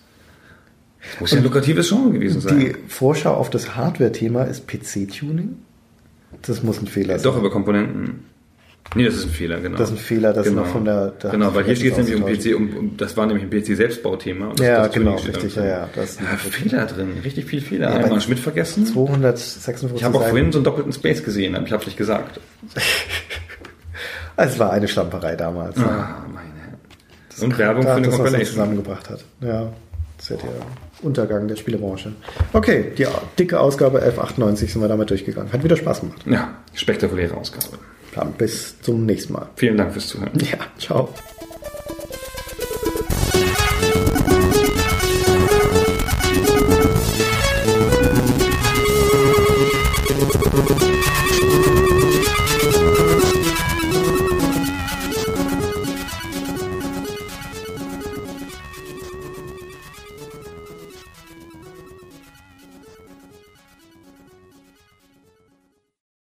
Das 1.12 1.20
muss 1.20 1.32
ja 1.32 1.38
ein 1.38 1.44
lukratives 1.44 1.90
Genre 1.90 2.12
gewesen 2.12 2.40
sein. 2.40 2.60
Die 2.60 2.76
Vorschau 2.88 3.34
auf 3.34 3.50
das 3.50 3.76
Hardware-Thema 3.76 4.44
ist 4.44 4.68
PC-Tuning. 4.68 5.58
Das 6.42 6.64
muss 6.64 6.82
ein 6.82 6.88
Fehler 6.88 7.20
sein. 7.20 7.24
Doch, 7.24 7.38
über 7.38 7.52
Komponenten. 7.52 8.26
Nee, 8.96 9.06
das 9.06 9.16
ist 9.16 9.26
ein 9.26 9.30
Fehler, 9.32 9.60
genau. 9.60 9.78
Das 9.78 9.90
ist 9.90 9.96
ein 9.96 10.00
Fehler, 10.00 10.34
das 10.34 10.52
noch 10.52 10.68
von 10.68 10.86
der- 10.86 11.08
der 11.12 11.32
genau, 11.32 11.56
weil 11.56 11.64
hier 11.64 11.76
steht 11.76 11.98
es 11.98 12.08
nämlich 12.08 12.16
um. 12.16 12.26
PC, 12.26 12.56
um, 12.56 12.96
das 12.98 13.18
war 13.18 13.26
nämlich 13.26 13.44
ein 13.44 13.50
PC-Selbstbauthema. 13.50 14.50
das- 14.56 14.66
Ja, 14.68 14.84
das 14.86 14.94
genau, 14.94 15.16
richtig, 15.16 15.56
da 15.56 15.62
ja, 15.64 15.70
ja. 15.70 15.90
Das 15.96 16.12
ist 16.12 16.20
ja, 16.22 16.28
Fehler 16.38 16.86
drin, 16.86 17.10
richtig 17.24 17.46
viel 17.46 17.62
Fehler. 17.62 17.90
Ja, 17.90 18.04
Einmal 18.04 18.22
Schmidt 18.22 18.40
vergessen. 18.40 18.86
256 18.86 19.98
Ich 19.98 20.04
habe 20.04 20.18
auch 20.18 20.28
vorhin 20.28 20.52
so 20.52 20.60
einen 20.60 20.66
doppelten 20.66 20.94
Space 20.94 21.24
gesehen, 21.24 21.56
habe 21.56 21.66
ich 21.66 21.74
hab's 21.74 21.86
nicht 21.88 21.98
gesagt. 21.98 22.40
Es 24.36 24.58
war 24.58 24.72
eine 24.72 24.88
Schlamperei 24.88 25.36
damals. 25.36 25.78
ja. 25.78 25.84
Ah, 25.86 26.26
meine 26.34 26.50
Herren. 26.60 26.78
Und 27.52 27.58
Werbung 27.58 27.84
für 27.84 27.92
eine 27.92 28.08
das, 28.08 28.16
Compilation. 28.16 28.46
zusammengebracht 28.48 29.10
hat. 29.10 29.24
Ja, 29.42 29.72
das 30.18 30.30
wird 30.32 30.42
der 30.44 30.50
Untergang 31.04 31.48
der 31.48 31.56
Spielebranche. 31.56 32.14
Okay, 32.52 32.94
die 32.98 33.06
dicke 33.38 33.60
Ausgabe 33.60 34.00
1198 34.02 34.74
sind 34.74 34.82
wir 34.82 34.88
damit 34.88 35.10
durchgegangen. 35.12 35.54
Hat 35.54 35.64
wieder 35.64 35.78
Spaß 35.78 36.00
gemacht. 36.02 36.22
Ja, 36.26 36.50
spektakuläre 36.74 37.36
Ausgabe. 37.38 37.78
Dann 38.16 38.34
bis 38.34 38.80
zum 38.82 39.06
nächsten 39.06 39.34
Mal. 39.34 39.48
Vielen 39.56 39.78
Dank 39.78 39.94
fürs 39.94 40.08
Zuhören. 40.08 40.32
Ja, 40.40 40.58
ciao. 40.78 41.10